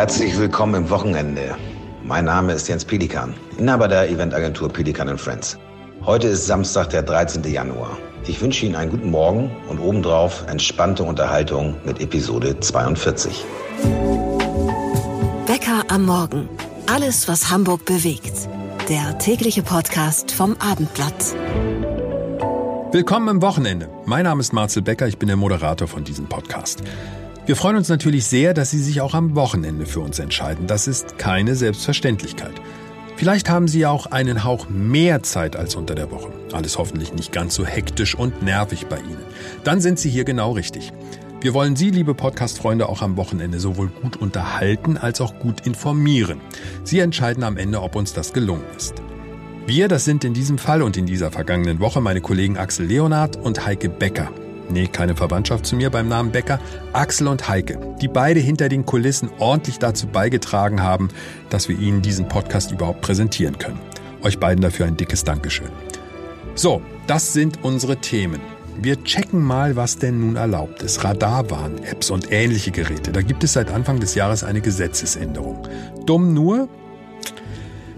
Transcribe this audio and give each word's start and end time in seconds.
Herzlich 0.00 0.38
willkommen 0.38 0.84
im 0.84 0.88
Wochenende. 0.88 1.54
Mein 2.02 2.24
Name 2.24 2.54
ist 2.54 2.66
Jens 2.66 2.86
Pelikan, 2.86 3.34
Inhaber 3.58 3.86
der 3.86 4.08
Eventagentur 4.08 4.70
Pelikan 4.70 5.18
Friends. 5.18 5.58
Heute 6.06 6.28
ist 6.28 6.46
Samstag, 6.46 6.88
der 6.88 7.02
13. 7.02 7.44
Januar. 7.44 7.98
Ich 8.26 8.40
wünsche 8.40 8.64
Ihnen 8.64 8.76
einen 8.76 8.92
guten 8.92 9.10
Morgen 9.10 9.50
und 9.68 9.78
obendrauf 9.78 10.46
entspannte 10.48 11.02
Unterhaltung 11.02 11.76
mit 11.84 12.00
Episode 12.00 12.58
42. 12.58 13.44
Bäcker 15.46 15.84
am 15.88 16.06
Morgen. 16.06 16.48
Alles, 16.90 17.28
was 17.28 17.50
Hamburg 17.50 17.84
bewegt. 17.84 18.48
Der 18.88 19.18
tägliche 19.18 19.62
Podcast 19.62 20.32
vom 20.32 20.56
Abendblatt. 20.60 21.34
Willkommen 22.90 23.28
im 23.28 23.42
Wochenende. 23.42 23.90
Mein 24.06 24.24
Name 24.24 24.40
ist 24.40 24.54
Marcel 24.54 24.80
Becker, 24.80 25.06
ich 25.08 25.18
bin 25.18 25.26
der 25.26 25.36
Moderator 25.36 25.86
von 25.86 26.04
diesem 26.04 26.26
Podcast. 26.26 26.82
Wir 27.50 27.56
freuen 27.56 27.74
uns 27.74 27.88
natürlich 27.88 28.26
sehr, 28.26 28.54
dass 28.54 28.70
Sie 28.70 28.78
sich 28.78 29.00
auch 29.00 29.12
am 29.12 29.34
Wochenende 29.34 29.84
für 29.84 29.98
uns 29.98 30.20
entscheiden. 30.20 30.68
Das 30.68 30.86
ist 30.86 31.18
keine 31.18 31.56
Selbstverständlichkeit. 31.56 32.52
Vielleicht 33.16 33.50
haben 33.50 33.66
Sie 33.66 33.86
auch 33.86 34.06
einen 34.06 34.44
Hauch 34.44 34.68
mehr 34.68 35.24
Zeit 35.24 35.56
als 35.56 35.74
unter 35.74 35.96
der 35.96 36.12
Woche. 36.12 36.28
Alles 36.52 36.78
hoffentlich 36.78 37.12
nicht 37.12 37.32
ganz 37.32 37.56
so 37.56 37.66
hektisch 37.66 38.14
und 38.14 38.40
nervig 38.40 38.86
bei 38.86 38.98
Ihnen. 38.98 39.24
Dann 39.64 39.80
sind 39.80 39.98
Sie 39.98 40.10
hier 40.10 40.22
genau 40.22 40.52
richtig. 40.52 40.92
Wir 41.40 41.52
wollen 41.52 41.74
Sie, 41.74 41.90
liebe 41.90 42.14
Podcast-Freunde, 42.14 42.88
auch 42.88 43.02
am 43.02 43.16
Wochenende 43.16 43.58
sowohl 43.58 43.88
gut 43.88 44.16
unterhalten 44.16 44.96
als 44.96 45.20
auch 45.20 45.36
gut 45.40 45.66
informieren. 45.66 46.40
Sie 46.84 47.00
entscheiden 47.00 47.42
am 47.42 47.56
Ende, 47.56 47.82
ob 47.82 47.96
uns 47.96 48.12
das 48.12 48.32
gelungen 48.32 48.62
ist. 48.76 48.94
Wir, 49.66 49.88
das 49.88 50.04
sind 50.04 50.22
in 50.22 50.34
diesem 50.34 50.58
Fall 50.58 50.82
und 50.82 50.96
in 50.96 51.06
dieser 51.06 51.32
vergangenen 51.32 51.80
Woche 51.80 52.00
meine 52.00 52.20
Kollegen 52.20 52.58
Axel 52.58 52.86
Leonard 52.86 53.36
und 53.38 53.66
Heike 53.66 53.88
Becker. 53.88 54.30
Nee, 54.70 54.86
keine 54.86 55.16
Verwandtschaft 55.16 55.66
zu 55.66 55.76
mir 55.76 55.90
beim 55.90 56.08
Namen 56.08 56.30
Becker. 56.30 56.60
Axel 56.92 57.26
und 57.28 57.48
Heike, 57.48 57.78
die 58.00 58.08
beide 58.08 58.40
hinter 58.40 58.68
den 58.68 58.86
Kulissen 58.86 59.30
ordentlich 59.38 59.78
dazu 59.78 60.06
beigetragen 60.06 60.82
haben, 60.82 61.08
dass 61.48 61.68
wir 61.68 61.78
Ihnen 61.78 62.02
diesen 62.02 62.28
Podcast 62.28 62.70
überhaupt 62.70 63.00
präsentieren 63.00 63.58
können. 63.58 63.80
Euch 64.22 64.38
beiden 64.38 64.62
dafür 64.62 64.86
ein 64.86 64.96
dickes 64.96 65.24
Dankeschön. 65.24 65.70
So, 66.54 66.82
das 67.06 67.32
sind 67.32 67.64
unsere 67.64 67.96
Themen. 67.96 68.40
Wir 68.80 69.02
checken 69.02 69.42
mal, 69.42 69.76
was 69.76 69.98
denn 69.98 70.20
nun 70.20 70.36
erlaubt 70.36 70.82
ist. 70.82 71.04
Radarwarn, 71.04 71.82
Apps 71.84 72.10
und 72.10 72.32
ähnliche 72.32 72.70
Geräte. 72.70 73.12
Da 73.12 73.22
gibt 73.22 73.44
es 73.44 73.52
seit 73.54 73.70
Anfang 73.70 74.00
des 74.00 74.14
Jahres 74.14 74.44
eine 74.44 74.60
Gesetzesänderung. 74.60 75.66
Dumm 76.06 76.32
nur, 76.32 76.68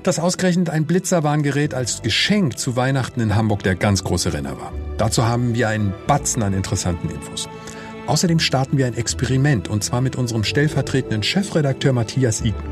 dass 0.02 0.18
ausgerechnet 0.18 0.70
ein 0.70 0.86
Blitzerwarngerät 0.86 1.74
als 1.74 2.02
Geschenk 2.02 2.58
zu 2.58 2.76
Weihnachten 2.76 3.20
in 3.20 3.36
Hamburg 3.36 3.62
der 3.62 3.76
ganz 3.76 4.02
große 4.02 4.32
Renner 4.32 4.58
war. 4.58 4.72
Dazu 5.02 5.26
haben 5.26 5.56
wir 5.56 5.68
einen 5.68 5.92
Batzen 6.06 6.44
an 6.44 6.52
interessanten 6.52 7.10
Infos. 7.10 7.48
Außerdem 8.06 8.38
starten 8.38 8.78
wir 8.78 8.86
ein 8.86 8.96
Experiment 8.96 9.66
und 9.66 9.82
zwar 9.82 10.00
mit 10.00 10.14
unserem 10.14 10.44
stellvertretenden 10.44 11.24
Chefredakteur 11.24 11.92
Matthias 11.92 12.40
Iden. 12.42 12.62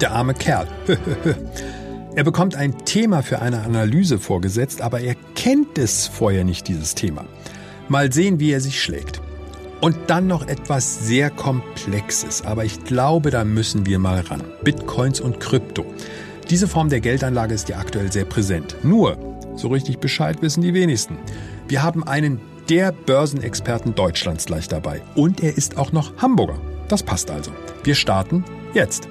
Der 0.00 0.12
arme 0.12 0.32
Kerl. 0.32 0.66
er 2.14 2.24
bekommt 2.24 2.54
ein 2.54 2.86
Thema 2.86 3.22
für 3.22 3.42
eine 3.42 3.60
Analyse 3.64 4.18
vorgesetzt, 4.18 4.80
aber 4.80 5.00
er 5.00 5.14
kennt 5.34 5.76
es 5.76 6.06
vorher 6.06 6.44
nicht, 6.44 6.68
dieses 6.68 6.94
Thema. 6.94 7.26
Mal 7.86 8.10
sehen, 8.14 8.40
wie 8.40 8.50
er 8.50 8.62
sich 8.62 8.82
schlägt. 8.82 9.20
Und 9.82 9.98
dann 10.06 10.26
noch 10.26 10.48
etwas 10.48 11.06
sehr 11.06 11.28
Komplexes, 11.28 12.46
aber 12.46 12.64
ich 12.64 12.82
glaube, 12.84 13.30
da 13.30 13.44
müssen 13.44 13.84
wir 13.84 13.98
mal 13.98 14.20
ran. 14.20 14.42
Bitcoins 14.64 15.20
und 15.20 15.38
Krypto. 15.38 15.84
Diese 16.48 16.66
Form 16.66 16.88
der 16.88 17.00
Geldanlage 17.00 17.52
ist 17.52 17.68
ja 17.68 17.76
aktuell 17.76 18.10
sehr 18.10 18.24
präsent. 18.24 18.76
Nur, 18.82 19.31
so 19.56 19.68
richtig 19.68 19.98
Bescheid 19.98 20.42
wissen 20.42 20.62
die 20.62 20.74
wenigsten. 20.74 21.16
Wir 21.68 21.82
haben 21.82 22.04
einen 22.04 22.40
der 22.68 22.92
Börsenexperten 22.92 23.94
Deutschlands 23.94 24.46
gleich 24.46 24.68
dabei. 24.68 25.02
Und 25.14 25.42
er 25.42 25.56
ist 25.56 25.76
auch 25.76 25.92
noch 25.92 26.16
Hamburger. 26.18 26.58
Das 26.88 27.02
passt 27.02 27.30
also. 27.30 27.50
Wir 27.84 27.94
starten 27.94 28.44
jetzt. 28.74 29.08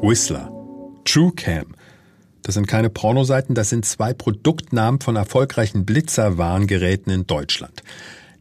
Whistler. 0.00 0.50
TrueCam. 1.04 1.74
Das 2.42 2.54
sind 2.54 2.66
keine 2.66 2.88
Pornoseiten, 2.88 3.54
das 3.54 3.68
sind 3.68 3.84
zwei 3.84 4.14
Produktnamen 4.14 5.00
von 5.00 5.16
erfolgreichen 5.16 5.84
Blitzerwarngeräten 5.84 7.12
in 7.12 7.26
Deutschland. 7.26 7.82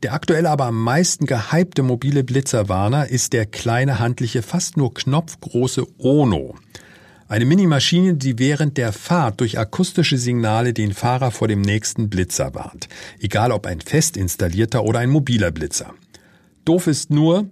Der 0.04 0.14
aktuell 0.14 0.46
aber 0.46 0.66
am 0.66 0.82
meisten 0.82 1.26
gehypte 1.26 1.84
mobile 1.84 2.24
Blitzerwarner 2.24 3.10
ist 3.10 3.34
der 3.34 3.46
kleine 3.46 4.00
handliche, 4.00 4.44
fast 4.44 4.78
nur 4.78 4.94
knopfgroße 4.94 5.86
Ono. 5.98 6.56
Eine 7.30 7.44
Minimaschine, 7.44 8.14
die 8.14 8.40
während 8.40 8.78
der 8.78 8.94
Fahrt 8.94 9.42
durch 9.42 9.60
akustische 9.60 10.18
Signale 10.18 10.74
den 10.74 10.94
Fahrer 10.94 11.32
vor 11.32 11.50
dem 11.50 11.62
nächsten 11.62 12.10
Blitzer 12.10 12.56
warnt. 12.56 12.88
Egal 13.20 13.52
ob 13.52 13.66
ein 13.66 13.82
fest 13.82 14.16
installierter 14.16 14.86
oder 14.86 15.00
ein 15.00 15.10
mobiler 15.10 15.52
Blitzer. 15.52 15.94
Doof 16.64 16.88
ist 16.88 17.10
nur, 17.10 17.50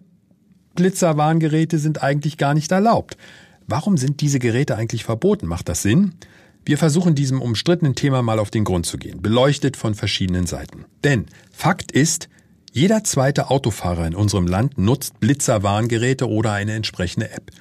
Blitzerwarngeräte 0.75 1.77
sind 1.77 2.01
eigentlich 2.01 2.37
gar 2.37 2.53
nicht 2.53 2.71
erlaubt. 2.71 3.17
Warum 3.67 3.97
sind 3.97 4.21
diese 4.21 4.39
Geräte 4.39 4.77
eigentlich 4.77 5.03
verboten? 5.03 5.47
Macht 5.47 5.67
das 5.67 5.81
Sinn? 5.81 6.13
Wir 6.63 6.77
versuchen 6.77 7.13
diesem 7.13 7.41
umstrittenen 7.41 7.95
Thema 7.95 8.21
mal 8.21 8.39
auf 8.39 8.51
den 8.51 8.63
Grund 8.63 8.85
zu 8.85 8.97
gehen, 8.97 9.21
beleuchtet 9.21 9.75
von 9.75 9.93
verschiedenen 9.93 10.47
Seiten. 10.47 10.85
Denn 11.03 11.25
Fakt 11.51 11.91
ist, 11.91 12.29
jeder 12.71 13.03
zweite 13.03 13.49
Autofahrer 13.49 14.07
in 14.07 14.15
unserem 14.15 14.47
Land 14.47 14.77
nutzt 14.77 15.19
Blitzerwarngeräte 15.19 16.29
oder 16.29 16.53
eine 16.53 16.73
entsprechende 16.73 17.29
App. 17.29 17.51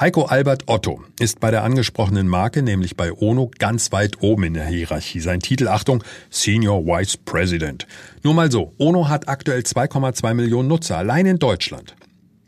Heiko 0.00 0.22
Albert 0.22 0.62
Otto 0.66 1.04
ist 1.18 1.40
bei 1.40 1.50
der 1.50 1.62
angesprochenen 1.62 2.26
Marke, 2.26 2.62
nämlich 2.62 2.96
bei 2.96 3.12
Ono, 3.12 3.50
ganz 3.58 3.92
weit 3.92 4.22
oben 4.22 4.44
in 4.44 4.54
der 4.54 4.64
Hierarchie. 4.64 5.20
Sein 5.20 5.40
Titel, 5.40 5.68
Achtung, 5.68 6.02
Senior 6.30 6.86
Vice 6.86 7.18
President. 7.18 7.86
Nur 8.22 8.32
mal 8.32 8.50
so, 8.50 8.72
Ono 8.78 9.10
hat 9.10 9.28
aktuell 9.28 9.60
2,2 9.60 10.32
Millionen 10.32 10.68
Nutzer, 10.68 10.96
allein 10.96 11.26
in 11.26 11.38
Deutschland. 11.38 11.96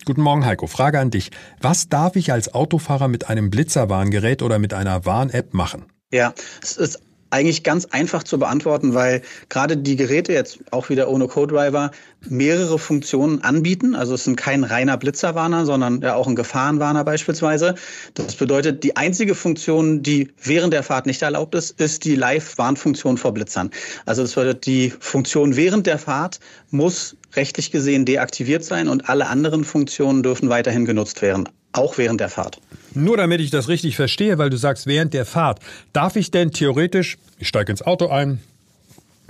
Guten 0.06 0.22
Morgen, 0.22 0.46
Heiko. 0.46 0.66
Frage 0.66 0.98
an 0.98 1.10
dich. 1.10 1.30
Was 1.60 1.90
darf 1.90 2.16
ich 2.16 2.32
als 2.32 2.54
Autofahrer 2.54 3.08
mit 3.08 3.28
einem 3.28 3.50
Blitzerwarngerät 3.50 4.40
oder 4.40 4.58
mit 4.58 4.72
einer 4.72 5.04
Warn-App 5.04 5.52
machen? 5.52 5.84
Ja, 6.10 6.32
es 6.62 6.78
ist 6.78 7.00
eigentlich 7.32 7.62
ganz 7.62 7.86
einfach 7.86 8.22
zu 8.22 8.38
beantworten, 8.38 8.94
weil 8.94 9.22
gerade 9.48 9.76
die 9.76 9.96
Geräte 9.96 10.32
jetzt 10.32 10.58
auch 10.70 10.90
wieder 10.90 11.08
ohne 11.08 11.28
Co-Driver 11.28 11.90
mehrere 12.28 12.78
Funktionen 12.78 13.42
anbieten. 13.42 13.94
Also 13.94 14.14
es 14.14 14.24
sind 14.24 14.36
kein 14.36 14.64
reiner 14.64 14.98
Blitzerwarner, 14.98 15.64
sondern 15.64 16.02
ja 16.02 16.14
auch 16.14 16.28
ein 16.28 16.36
Gefahrenwarner 16.36 17.04
beispielsweise. 17.04 17.74
Das 18.14 18.36
bedeutet, 18.36 18.84
die 18.84 18.96
einzige 18.96 19.34
Funktion, 19.34 20.02
die 20.02 20.30
während 20.42 20.74
der 20.74 20.82
Fahrt 20.82 21.06
nicht 21.06 21.22
erlaubt 21.22 21.54
ist, 21.54 21.80
ist 21.80 22.04
die 22.04 22.16
Live-Warnfunktion 22.16 23.16
vor 23.16 23.32
Blitzern. 23.32 23.70
Also 24.04 24.22
das 24.22 24.34
bedeutet, 24.34 24.66
die 24.66 24.92
Funktion 25.00 25.56
während 25.56 25.86
der 25.86 25.98
Fahrt 25.98 26.38
muss 26.70 27.16
rechtlich 27.34 27.70
gesehen 27.70 28.04
deaktiviert 28.04 28.62
sein 28.62 28.88
und 28.88 29.08
alle 29.08 29.26
anderen 29.26 29.64
Funktionen 29.64 30.22
dürfen 30.22 30.50
weiterhin 30.50 30.84
genutzt 30.84 31.22
werden, 31.22 31.48
auch 31.72 31.96
während 31.96 32.20
der 32.20 32.28
Fahrt. 32.28 32.60
Nur 32.94 33.16
damit 33.16 33.40
ich 33.40 33.50
das 33.50 33.68
richtig 33.68 33.96
verstehe, 33.96 34.38
weil 34.38 34.50
du 34.50 34.56
sagst, 34.56 34.86
während 34.86 35.14
der 35.14 35.24
Fahrt, 35.24 35.60
darf 35.92 36.16
ich 36.16 36.30
denn 36.30 36.50
theoretisch, 36.50 37.18
ich 37.38 37.48
steige 37.48 37.72
ins 37.72 37.82
Auto 37.82 38.08
ein, 38.08 38.40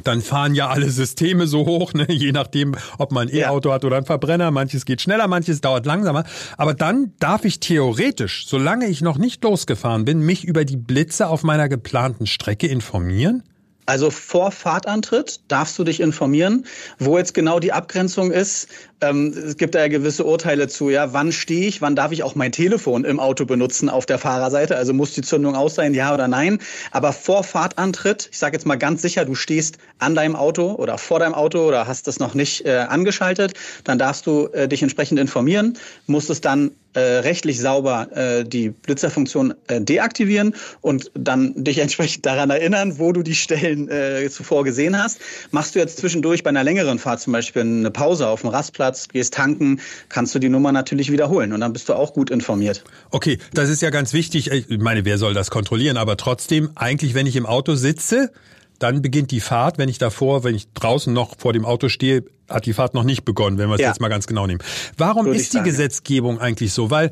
dann 0.04 0.20
fahren 0.20 0.54
ja 0.54 0.68
alle 0.68 0.90
Systeme 0.90 1.46
so 1.46 1.66
hoch, 1.66 1.94
ne? 1.94 2.06
je 2.08 2.32
nachdem, 2.32 2.74
ob 2.98 3.12
man 3.12 3.28
ein 3.28 3.34
E-Auto 3.34 3.68
ja. 3.68 3.76
hat 3.76 3.84
oder 3.84 3.96
ein 3.96 4.04
Verbrenner. 4.04 4.50
Manches 4.50 4.84
geht 4.84 5.00
schneller, 5.00 5.28
manches 5.28 5.60
dauert 5.60 5.86
langsamer. 5.86 6.24
Aber 6.56 6.74
dann 6.74 7.12
darf 7.20 7.44
ich 7.44 7.60
theoretisch, 7.60 8.46
solange 8.46 8.86
ich 8.86 9.00
noch 9.00 9.18
nicht 9.18 9.44
losgefahren 9.44 10.04
bin, 10.04 10.20
mich 10.20 10.44
über 10.44 10.64
die 10.64 10.76
Blitze 10.76 11.28
auf 11.28 11.42
meiner 11.44 11.68
geplanten 11.68 12.26
Strecke 12.26 12.66
informieren? 12.66 13.44
Also 13.92 14.08
vor 14.08 14.52
Fahrtantritt 14.52 15.40
darfst 15.48 15.78
du 15.78 15.84
dich 15.84 16.00
informieren, 16.00 16.64
wo 16.98 17.18
jetzt 17.18 17.34
genau 17.34 17.60
die 17.60 17.74
Abgrenzung 17.74 18.30
ist. 18.30 18.68
Ähm, 19.02 19.34
es 19.36 19.58
gibt 19.58 19.74
da 19.74 19.80
ja 19.80 19.88
gewisse 19.88 20.24
Urteile 20.24 20.66
zu, 20.66 20.88
ja, 20.88 21.12
wann 21.12 21.30
stehe 21.30 21.68
ich, 21.68 21.82
wann 21.82 21.94
darf 21.94 22.10
ich 22.10 22.22
auch 22.22 22.34
mein 22.34 22.52
Telefon 22.52 23.04
im 23.04 23.20
Auto 23.20 23.44
benutzen 23.44 23.90
auf 23.90 24.06
der 24.06 24.16
Fahrerseite? 24.16 24.78
Also 24.78 24.94
muss 24.94 25.12
die 25.12 25.20
Zündung 25.20 25.56
aus 25.56 25.74
sein, 25.74 25.92
ja 25.92 26.14
oder 26.14 26.26
nein? 26.26 26.58
Aber 26.90 27.12
vor 27.12 27.44
Fahrtantritt, 27.44 28.30
ich 28.32 28.38
sage 28.38 28.56
jetzt 28.56 28.64
mal 28.64 28.76
ganz 28.76 29.02
sicher, 29.02 29.26
du 29.26 29.34
stehst 29.34 29.76
an 29.98 30.14
deinem 30.14 30.36
Auto 30.36 30.72
oder 30.72 30.96
vor 30.96 31.18
deinem 31.18 31.34
Auto 31.34 31.68
oder 31.68 31.86
hast 31.86 32.06
das 32.06 32.18
noch 32.18 32.32
nicht 32.32 32.64
äh, 32.64 32.86
angeschaltet, 32.88 33.52
dann 33.84 33.98
darfst 33.98 34.26
du 34.26 34.46
äh, 34.54 34.68
dich 34.68 34.80
entsprechend 34.80 35.20
informieren, 35.20 35.76
musst 36.06 36.30
es 36.30 36.40
dann 36.40 36.70
äh, 36.94 37.00
rechtlich 37.00 37.60
sauber 37.60 38.08
äh, 38.14 38.44
die 38.44 38.70
Blitzerfunktion 38.70 39.54
äh, 39.68 39.80
deaktivieren 39.80 40.54
und 40.80 41.10
dann 41.14 41.52
dich 41.64 41.78
entsprechend 41.78 42.26
daran 42.26 42.50
erinnern, 42.50 42.98
wo 42.98 43.12
du 43.12 43.22
die 43.22 43.34
Stellen 43.34 43.88
äh, 43.88 44.28
zuvor 44.30 44.64
gesehen 44.64 45.00
hast. 45.00 45.20
Machst 45.50 45.74
du 45.74 45.78
jetzt 45.78 45.98
zwischendurch 45.98 46.42
bei 46.42 46.50
einer 46.50 46.64
längeren 46.64 46.98
Fahrt 46.98 47.20
zum 47.20 47.32
Beispiel 47.32 47.62
eine 47.62 47.90
Pause 47.90 48.28
auf 48.28 48.42
dem 48.42 48.50
Rastplatz, 48.50 49.08
gehst 49.08 49.34
tanken, 49.34 49.80
kannst 50.08 50.34
du 50.34 50.38
die 50.38 50.48
Nummer 50.48 50.72
natürlich 50.72 51.10
wiederholen 51.10 51.52
und 51.52 51.60
dann 51.60 51.72
bist 51.72 51.88
du 51.88 51.94
auch 51.94 52.12
gut 52.12 52.30
informiert. 52.30 52.84
Okay, 53.10 53.38
das 53.54 53.68
ist 53.68 53.82
ja 53.82 53.90
ganz 53.90 54.12
wichtig. 54.12 54.50
Ich 54.50 54.78
meine, 54.78 55.04
wer 55.04 55.18
soll 55.18 55.34
das 55.34 55.50
kontrollieren? 55.50 55.96
Aber 55.96 56.16
trotzdem, 56.16 56.70
eigentlich, 56.74 57.14
wenn 57.14 57.26
ich 57.26 57.36
im 57.36 57.46
Auto 57.46 57.74
sitze, 57.74 58.30
dann 58.78 59.00
beginnt 59.00 59.30
die 59.30 59.40
Fahrt. 59.40 59.78
Wenn 59.78 59.88
ich 59.88 59.98
davor, 59.98 60.44
wenn 60.44 60.54
ich 60.54 60.72
draußen 60.72 61.12
noch 61.12 61.38
vor 61.38 61.52
dem 61.52 61.64
Auto 61.64 61.88
stehe, 61.88 62.24
hat 62.52 62.66
die 62.66 62.72
Fahrt 62.72 62.94
noch 62.94 63.04
nicht 63.04 63.24
begonnen, 63.24 63.58
wenn 63.58 63.68
wir 63.68 63.74
es 63.74 63.80
ja. 63.80 63.88
jetzt 63.88 64.00
mal 64.00 64.08
ganz 64.08 64.26
genau 64.26 64.46
nehmen. 64.46 64.60
Warum 64.96 65.26
Würde 65.26 65.38
ist 65.38 65.52
die 65.52 65.58
sagen, 65.58 65.68
Gesetzgebung 65.68 66.40
eigentlich 66.40 66.72
so? 66.72 66.90
Weil 66.90 67.10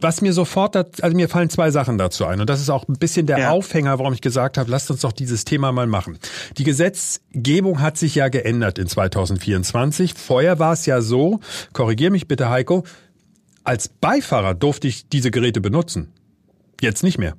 was 0.00 0.20
mir 0.20 0.32
sofort, 0.32 0.76
also 1.02 1.16
mir 1.16 1.28
fallen 1.28 1.48
zwei 1.48 1.70
Sachen 1.70 1.98
dazu 1.98 2.26
ein 2.26 2.40
und 2.40 2.50
das 2.50 2.60
ist 2.60 2.68
auch 2.68 2.86
ein 2.88 2.98
bisschen 2.98 3.26
der 3.26 3.38
ja. 3.38 3.50
Aufhänger, 3.50 3.98
warum 3.98 4.12
ich 4.12 4.20
gesagt 4.20 4.58
habe, 4.58 4.70
lasst 4.70 4.90
uns 4.90 5.00
doch 5.00 5.12
dieses 5.12 5.44
Thema 5.44 5.72
mal 5.72 5.86
machen. 5.86 6.18
Die 6.58 6.64
Gesetzgebung 6.64 7.80
hat 7.80 7.96
sich 7.96 8.14
ja 8.14 8.28
geändert 8.28 8.78
in 8.78 8.86
2024. 8.86 10.14
Vorher 10.14 10.58
war 10.58 10.72
es 10.72 10.84
ja 10.86 11.00
so, 11.00 11.40
korrigier 11.72 12.10
mich 12.10 12.28
bitte 12.28 12.50
Heiko, 12.50 12.84
als 13.62 13.88
Beifahrer 13.88 14.54
durfte 14.54 14.88
ich 14.88 15.08
diese 15.08 15.30
Geräte 15.30 15.60
benutzen. 15.60 16.12
Jetzt 16.80 17.02
nicht 17.02 17.18
mehr. 17.18 17.34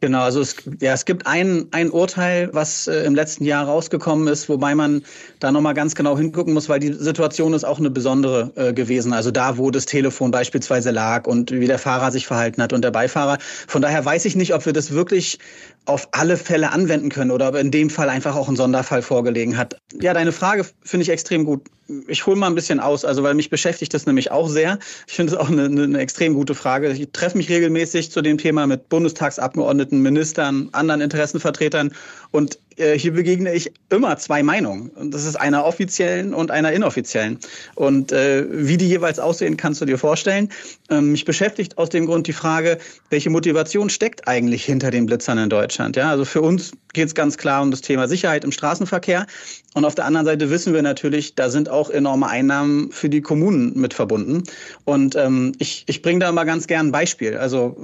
Genau, 0.00 0.22
also 0.22 0.40
es, 0.40 0.56
ja, 0.80 0.94
es 0.94 1.04
gibt 1.04 1.26
ein, 1.26 1.68
ein 1.72 1.90
Urteil, 1.90 2.48
was 2.52 2.86
äh, 2.86 3.04
im 3.04 3.14
letzten 3.14 3.44
Jahr 3.44 3.66
rausgekommen 3.66 4.28
ist, 4.28 4.48
wobei 4.48 4.74
man 4.74 5.02
da 5.40 5.52
nochmal 5.52 5.74
ganz 5.74 5.94
genau 5.94 6.16
hingucken 6.16 6.54
muss, 6.54 6.70
weil 6.70 6.80
die 6.80 6.94
Situation 6.94 7.52
ist 7.52 7.64
auch 7.64 7.78
eine 7.78 7.90
besondere 7.90 8.50
äh, 8.56 8.72
gewesen. 8.72 9.12
Also 9.12 9.30
da, 9.30 9.58
wo 9.58 9.70
das 9.70 9.84
Telefon 9.84 10.30
beispielsweise 10.30 10.90
lag 10.90 11.26
und 11.26 11.50
wie 11.50 11.66
der 11.66 11.78
Fahrer 11.78 12.10
sich 12.12 12.26
verhalten 12.26 12.62
hat 12.62 12.72
und 12.72 12.82
der 12.82 12.92
Beifahrer. 12.92 13.36
Von 13.68 13.82
daher 13.82 14.02
weiß 14.02 14.24
ich 14.24 14.36
nicht, 14.36 14.54
ob 14.54 14.64
wir 14.64 14.72
das 14.72 14.90
wirklich 14.92 15.38
auf 15.84 16.08
alle 16.12 16.38
Fälle 16.38 16.72
anwenden 16.72 17.10
können 17.10 17.30
oder 17.30 17.48
ob 17.48 17.56
in 17.56 17.70
dem 17.70 17.90
Fall 17.90 18.08
einfach 18.08 18.36
auch 18.36 18.48
ein 18.48 18.56
Sonderfall 18.56 19.02
vorgelegen 19.02 19.58
hat. 19.58 19.76
Ja, 20.00 20.14
deine 20.14 20.32
Frage 20.32 20.64
finde 20.82 21.02
ich 21.02 21.10
extrem 21.10 21.44
gut 21.44 21.68
ich 22.06 22.26
hole 22.26 22.36
mal 22.36 22.46
ein 22.46 22.54
bisschen 22.54 22.80
aus, 22.80 23.04
also 23.04 23.22
weil 23.22 23.34
mich 23.34 23.50
beschäftigt 23.50 23.94
das 23.94 24.06
nämlich 24.06 24.30
auch 24.30 24.48
sehr. 24.48 24.78
Ich 25.06 25.14
finde 25.14 25.32
es 25.32 25.38
auch 25.38 25.48
eine, 25.48 25.64
eine, 25.64 25.98
extrem 25.98 26.34
gute 26.34 26.54
Frage. 26.54 26.90
Ich 26.90 27.08
treffe 27.12 27.36
mich 27.36 27.48
regelmäßig 27.48 28.10
zu 28.10 28.22
dem 28.22 28.38
Thema 28.38 28.66
mit 28.66 28.88
Bundestagsabgeordneten, 28.88 30.00
Ministern, 30.00 30.68
anderen 30.72 31.00
Interessenvertretern 31.00 31.92
und 32.30 32.58
äh, 32.80 32.98
hier 32.98 33.12
begegne 33.12 33.52
ich 33.54 33.72
immer 33.90 34.16
zwei 34.16 34.42
Meinungen. 34.42 34.90
Und 34.90 35.12
das 35.12 35.24
ist 35.24 35.36
einer 35.36 35.64
offiziellen 35.64 36.34
und 36.34 36.50
einer 36.50 36.72
inoffiziellen. 36.72 37.38
Und 37.74 38.12
äh, 38.12 38.46
wie 38.50 38.76
die 38.76 38.88
jeweils 38.88 39.18
aussehen, 39.18 39.56
kannst 39.56 39.80
du 39.80 39.84
dir 39.84 39.98
vorstellen. 39.98 40.48
Ähm, 40.88 41.12
mich 41.12 41.24
beschäftigt 41.24 41.78
aus 41.78 41.90
dem 41.90 42.06
Grund 42.06 42.26
die 42.26 42.32
Frage, 42.32 42.78
welche 43.10 43.30
Motivation 43.30 43.90
steckt 43.90 44.26
eigentlich 44.26 44.64
hinter 44.64 44.90
den 44.90 45.06
Blitzern 45.06 45.38
in 45.38 45.50
Deutschland? 45.50 45.96
Ja, 45.96 46.10
also 46.10 46.24
für 46.24 46.40
uns 46.40 46.72
geht 46.92 47.08
es 47.08 47.14
ganz 47.14 47.36
klar 47.36 47.62
um 47.62 47.70
das 47.70 47.82
Thema 47.82 48.08
Sicherheit 48.08 48.44
im 48.44 48.52
Straßenverkehr. 48.52 49.26
Und 49.74 49.84
auf 49.84 49.94
der 49.94 50.04
anderen 50.04 50.26
Seite 50.26 50.50
wissen 50.50 50.74
wir 50.74 50.82
natürlich, 50.82 51.36
da 51.36 51.48
sind 51.50 51.68
auch 51.68 51.90
enorme 51.90 52.28
Einnahmen 52.28 52.90
für 52.90 53.08
die 53.08 53.20
Kommunen 53.20 53.78
mit 53.78 53.94
verbunden. 53.94 54.42
Und 54.84 55.14
ähm, 55.14 55.52
ich, 55.58 55.84
ich 55.86 56.02
bringe 56.02 56.20
da 56.20 56.32
mal 56.32 56.44
ganz 56.44 56.66
gern 56.66 56.88
ein 56.88 56.92
Beispiel. 56.92 57.36
Also 57.36 57.76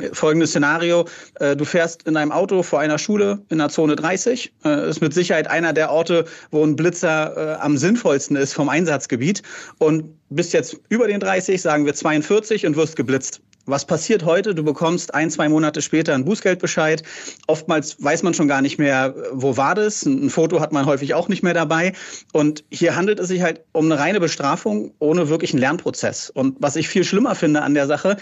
äh, 0.00 0.14
folgendes 0.14 0.50
Szenario. 0.50 1.06
Äh, 1.34 1.56
du 1.56 1.64
fährst 1.64 2.04
in 2.04 2.16
einem 2.16 2.32
Auto 2.32 2.62
vor 2.62 2.80
einer 2.80 2.98
Schule 2.98 3.42
in 3.50 3.58
der 3.58 3.68
Zone 3.68 3.96
30. 3.96 4.35
Äh, 4.64 4.88
ist 4.88 5.00
mit 5.00 5.14
Sicherheit 5.14 5.48
einer 5.48 5.72
der 5.72 5.90
Orte, 5.90 6.24
wo 6.50 6.64
ein 6.64 6.76
Blitzer 6.76 7.36
äh, 7.36 7.60
am 7.60 7.76
sinnvollsten 7.76 8.36
ist 8.36 8.54
vom 8.54 8.68
Einsatzgebiet. 8.68 9.42
Und 9.78 10.16
bist 10.30 10.52
jetzt 10.52 10.78
über 10.88 11.06
den 11.06 11.20
30, 11.20 11.60
sagen 11.60 11.86
wir 11.86 11.94
42 11.94 12.66
und 12.66 12.76
wirst 12.76 12.96
geblitzt. 12.96 13.40
Was 13.68 13.84
passiert 13.84 14.24
heute? 14.24 14.54
Du 14.54 14.62
bekommst 14.62 15.12
ein, 15.12 15.28
zwei 15.28 15.48
Monate 15.48 15.82
später 15.82 16.14
einen 16.14 16.24
Bußgeldbescheid. 16.24 17.02
Oftmals 17.48 17.96
weiß 17.98 18.22
man 18.22 18.32
schon 18.32 18.46
gar 18.46 18.62
nicht 18.62 18.78
mehr, 18.78 19.14
wo 19.32 19.56
war 19.56 19.74
das. 19.74 20.06
Ein 20.06 20.30
Foto 20.30 20.60
hat 20.60 20.70
man 20.70 20.86
häufig 20.86 21.14
auch 21.14 21.26
nicht 21.26 21.42
mehr 21.42 21.54
dabei. 21.54 21.92
Und 22.32 22.62
hier 22.70 22.94
handelt 22.94 23.18
es 23.18 23.26
sich 23.26 23.42
halt 23.42 23.62
um 23.72 23.86
eine 23.86 23.98
reine 23.98 24.20
Bestrafung 24.20 24.94
ohne 25.00 25.28
wirklichen 25.28 25.58
Lernprozess. 25.58 26.30
Und 26.30 26.56
was 26.60 26.76
ich 26.76 26.88
viel 26.88 27.02
schlimmer 27.02 27.34
finde 27.34 27.62
an 27.62 27.74
der 27.74 27.88
Sache, 27.88 28.18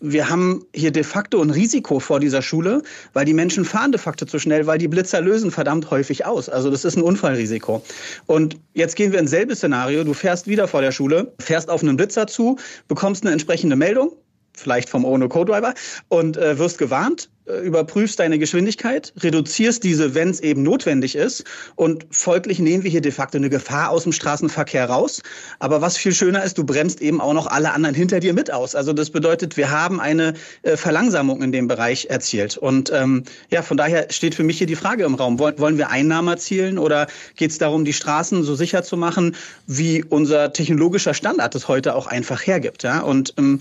wir 0.00 0.28
haben 0.28 0.64
hier 0.74 0.90
de 0.90 1.02
facto 1.02 1.40
ein 1.40 1.50
Risiko 1.50 2.00
vor 2.00 2.20
dieser 2.20 2.42
Schule, 2.42 2.82
weil 3.12 3.24
die 3.24 3.34
Menschen 3.34 3.64
fahren 3.64 3.92
de 3.92 4.00
facto 4.00 4.26
zu 4.26 4.38
schnell, 4.38 4.66
weil 4.66 4.78
die 4.78 4.88
Blitzer 4.88 5.20
lösen 5.20 5.50
verdammt 5.50 5.90
häufig 5.90 6.26
aus. 6.26 6.48
Also 6.48 6.70
das 6.70 6.84
ist 6.84 6.96
ein 6.96 7.02
Unfallrisiko. 7.02 7.82
Und 8.26 8.56
jetzt 8.74 8.96
gehen 8.96 9.12
wir 9.12 9.18
ins 9.18 9.30
selbe 9.30 9.56
Szenario. 9.56 10.04
Du 10.04 10.12
fährst 10.12 10.46
wieder 10.46 10.68
vor 10.68 10.82
der 10.82 10.92
Schule, 10.92 11.32
fährst 11.40 11.70
auf 11.70 11.82
einen 11.82 11.96
Blitzer 11.96 12.26
zu, 12.26 12.56
bekommst 12.88 13.24
eine 13.24 13.32
entsprechende 13.32 13.76
Meldung, 13.76 14.12
vielleicht 14.54 14.88
vom 14.88 15.04
Ono 15.04 15.28
Co-Driver, 15.28 15.74
und 16.08 16.36
äh, 16.36 16.58
wirst 16.58 16.78
gewarnt, 16.78 17.30
überprüfst 17.46 18.18
deine 18.18 18.38
Geschwindigkeit, 18.38 19.12
reduzierst 19.20 19.84
diese, 19.84 20.14
wenn 20.14 20.30
es 20.30 20.40
eben 20.40 20.62
notwendig 20.62 21.14
ist. 21.14 21.44
Und 21.76 22.06
folglich 22.10 22.58
nehmen 22.58 22.82
wir 22.82 22.90
hier 22.90 23.00
de 23.00 23.12
facto 23.12 23.38
eine 23.38 23.48
Gefahr 23.50 23.90
aus 23.90 24.02
dem 24.02 24.12
Straßenverkehr 24.12 24.88
raus. 24.88 25.22
Aber 25.58 25.80
was 25.80 25.96
viel 25.96 26.12
schöner 26.12 26.42
ist, 26.42 26.58
du 26.58 26.64
bremst 26.64 27.00
eben 27.00 27.20
auch 27.20 27.34
noch 27.34 27.46
alle 27.46 27.72
anderen 27.72 27.94
hinter 27.94 28.20
dir 28.20 28.32
mit 28.32 28.52
aus. 28.52 28.74
Also 28.74 28.92
das 28.92 29.10
bedeutet, 29.10 29.56
wir 29.56 29.70
haben 29.70 30.00
eine 30.00 30.34
äh, 30.62 30.76
Verlangsamung 30.76 31.42
in 31.42 31.52
dem 31.52 31.68
Bereich 31.68 32.06
erzielt. 32.06 32.56
Und 32.56 32.90
ähm, 32.92 33.22
ja, 33.50 33.62
von 33.62 33.76
daher 33.76 34.08
steht 34.10 34.34
für 34.34 34.44
mich 34.44 34.58
hier 34.58 34.66
die 34.66 34.76
Frage 34.76 35.04
im 35.04 35.14
Raum, 35.14 35.38
wollen 35.38 35.78
wir 35.78 35.90
Einnahmen 35.90 36.28
erzielen 36.28 36.78
oder 36.78 37.06
geht 37.36 37.52
es 37.52 37.58
darum, 37.58 37.84
die 37.84 37.92
Straßen 37.92 38.42
so 38.42 38.56
sicher 38.56 38.82
zu 38.82 38.96
machen, 38.96 39.36
wie 39.66 40.04
unser 40.04 40.52
technologischer 40.52 41.14
Standard 41.14 41.54
es 41.54 41.68
heute 41.68 41.94
auch 41.94 42.08
einfach 42.08 42.44
hergibt? 42.44 42.82
Ja? 42.82 43.00
Und 43.00 43.34
ähm, 43.38 43.60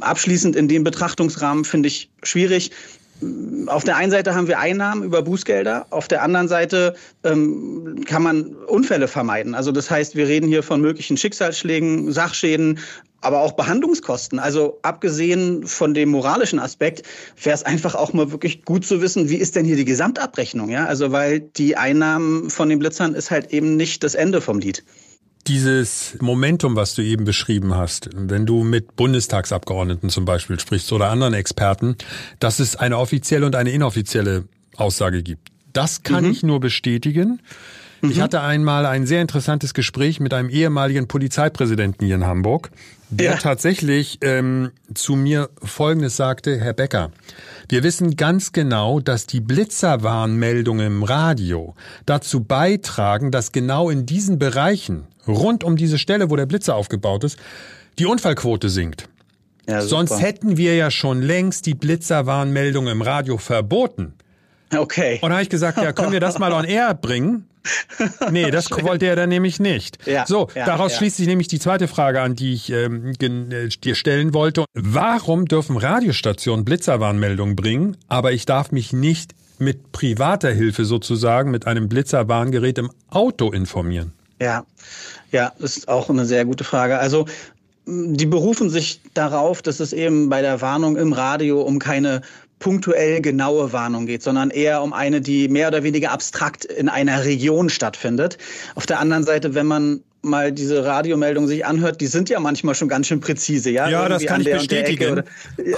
abschließend 0.00 0.54
in 0.54 0.68
dem 0.68 0.84
Betrachtungsrahmen 0.84 1.64
finde 1.64 1.88
ich 1.88 2.10
schwierig, 2.22 2.70
auf 3.66 3.84
der 3.84 3.96
einen 3.96 4.10
Seite 4.10 4.34
haben 4.34 4.48
wir 4.48 4.58
Einnahmen 4.58 5.02
über 5.02 5.22
Bußgelder, 5.22 5.86
auf 5.90 6.08
der 6.08 6.22
anderen 6.22 6.48
Seite 6.48 6.94
ähm, 7.22 8.02
kann 8.06 8.22
man 8.22 8.54
Unfälle 8.66 9.08
vermeiden. 9.08 9.54
Also 9.54 9.72
das 9.72 9.90
heißt, 9.90 10.16
wir 10.16 10.26
reden 10.28 10.48
hier 10.48 10.62
von 10.62 10.80
möglichen 10.80 11.16
Schicksalsschlägen, 11.16 12.12
Sachschäden, 12.12 12.78
aber 13.20 13.40
auch 13.40 13.52
Behandlungskosten. 13.52 14.38
Also 14.38 14.78
abgesehen 14.82 15.66
von 15.66 15.94
dem 15.94 16.10
moralischen 16.10 16.58
Aspekt 16.58 17.06
wäre 17.42 17.54
es 17.54 17.62
einfach 17.62 17.94
auch 17.94 18.12
mal 18.12 18.30
wirklich 18.32 18.64
gut 18.64 18.84
zu 18.84 19.00
wissen, 19.00 19.28
wie 19.30 19.36
ist 19.36 19.56
denn 19.56 19.64
hier 19.64 19.76
die 19.76 19.86
Gesamtabrechnung? 19.86 20.68
Ja, 20.68 20.86
also 20.86 21.10
weil 21.12 21.40
die 21.40 21.76
Einnahmen 21.76 22.50
von 22.50 22.68
den 22.68 22.78
Blitzern 22.78 23.14
ist 23.14 23.30
halt 23.30 23.52
eben 23.52 23.76
nicht 23.76 24.04
das 24.04 24.14
Ende 24.14 24.40
vom 24.40 24.58
Lied 24.58 24.84
dieses 25.46 26.16
Momentum, 26.20 26.76
was 26.76 26.94
du 26.94 27.02
eben 27.02 27.24
beschrieben 27.24 27.74
hast, 27.74 28.10
wenn 28.14 28.46
du 28.46 28.64
mit 28.64 28.96
Bundestagsabgeordneten 28.96 30.10
zum 30.10 30.24
Beispiel 30.24 30.58
sprichst 30.58 30.92
oder 30.92 31.10
anderen 31.10 31.34
Experten, 31.34 31.96
dass 32.40 32.60
es 32.60 32.76
eine 32.76 32.98
offizielle 32.98 33.46
und 33.46 33.54
eine 33.54 33.70
inoffizielle 33.70 34.44
Aussage 34.76 35.22
gibt. 35.22 35.50
Das 35.72 36.02
kann 36.02 36.24
mhm. 36.24 36.30
ich 36.30 36.42
nur 36.42 36.60
bestätigen. 36.60 37.40
Mhm. 38.00 38.10
Ich 38.10 38.20
hatte 38.20 38.40
einmal 38.40 38.86
ein 38.86 39.06
sehr 39.06 39.22
interessantes 39.22 39.74
Gespräch 39.74 40.20
mit 40.20 40.34
einem 40.34 40.48
ehemaligen 40.48 41.08
Polizeipräsidenten 41.08 42.06
hier 42.06 42.16
in 42.16 42.26
Hamburg, 42.26 42.70
der 43.10 43.32
ja. 43.32 43.36
tatsächlich 43.36 44.18
ähm, 44.22 44.70
zu 44.94 45.16
mir 45.16 45.50
Folgendes 45.62 46.16
sagte, 46.16 46.58
Herr 46.58 46.72
Becker, 46.72 47.10
wir 47.68 47.82
wissen 47.82 48.16
ganz 48.16 48.52
genau, 48.52 49.00
dass 49.00 49.26
die 49.26 49.40
Blitzerwarnmeldungen 49.40 50.86
im 50.86 51.02
Radio 51.02 51.74
dazu 52.06 52.42
beitragen, 52.44 53.30
dass 53.30 53.52
genau 53.52 53.90
in 53.90 54.06
diesen 54.06 54.38
Bereichen, 54.38 55.06
rund 55.26 55.64
um 55.64 55.76
diese 55.76 55.98
Stelle, 55.98 56.30
wo 56.30 56.36
der 56.36 56.46
Blitzer 56.46 56.74
aufgebaut 56.74 57.24
ist, 57.24 57.38
die 57.98 58.06
Unfallquote 58.06 58.68
sinkt. 58.68 59.08
Ja, 59.68 59.80
Sonst 59.80 60.20
hätten 60.20 60.56
wir 60.56 60.74
ja 60.76 60.90
schon 60.90 61.22
längst 61.22 61.66
die 61.66 61.74
Blitzerwarnmeldung 61.74 62.86
im 62.88 63.00
Radio 63.00 63.38
verboten. 63.38 64.14
Okay. 64.78 65.18
Und 65.22 65.30
da 65.30 65.36
habe 65.36 65.42
ich 65.42 65.48
gesagt, 65.48 65.78
ja, 65.78 65.92
können 65.92 66.12
wir 66.12 66.20
das 66.20 66.38
mal 66.38 66.52
on 66.52 66.64
air 66.64 66.94
bringen? 66.94 67.46
Nee, 68.30 68.50
das 68.50 68.70
wollte 68.70 69.06
er 69.06 69.16
dann 69.16 69.30
nämlich 69.30 69.58
nicht. 69.58 70.06
Ja, 70.06 70.26
so, 70.26 70.48
ja, 70.54 70.66
daraus 70.66 70.92
ja. 70.92 70.98
schließt 70.98 71.16
sich 71.16 71.26
nämlich 71.26 71.48
die 71.48 71.58
zweite 71.58 71.88
Frage 71.88 72.20
an, 72.20 72.34
die 72.36 72.52
ich 72.52 72.70
ähm, 72.70 73.14
äh, 73.20 73.68
dir 73.68 73.94
stellen 73.94 74.34
wollte. 74.34 74.66
Warum 74.74 75.46
dürfen 75.46 75.76
Radiostationen 75.76 76.64
Blitzerwarnmeldungen 76.64 77.56
bringen, 77.56 77.96
aber 78.08 78.32
ich 78.32 78.44
darf 78.44 78.70
mich 78.70 78.92
nicht 78.92 79.32
mit 79.58 79.92
privater 79.92 80.50
Hilfe 80.50 80.84
sozusagen 80.84 81.50
mit 81.50 81.66
einem 81.66 81.88
Blitzerwarngerät 81.88 82.78
im 82.78 82.90
Auto 83.08 83.50
informieren? 83.50 84.12
Ja, 84.40 84.64
ja, 85.30 85.52
ist 85.58 85.88
auch 85.88 86.10
eine 86.10 86.26
sehr 86.26 86.44
gute 86.44 86.64
Frage. 86.64 86.98
Also 86.98 87.26
die 87.86 88.26
berufen 88.26 88.70
sich 88.70 89.00
darauf, 89.12 89.60
dass 89.62 89.80
es 89.80 89.92
eben 89.92 90.28
bei 90.28 90.40
der 90.40 90.60
Warnung 90.60 90.96
im 90.96 91.12
Radio 91.12 91.60
um 91.60 91.78
keine 91.78 92.22
punktuell 92.58 93.20
genaue 93.20 93.72
Warnung 93.72 94.06
geht, 94.06 94.22
sondern 94.22 94.50
eher 94.50 94.82
um 94.82 94.92
eine, 94.92 95.20
die 95.20 95.48
mehr 95.48 95.68
oder 95.68 95.82
weniger 95.82 96.12
abstrakt 96.12 96.64
in 96.64 96.88
einer 96.88 97.24
Region 97.24 97.68
stattfindet. 97.68 98.38
Auf 98.74 98.86
der 98.86 99.00
anderen 99.00 99.24
Seite, 99.24 99.54
wenn 99.54 99.66
man 99.66 100.02
mal 100.22 100.52
diese 100.52 100.84
Radiomeldungen 100.84 101.48
sich 101.48 101.66
anhört, 101.66 102.00
die 102.00 102.06
sind 102.06 102.30
ja 102.30 102.40
manchmal 102.40 102.74
schon 102.74 102.88
ganz 102.88 103.06
schön 103.06 103.20
präzise, 103.20 103.70
ja? 103.70 103.88
Ja, 103.88 104.08
das 104.08 104.24
kann 104.24 104.40
ich 104.40 104.50
bestätigen. 104.50 105.22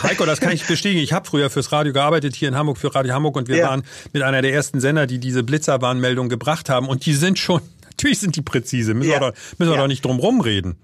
Heiko, 0.02 0.24
das 0.24 0.40
kann 0.40 0.52
ich 0.52 0.64
bestätigen. 0.68 1.02
Ich 1.02 1.12
habe 1.12 1.26
früher 1.28 1.50
fürs 1.50 1.72
Radio 1.72 1.92
gearbeitet 1.92 2.36
hier 2.36 2.48
in 2.48 2.54
Hamburg 2.54 2.78
für 2.78 2.94
Radio 2.94 3.12
Hamburg 3.12 3.36
und 3.36 3.48
wir 3.48 3.56
ja. 3.56 3.68
waren 3.68 3.82
mit 4.12 4.22
einer 4.22 4.42
der 4.42 4.52
ersten 4.52 4.80
Sender, 4.80 5.08
die 5.08 5.18
diese 5.18 5.42
Blitzerwarnmeldung 5.42 6.28
gebracht 6.28 6.70
haben 6.70 6.88
und 6.88 7.06
die 7.06 7.14
sind 7.14 7.38
schon 7.38 7.60
Natürlich 7.96 8.18
sind 8.18 8.36
die 8.36 8.42
präzise, 8.42 8.92
müssen, 8.92 9.10
ja. 9.10 9.20
wir, 9.20 9.30
doch, 9.30 9.38
müssen 9.56 9.72
wir 9.72 9.78
doch 9.78 9.86
nicht 9.86 10.04
drum 10.04 10.18
rumreden. 10.18 10.76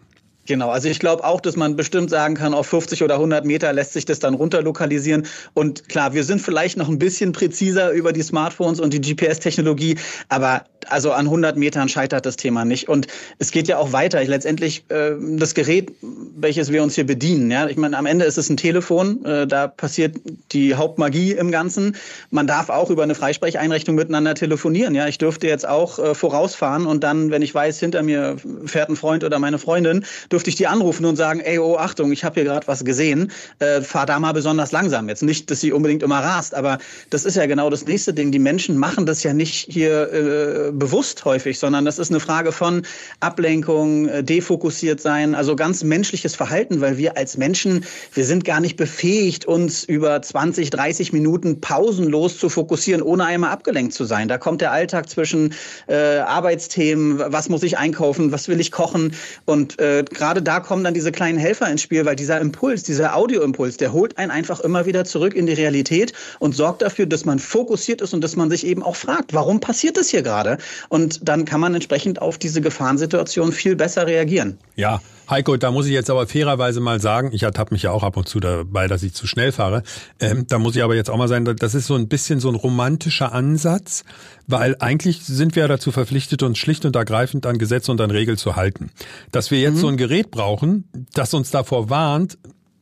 Genau, 0.46 0.70
also 0.70 0.88
ich 0.88 0.98
glaube 0.98 1.22
auch, 1.22 1.40
dass 1.40 1.54
man 1.54 1.76
bestimmt 1.76 2.10
sagen 2.10 2.34
kann, 2.34 2.52
auf 2.52 2.66
50 2.66 3.04
oder 3.04 3.14
100 3.14 3.44
Meter 3.44 3.72
lässt 3.72 3.92
sich 3.92 4.04
das 4.04 4.18
dann 4.18 4.34
runterlokalisieren. 4.34 5.26
Und 5.54 5.88
klar, 5.88 6.14
wir 6.14 6.24
sind 6.24 6.40
vielleicht 6.40 6.76
noch 6.76 6.88
ein 6.88 6.98
bisschen 6.98 7.30
präziser 7.30 7.92
über 7.92 8.12
die 8.12 8.22
Smartphones 8.22 8.80
und 8.80 8.92
die 8.92 9.00
GPS-Technologie, 9.00 9.96
aber 10.28 10.64
also 10.88 11.12
an 11.12 11.26
100 11.26 11.56
Metern 11.56 11.88
scheitert 11.88 12.26
das 12.26 12.36
Thema 12.36 12.64
nicht. 12.64 12.88
Und 12.88 13.06
es 13.38 13.52
geht 13.52 13.68
ja 13.68 13.78
auch 13.78 13.92
weiter. 13.92 14.22
Ich, 14.22 14.28
letztendlich 14.28 14.84
äh, 14.88 15.12
das 15.36 15.54
Gerät, 15.54 15.92
welches 16.36 16.72
wir 16.72 16.82
uns 16.82 16.94
hier 16.94 17.06
bedienen. 17.06 17.50
Ja, 17.50 17.68
ich 17.68 17.76
meine, 17.76 17.96
am 17.96 18.06
Ende 18.06 18.24
ist 18.24 18.38
es 18.38 18.50
ein 18.50 18.56
Telefon. 18.56 19.24
Äh, 19.24 19.46
da 19.46 19.68
passiert 19.68 20.16
die 20.52 20.74
Hauptmagie 20.74 21.32
im 21.32 21.50
Ganzen. 21.50 21.96
Man 22.30 22.46
darf 22.46 22.68
auch 22.68 22.90
über 22.90 23.02
eine 23.02 23.14
Freisprecheinrichtung 23.14 23.94
miteinander 23.94 24.34
telefonieren. 24.34 24.94
Ja, 24.94 25.06
ich 25.06 25.18
dürfte 25.18 25.46
jetzt 25.46 25.68
auch 25.68 25.98
äh, 25.98 26.14
vorausfahren 26.14 26.86
und 26.86 27.04
dann, 27.04 27.30
wenn 27.30 27.42
ich 27.42 27.54
weiß, 27.54 27.78
hinter 27.78 28.02
mir 28.02 28.36
fährt 28.64 28.88
ein 28.88 28.96
Freund 28.96 29.24
oder 29.24 29.38
meine 29.38 29.58
Freundin, 29.58 30.04
dürfte 30.32 30.50
ich 30.50 30.56
die 30.56 30.66
anrufen 30.66 31.04
und 31.04 31.16
sagen, 31.16 31.40
ey, 31.40 31.58
oh, 31.58 31.76
Achtung, 31.76 32.12
ich 32.12 32.24
habe 32.24 32.34
hier 32.34 32.44
gerade 32.44 32.66
was 32.66 32.84
gesehen, 32.84 33.30
äh, 33.58 33.82
fahr 33.82 34.06
da 34.06 34.18
mal 34.18 34.32
besonders 34.32 34.72
langsam. 34.72 35.08
Jetzt 35.08 35.22
nicht, 35.22 35.50
dass 35.50 35.60
sie 35.60 35.72
unbedingt 35.72 36.02
immer 36.02 36.20
rast, 36.20 36.54
aber 36.54 36.78
das 37.10 37.24
ist 37.24 37.36
ja 37.36 37.46
genau 37.46 37.70
das 37.70 37.86
nächste 37.86 38.14
Ding. 38.14 38.32
Die 38.32 38.38
Menschen 38.38 38.78
machen 38.78 39.06
das 39.06 39.22
ja 39.22 39.32
nicht 39.34 39.66
hier 39.70 40.12
äh, 40.12 40.72
bewusst 40.72 41.24
häufig, 41.24 41.58
sondern 41.58 41.84
das 41.84 41.98
ist 41.98 42.10
eine 42.10 42.20
Frage 42.20 42.52
von 42.52 42.82
Ablenkung, 43.20 44.08
äh, 44.08 44.24
defokussiert 44.24 45.00
sein, 45.00 45.34
also 45.34 45.56
ganz 45.56 45.84
menschliches 45.84 46.34
Verhalten, 46.34 46.80
weil 46.80 46.96
wir 46.96 47.16
als 47.16 47.36
Menschen, 47.36 47.84
wir 48.14 48.24
sind 48.24 48.44
gar 48.44 48.60
nicht 48.60 48.76
befähigt, 48.76 49.44
uns 49.44 49.84
über 49.84 50.20
20, 50.20 50.70
30 50.70 51.12
Minuten 51.12 51.60
pausenlos 51.60 52.38
zu 52.38 52.48
fokussieren, 52.48 53.02
ohne 53.02 53.24
einmal 53.26 53.50
abgelenkt 53.50 53.92
zu 53.92 54.04
sein. 54.04 54.28
Da 54.28 54.38
kommt 54.38 54.60
der 54.60 54.72
Alltag 54.72 55.08
zwischen 55.08 55.54
äh, 55.88 56.18
Arbeitsthemen, 56.18 57.18
was 57.18 57.48
muss 57.48 57.62
ich 57.62 57.78
einkaufen, 57.78 58.32
was 58.32 58.48
will 58.48 58.60
ich 58.60 58.72
kochen 58.72 59.14
und 59.44 59.78
äh, 59.78 60.04
gerade 60.22 60.40
da 60.40 60.60
kommen 60.60 60.84
dann 60.84 60.94
diese 60.94 61.10
kleinen 61.10 61.36
Helfer 61.36 61.68
ins 61.68 61.82
Spiel, 61.82 62.04
weil 62.04 62.14
dieser 62.14 62.40
Impuls, 62.40 62.84
dieser 62.84 63.16
Audioimpuls, 63.16 63.76
der 63.76 63.92
holt 63.92 64.18
einen 64.18 64.30
einfach 64.30 64.60
immer 64.60 64.86
wieder 64.86 65.04
zurück 65.04 65.34
in 65.34 65.46
die 65.46 65.52
Realität 65.52 66.12
und 66.38 66.54
sorgt 66.54 66.82
dafür, 66.82 67.06
dass 67.06 67.24
man 67.24 67.40
fokussiert 67.40 68.00
ist 68.00 68.14
und 68.14 68.22
dass 68.22 68.36
man 68.36 68.48
sich 68.48 68.64
eben 68.64 68.84
auch 68.84 68.94
fragt, 68.94 69.34
warum 69.34 69.58
passiert 69.58 69.96
das 69.96 70.10
hier 70.10 70.22
gerade? 70.22 70.58
Und 70.88 71.28
dann 71.28 71.44
kann 71.44 71.60
man 71.60 71.74
entsprechend 71.74 72.22
auf 72.22 72.38
diese 72.38 72.60
Gefahrensituation 72.60 73.50
viel 73.50 73.74
besser 73.74 74.06
reagieren. 74.06 74.58
Ja, 74.76 75.00
Heiko, 75.30 75.56
da 75.56 75.70
muss 75.70 75.86
ich 75.86 75.92
jetzt 75.92 76.10
aber 76.10 76.26
fairerweise 76.26 76.80
mal 76.80 77.00
sagen, 77.00 77.30
ich 77.32 77.42
ertappe 77.42 77.72
mich 77.72 77.84
ja 77.84 77.90
auch 77.90 78.02
ab 78.02 78.16
und 78.16 78.28
zu 78.28 78.40
dabei, 78.40 78.86
dass 78.88 79.02
ich 79.02 79.14
zu 79.14 79.26
schnell 79.26 79.52
fahre. 79.52 79.82
Ähm, 80.20 80.46
da 80.48 80.58
muss 80.58 80.76
ich 80.76 80.82
aber 80.82 80.94
jetzt 80.94 81.10
auch 81.10 81.16
mal 81.16 81.28
sagen, 81.28 81.44
das 81.44 81.74
ist 81.74 81.86
so 81.86 81.94
ein 81.94 82.08
bisschen 82.08 82.40
so 82.40 82.48
ein 82.48 82.54
romantischer 82.54 83.32
Ansatz, 83.32 84.04
weil 84.46 84.76
eigentlich 84.80 85.24
sind 85.24 85.54
wir 85.56 85.62
ja 85.62 85.68
dazu 85.68 85.92
verpflichtet, 85.92 86.42
uns 86.42 86.58
schlicht 86.58 86.84
und 86.84 86.96
ergreifend 86.96 87.46
an 87.46 87.58
Gesetze 87.58 87.92
und 87.92 88.00
an 88.00 88.10
Regeln 88.10 88.36
zu 88.36 88.56
halten. 88.56 88.90
Dass 89.30 89.50
wir 89.50 89.60
jetzt 89.60 89.76
mhm. 89.76 89.80
so 89.80 89.88
ein 89.88 89.96
Gerät 89.96 90.30
brauchen, 90.30 90.88
das 91.14 91.32
uns 91.34 91.50
davor 91.50 91.88
warnt, 91.88 92.38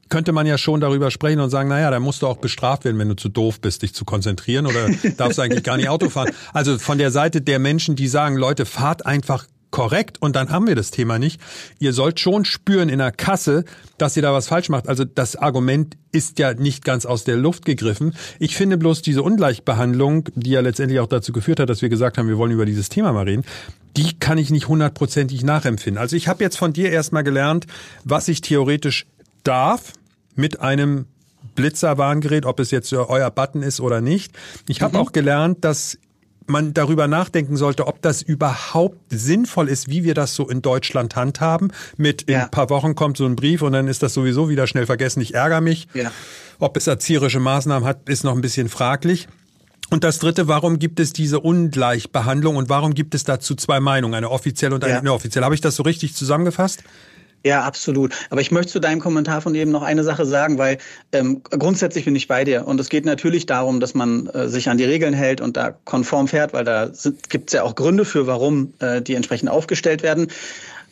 könnte 0.09 0.33
man 0.33 0.47
ja 0.47 0.59
schon 0.59 0.81
darüber 0.81 1.11
sprechen 1.11 1.41
und 1.41 1.51
sagen, 1.51 1.69
naja, 1.69 1.91
da 1.91 2.01
musst 2.01 2.23
du 2.23 2.27
auch 2.27 2.39
bestraft 2.39 2.85
werden, 2.85 2.99
wenn 2.99 3.09
du 3.09 3.17
zu 3.17 3.29
doof 3.29 3.61
bist, 3.61 3.83
dich 3.83 3.95
zu 3.95 4.05
konzentrieren 4.05 4.67
oder 4.67 4.89
darfst 5.17 5.39
eigentlich 5.41 5.63
gar 5.63 5.77
nicht 5.77 5.89
Auto 5.89 6.11
fahren. 6.11 6.31
Also 6.53 6.79
von 6.79 6.99
der 6.99 7.11
Seite 7.11 7.41
der 7.41 7.59
Menschen, 7.59 7.97
die 7.97 8.09
sagen, 8.09 8.37
Leute, 8.37 8.67
fahrt 8.67 9.07
einfach 9.07 9.47
korrekt 9.71 10.21
und 10.21 10.37
dann 10.37 10.51
haben 10.51 10.67
wir 10.67 10.75
das 10.75 10.91
Thema 10.91 11.19
nicht. 11.19 11.41
Ihr 11.79 11.93
sollt 11.93 12.21
schon 12.21 12.45
spüren 12.45 12.89
in 12.89 12.99
der 12.99 13.13
Kasse, 13.13 13.65
dass 13.99 14.17
ihr 14.17 14.23
da 14.23 14.33
was 14.33 14.49
falsch 14.49 14.69
macht. 14.69 14.89
Also 14.89 15.05
das 15.05 15.37
Argument 15.37 15.97
ist 16.13 16.39
ja 16.39 16.55
nicht 16.55 16.85
ganz 16.85 17.07
aus 17.07 17.25
der 17.25 17.37
Luft 17.37 17.65
gegriffen. 17.65 18.15
Ich 18.39 18.57
finde 18.57 18.79
bloß 18.79 19.03
diese 19.03 19.23
Ungleichbehandlung, 19.23 20.29
die 20.35 20.51
ja 20.51 20.61
letztendlich 20.61 21.01
auch 21.01 21.07
dazu 21.07 21.33
geführt 21.33 21.61
hat, 21.61 21.69
dass 21.69 21.83
wir 21.83 21.89
gesagt 21.89 22.19
haben, 22.19 22.29
wir 22.29 22.39
wollen 22.39 22.53
über 22.53 22.67
dieses 22.67 22.89
Thema 22.89 23.13
mal 23.13 23.25
reden, 23.25 23.45
die 23.97 24.19
kann 24.19 24.39
ich 24.39 24.51
nicht 24.51 24.69
hundertprozentig 24.69 25.43
nachempfinden. 25.43 26.01
Also 26.01 26.17
ich 26.17 26.29
habe 26.29 26.43
jetzt 26.43 26.57
von 26.57 26.73
dir 26.73 26.91
erstmal 26.91 27.25
gelernt, 27.25 27.67
was 28.05 28.29
ich 28.29 28.41
theoretisch 28.41 29.07
darf 29.45 29.93
mit 30.35 30.61
einem 30.61 31.07
Blitzerwarngerät, 31.55 32.47
ob 32.47 32.61
es 32.61 32.71
jetzt 32.71 32.93
euer 32.93 33.31
Button 33.31 33.63
ist 33.63 33.81
oder 33.81 34.01
nicht. 34.01 34.33
Ich 34.69 34.83
habe 34.83 34.97
mhm. 34.97 35.03
auch 35.03 35.13
gelernt, 35.13 35.65
dass 35.65 35.99
man 36.51 36.75
darüber 36.75 37.09
nachdenken 37.09 37.57
sollte, 37.57 37.87
ob 37.87 38.03
das 38.03 38.23
überhaupt 38.23 38.99
sinnvoll 39.09 39.69
ist, 39.69 39.89
wie 39.89 40.05
wir 40.05 40.15
das 40.15 40.35
so 40.35 40.49
in 40.49 40.63
Deutschland 40.63 41.17
handhaben. 41.17 41.73
Mit 41.97 42.29
ja. 42.29 42.37
in 42.37 42.43
ein 42.45 42.51
paar 42.51 42.71
Wochen 42.71 42.95
kommt 42.95 43.17
so 43.17 43.27
ein 43.27 43.37
Brief 43.37 43.63
und 43.63 43.73
dann 43.73 43.89
ist 43.89 44.03
das 44.03 44.15
sowieso 44.15 44.49
wieder 44.49 44.67
schnell 44.67 44.87
vergessen. 44.87 45.21
Ich 45.21 45.35
ärgere 45.35 45.61
mich. 45.61 45.89
Ja. 45.95 46.11
Ob 46.59 46.77
es 46.77 46.87
erzieherische 46.87 47.41
Maßnahmen 47.41 47.89
hat, 47.89 48.09
ist 48.09 48.25
noch 48.25 48.35
ein 48.35 48.41
bisschen 48.41 48.69
fraglich. 48.69 49.29
Und 49.91 50.05
das 50.05 50.21
Dritte, 50.21 50.47
warum 50.47 50.79
gibt 50.79 51.01
es 51.01 51.13
diese 51.13 51.41
Ungleichbehandlung 51.41 52.57
und 52.57 52.69
warum 52.69 52.95
gibt 52.95 53.15
es 53.15 53.25
dazu 53.25 53.57
zwei 53.57 53.81
Meinungen, 53.81 54.15
eine 54.15 54.31
offizielle 54.31 54.75
und 54.75 54.85
eine 54.85 54.95
ja. 54.95 55.01
inoffizielle? 55.01 55.45
Habe 55.45 55.55
ich 55.57 55.61
das 55.61 55.75
so 55.75 55.83
richtig 55.83 56.15
zusammengefasst? 56.15 56.85
Ja, 57.45 57.63
absolut. 57.63 58.15
Aber 58.29 58.43
ich 58.43 58.51
möchte 58.51 58.73
zu 58.73 58.81
deinem 58.81 59.01
Kommentar 59.01 59.41
von 59.41 59.55
eben 59.55 59.71
noch 59.71 59.83
eine 59.83 60.05
Sache 60.05 60.27
sagen, 60.27 60.59
weil 60.59 60.77
ähm, 61.13 61.43
grundsätzlich 61.43 62.05
bin 62.05 62.15
ich 62.15 62.29
bei 62.29 62.45
dir. 62.45 62.67
Und 62.67 62.79
es 62.79 62.91
geht 62.91 63.07
natürlich 63.07 63.47
darum, 63.47 63.81
dass 63.81 63.95
man 63.95 64.27
äh, 64.29 64.49
sich 64.49 64.69
an 64.69 64.77
die 64.77 64.85
Regeln 64.85 65.15
hält 65.15 65.41
und 65.41 65.57
da 65.57 65.71
konform 65.71 66.29
fährt, 66.29 66.53
weil 66.53 66.65
da 66.65 66.91
gibt 67.31 67.49
es 67.49 67.55
ja 67.55 67.63
auch 67.63 67.77
Gründe 67.77 68.05
für, 68.05 68.27
warum 68.27 68.75
äh, 68.81 69.01
die 69.01 69.15
entsprechend 69.15 69.49
aufgestellt 69.49 70.03
werden. 70.03 70.29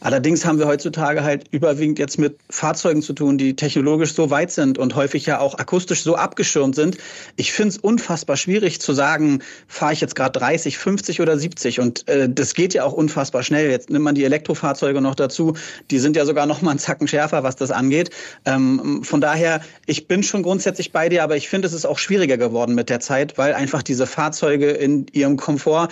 Allerdings 0.00 0.44
haben 0.44 0.58
wir 0.58 0.66
heutzutage 0.66 1.24
halt 1.24 1.46
überwiegend 1.50 1.98
jetzt 1.98 2.18
mit 2.18 2.38
Fahrzeugen 2.50 3.02
zu 3.02 3.12
tun, 3.12 3.36
die 3.36 3.56
technologisch 3.56 4.14
so 4.14 4.30
weit 4.30 4.52
sind 4.52 4.78
und 4.78 4.94
häufig 4.94 5.26
ja 5.26 5.40
auch 5.40 5.58
akustisch 5.58 6.02
so 6.02 6.14
abgeschirmt 6.14 6.76
sind. 6.76 6.98
Ich 7.36 7.52
finde 7.52 7.70
es 7.70 7.78
unfassbar 7.78 8.36
schwierig 8.36 8.80
zu 8.80 8.92
sagen, 8.92 9.40
fahre 9.66 9.92
ich 9.92 10.00
jetzt 10.00 10.14
gerade 10.14 10.38
30, 10.38 10.78
50 10.78 11.20
oder 11.20 11.36
70 11.36 11.80
und 11.80 12.08
äh, 12.08 12.28
das 12.28 12.54
geht 12.54 12.74
ja 12.74 12.84
auch 12.84 12.92
unfassbar 12.92 13.42
schnell. 13.42 13.70
Jetzt 13.70 13.90
nimmt 13.90 14.04
man 14.04 14.14
die 14.14 14.24
Elektrofahrzeuge 14.24 15.00
noch 15.00 15.16
dazu, 15.16 15.54
die 15.90 15.98
sind 15.98 16.16
ja 16.16 16.24
sogar 16.24 16.46
noch 16.46 16.62
mal 16.62 16.70
einen 16.70 16.78
Zacken 16.78 17.08
schärfer, 17.08 17.42
was 17.42 17.56
das 17.56 17.72
angeht. 17.72 18.10
Ähm, 18.44 19.02
von 19.02 19.20
daher, 19.20 19.60
ich 19.86 20.06
bin 20.06 20.22
schon 20.22 20.44
grundsätzlich 20.44 20.92
bei 20.92 21.08
dir, 21.08 21.24
aber 21.24 21.36
ich 21.36 21.48
finde, 21.48 21.66
es 21.66 21.74
ist 21.74 21.86
auch 21.86 21.98
schwieriger 21.98 22.36
geworden 22.36 22.76
mit 22.76 22.88
der 22.88 23.00
Zeit, 23.00 23.36
weil 23.36 23.52
einfach 23.52 23.82
diese 23.82 24.06
Fahrzeuge 24.06 24.70
in 24.70 25.06
ihrem 25.12 25.36
Komfort 25.36 25.88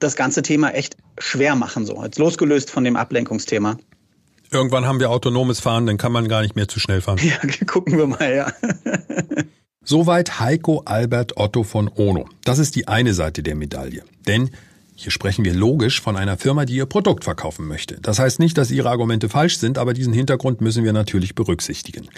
das 0.00 0.16
ganze 0.16 0.42
Thema 0.42 0.70
echt 0.70 0.96
schwer 1.18 1.54
machen, 1.54 1.86
so 1.86 2.02
jetzt 2.02 2.18
losgelöst 2.18 2.70
von 2.70 2.84
dem 2.84 2.96
Ablenkungsthema. 2.96 3.76
Irgendwann 4.50 4.84
haben 4.84 4.98
wir 4.98 5.10
autonomes 5.10 5.60
Fahren, 5.60 5.86
dann 5.86 5.96
kann 5.96 6.10
man 6.10 6.28
gar 6.28 6.42
nicht 6.42 6.56
mehr 6.56 6.66
zu 6.66 6.80
schnell 6.80 7.00
fahren. 7.00 7.20
Ja, 7.22 7.36
gucken 7.66 7.96
wir 7.96 8.06
mal, 8.06 8.34
ja. 8.34 8.52
Soweit 9.84 10.40
Heiko 10.40 10.82
Albert 10.84 11.36
Otto 11.36 11.62
von 11.62 11.88
Ono. 11.94 12.28
Das 12.44 12.58
ist 12.58 12.74
die 12.74 12.88
eine 12.88 13.14
Seite 13.14 13.42
der 13.42 13.54
Medaille. 13.54 14.02
Denn 14.26 14.50
hier 14.94 15.10
sprechen 15.10 15.46
wir 15.46 15.54
logisch 15.54 16.02
von 16.02 16.16
einer 16.16 16.36
Firma, 16.36 16.66
die 16.66 16.74
ihr 16.74 16.84
Produkt 16.84 17.24
verkaufen 17.24 17.66
möchte. 17.66 17.98
Das 18.02 18.18
heißt 18.18 18.38
nicht, 18.38 18.58
dass 18.58 18.70
ihre 18.70 18.90
Argumente 18.90 19.30
falsch 19.30 19.56
sind, 19.56 19.78
aber 19.78 19.94
diesen 19.94 20.12
Hintergrund 20.12 20.60
müssen 20.60 20.84
wir 20.84 20.92
natürlich 20.92 21.34
berücksichtigen. 21.34 22.08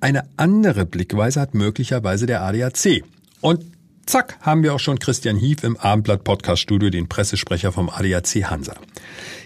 Eine 0.00 0.24
andere 0.36 0.84
Blickweise 0.84 1.40
hat 1.40 1.54
möglicherweise 1.54 2.26
der 2.26 2.42
ADAC. 2.42 3.04
Und 3.40 3.64
Zack, 4.06 4.36
haben 4.42 4.62
wir 4.62 4.74
auch 4.74 4.80
schon 4.80 4.98
Christian 4.98 5.36
Hief 5.36 5.64
im 5.64 5.78
Abendblatt 5.78 6.24
Podcast 6.24 6.60
Studio, 6.60 6.90
den 6.90 7.08
Pressesprecher 7.08 7.72
vom 7.72 7.88
ADAC 7.88 8.44
Hansa. 8.44 8.74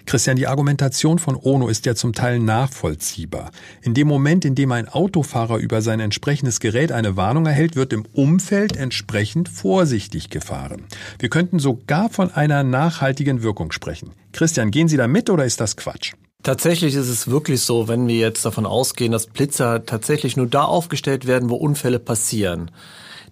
Christian, 0.05 0.37
die 0.37 0.49
Argumentation 0.49 1.21
von 1.21 1.37
Ono 1.37 1.69
ist 1.69 1.87
ja 1.87 1.95
zum 1.95 2.13
Teil 2.13 2.41
nachvollziehbar. 2.41 3.53
In 3.83 3.95
dem 3.95 4.09
Moment, 4.09 4.45
in 4.45 4.57
dem 4.57 4.73
ein 4.73 4.89
Autofahrer 4.89 5.59
über 5.59 5.81
sein 5.81 6.01
entsprechendes 6.01 6.59
Gerät 6.59 6.91
eine 6.91 7.17
Warnung 7.17 7.47
erhält, 7.47 7.77
wird 7.77 7.93
im 7.93 8.05
Umfeld 8.13 8.77
entsprechend 8.77 9.49
vorsichtig 9.49 10.29
gefahren. 10.29 10.87
Wir 11.21 11.29
könnten 11.29 11.61
sogar 11.61 12.11
von 12.11 12.33
einer 12.33 12.65
nachhaltigen 12.65 13.43
Wirkung 13.43 13.71
sprechen. 13.71 14.11
Christian, 14.33 14.73
gehen 14.73 14.89
Sie 14.89 14.97
da 14.97 15.07
mit 15.07 15.31
oder 15.31 15.45
ist 15.45 15.61
das 15.61 15.77
Quatsch? 15.77 16.15
Tatsächlich 16.43 16.95
ist 16.95 17.09
es 17.09 17.29
wirklich 17.29 17.61
so, 17.61 17.87
wenn 17.87 18.09
wir 18.09 18.17
jetzt 18.17 18.45
davon 18.45 18.67
ausgehen, 18.67 19.13
dass 19.13 19.27
Blitzer 19.27 19.85
tatsächlich 19.85 20.37
nur 20.37 20.47
da 20.47 20.63
aufgestellt 20.65 21.27
werden, 21.27 21.49
wo 21.49 21.55
Unfälle 21.55 21.99
passieren 22.01 22.71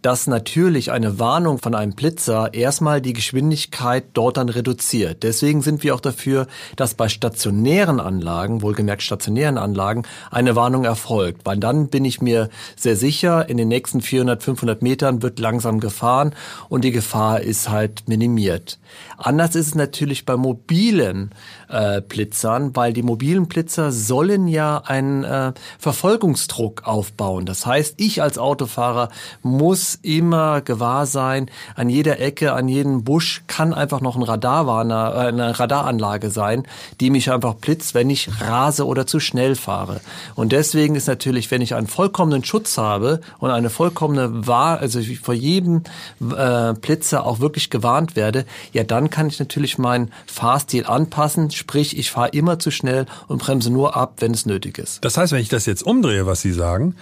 dass 0.02 0.26
natürlich 0.26 0.90
eine 0.92 1.18
Warnung 1.18 1.58
von 1.58 1.74
einem 1.74 1.92
Blitzer 1.92 2.54
erstmal 2.54 3.00
die 3.00 3.12
Geschwindigkeit 3.12 4.04
dort 4.12 4.36
dann 4.36 4.48
reduziert. 4.48 5.22
Deswegen 5.22 5.62
sind 5.62 5.82
wir 5.82 5.94
auch 5.94 6.00
dafür, 6.00 6.46
dass 6.76 6.94
bei 6.94 7.08
stationären 7.08 8.00
Anlagen, 8.00 8.62
wohlgemerkt 8.62 9.02
stationären 9.02 9.58
Anlagen, 9.58 10.04
eine 10.30 10.56
Warnung 10.56 10.84
erfolgt. 10.84 11.42
Weil 11.44 11.58
dann 11.58 11.88
bin 11.88 12.04
ich 12.04 12.20
mir 12.20 12.48
sehr 12.76 12.96
sicher, 12.96 13.48
in 13.48 13.56
den 13.56 13.68
nächsten 13.68 14.00
400, 14.00 14.42
500 14.42 14.82
Metern 14.82 15.22
wird 15.22 15.38
langsam 15.38 15.80
gefahren 15.80 16.34
und 16.68 16.84
die 16.84 16.92
Gefahr 16.92 17.40
ist 17.40 17.68
halt 17.68 18.08
minimiert. 18.08 18.78
Anders 19.18 19.54
ist 19.54 19.68
es 19.68 19.74
natürlich 19.74 20.24
bei 20.24 20.36
mobilen 20.36 21.30
äh, 21.68 22.00
Blitzern, 22.00 22.74
weil 22.74 22.92
die 22.92 23.02
mobilen 23.02 23.46
Blitzer 23.46 23.92
sollen 23.92 24.48
ja 24.48 24.82
einen 24.84 25.24
äh, 25.24 25.52
Verfolgungsdruck 25.78 26.86
aufbauen. 26.86 27.46
Das 27.46 27.66
heißt, 27.66 27.94
ich 27.98 28.22
als 28.22 28.38
Autofahrer 28.38 29.08
muss 29.42 29.98
immer 30.02 30.60
gewahr 30.60 31.06
sein, 31.06 31.50
an 31.74 31.88
jeder 31.88 32.20
Ecke, 32.20 32.52
an 32.52 32.68
jedem 32.68 33.04
Busch 33.04 33.42
kann 33.46 33.74
einfach 33.74 34.00
noch 34.00 34.16
ein 34.16 34.22
Radarwarner, 34.22 35.14
äh, 35.14 35.28
eine 35.28 35.58
Radaranlage 35.58 36.30
sein, 36.30 36.66
die 37.00 37.10
mich 37.10 37.30
einfach 37.30 37.54
blitzt, 37.54 37.94
wenn 37.94 38.10
ich 38.10 38.28
rase 38.40 38.86
oder 38.86 39.06
zu 39.06 39.20
schnell 39.20 39.54
fahre. 39.54 40.00
Und 40.34 40.52
deswegen 40.52 40.94
ist 40.94 41.08
natürlich, 41.08 41.50
wenn 41.50 41.62
ich 41.62 41.74
einen 41.74 41.86
vollkommenen 41.86 42.44
Schutz 42.44 42.78
habe 42.78 43.20
und 43.38 43.50
eine 43.50 43.70
vollkommene 43.70 44.46
Wahr, 44.46 44.78
also 44.78 45.00
vor 45.22 45.34
jedem 45.34 45.82
äh, 46.20 46.72
Blitzer 46.74 47.26
auch 47.26 47.40
wirklich 47.40 47.70
gewarnt 47.70 48.16
werde, 48.16 48.44
ja 48.72 48.84
dann 48.84 49.10
kann 49.10 49.28
ich 49.28 49.38
natürlich 49.38 49.78
meinen 49.78 50.12
Fahrstil 50.26 50.86
anpassen, 50.86 51.50
sprich 51.56 51.98
ich 51.98 52.10
fahre 52.10 52.28
immer 52.30 52.58
zu 52.58 52.70
schnell 52.70 53.06
und 53.28 53.38
bremse 53.38 53.70
nur 53.70 53.96
ab, 53.96 54.16
wenn 54.18 54.32
es 54.32 54.46
nötig 54.46 54.78
ist. 54.78 55.04
Das 55.04 55.16
heißt, 55.16 55.32
wenn 55.32 55.40
ich 55.40 55.48
das 55.48 55.66
jetzt 55.66 55.82
umdrehe, 55.82 56.26
was 56.26 56.42
Sie 56.42 56.52
sagen, 56.52 56.94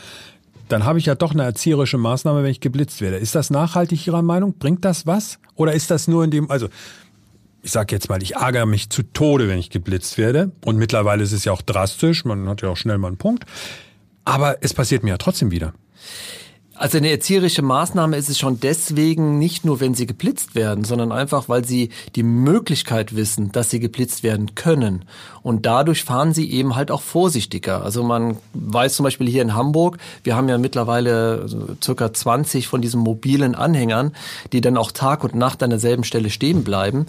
dann 0.68 0.84
habe 0.84 0.99
ich 0.99 1.06
ja 1.06 1.14
doch 1.14 1.32
eine 1.32 1.42
erzieherische 1.42 1.99
Maßnahme, 1.99 2.42
wenn 2.42 2.50
ich 2.50 2.61
geblitzt 2.61 3.00
werde. 3.00 3.18
Ist 3.18 3.34
das 3.34 3.50
nachhaltig 3.50 4.06
Ihrer 4.06 4.23
Meinung? 4.23 4.54
Bringt 4.58 4.84
das 4.84 5.06
was? 5.06 5.38
Oder 5.56 5.75
ist 5.75 5.90
das 5.90 6.08
nur 6.08 6.25
in 6.25 6.30
dem, 6.30 6.50
also 6.50 6.68
ich 7.62 7.73
sage 7.73 7.94
jetzt 7.94 8.08
mal, 8.08 8.23
ich 8.23 8.34
ärgere 8.37 8.66
mich 8.66 8.90
zu 8.90 9.02
Tode, 9.02 9.49
wenn 9.49 9.58
ich 9.58 9.70
geblitzt 9.70 10.18
werde. 10.18 10.52
Und 10.64 10.76
mittlerweile 10.76 11.23
ist 11.23 11.32
es 11.32 11.44
ja 11.44 11.52
auch 11.52 11.62
drastisch, 11.62 12.25
man 12.25 12.49
hat 12.49 12.62
ja 12.62 12.68
auch 12.68 12.76
schnell 12.76 12.99
mal 12.99 13.08
einen 13.08 13.16
Punkt. 13.16 13.44
Aber 14.25 14.58
es 14.62 14.75
passiert 14.75 15.02
mir 15.02 15.11
ja 15.11 15.18
trotzdem 15.18 15.50
wieder. 15.50 15.73
Also 16.76 16.99
eine 16.99 17.11
erzieherische 17.11 17.62
Maßnahme 17.62 18.16
ist 18.16 18.28
es 18.28 18.38
schon 18.38 18.59
deswegen 18.59 19.38
nicht 19.38 19.64
nur, 19.64 19.78
wenn 19.78 19.95
sie 19.95 20.07
geblitzt 20.07 20.57
werden, 20.57 20.83
sondern 20.83 21.12
einfach, 21.12 21.49
weil 21.49 21.64
sie 21.64 21.90
die 22.16 22.25
Möglichkeit 22.25 23.14
wissen, 23.14 23.52
dass 23.52 23.71
sie 23.71 23.78
geblitzt 23.78 24.25
werden 24.25 24.57
können. 24.57 25.04
Und 25.43 25.66
dadurch 25.66 26.02
fahren 26.02 26.35
sie 26.35 26.50
eben 26.50 26.75
halt 26.75 26.90
auch 26.90 27.02
vorsichtiger. 27.02 27.85
Also 27.85 28.02
man 28.02 28.38
weiß 28.54 28.97
zum 28.97 29.04
Beispiel 29.04 29.28
hier 29.28 29.43
in 29.43 29.54
Hamburg, 29.54 29.99
wir 30.25 30.35
haben 30.35 30.49
ja 30.49 30.59
mittlerweile 30.59 31.47
circa 31.83 32.12
20 32.12 32.66
von 32.66 32.83
diesen 32.83 33.00
mobilen 33.00 33.54
Anhängern, 33.54 34.12
die 34.52 34.61
dann 34.61 34.76
auch 34.76 34.90
Tag 34.90 35.23
und 35.23 35.37
Nacht 35.37 35.62
an 35.62 35.71
derselben 35.71 36.02
Stelle 36.02 36.31
stehen 36.31 36.64
bleiben. 36.64 37.07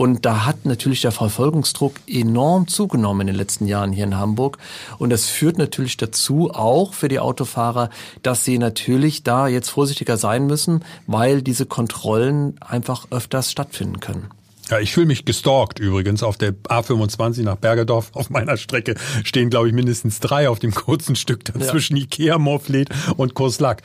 Und 0.00 0.24
da 0.24 0.46
hat 0.46 0.64
natürlich 0.64 1.02
der 1.02 1.12
Verfolgungsdruck 1.12 1.92
enorm 2.06 2.68
zugenommen 2.68 3.20
in 3.20 3.26
den 3.26 3.36
letzten 3.36 3.66
Jahren 3.66 3.92
hier 3.92 4.04
in 4.04 4.16
Hamburg. 4.16 4.56
Und 4.96 5.10
das 5.10 5.26
führt 5.26 5.58
natürlich 5.58 5.98
dazu, 5.98 6.50
auch 6.50 6.94
für 6.94 7.08
die 7.08 7.18
Autofahrer, 7.18 7.90
dass 8.22 8.42
sie 8.42 8.56
natürlich 8.56 9.24
da 9.24 9.46
jetzt 9.46 9.68
vorsichtiger 9.68 10.16
sein 10.16 10.46
müssen, 10.46 10.86
weil 11.06 11.42
diese 11.42 11.66
Kontrollen 11.66 12.54
einfach 12.66 13.08
öfters 13.10 13.50
stattfinden 13.50 14.00
können. 14.00 14.28
Ja, 14.70 14.78
ich 14.78 14.92
fühle 14.92 15.06
mich 15.06 15.26
gestalkt 15.26 15.80
übrigens. 15.80 16.22
Auf 16.22 16.38
der 16.38 16.52
A25 16.52 17.42
nach 17.42 17.56
Bergedorf 17.56 18.10
auf 18.14 18.30
meiner 18.30 18.56
Strecke 18.56 18.94
stehen, 19.24 19.50
glaube 19.50 19.68
ich, 19.68 19.74
mindestens 19.74 20.20
drei 20.20 20.48
auf 20.48 20.60
dem 20.60 20.72
kurzen 20.74 21.14
Stück 21.14 21.44
dazwischen 21.44 21.96
ja. 21.96 22.04
Ikea, 22.04 22.38
Morfleet 22.38 22.88
und 23.16 23.34
Kurslack. 23.34 23.82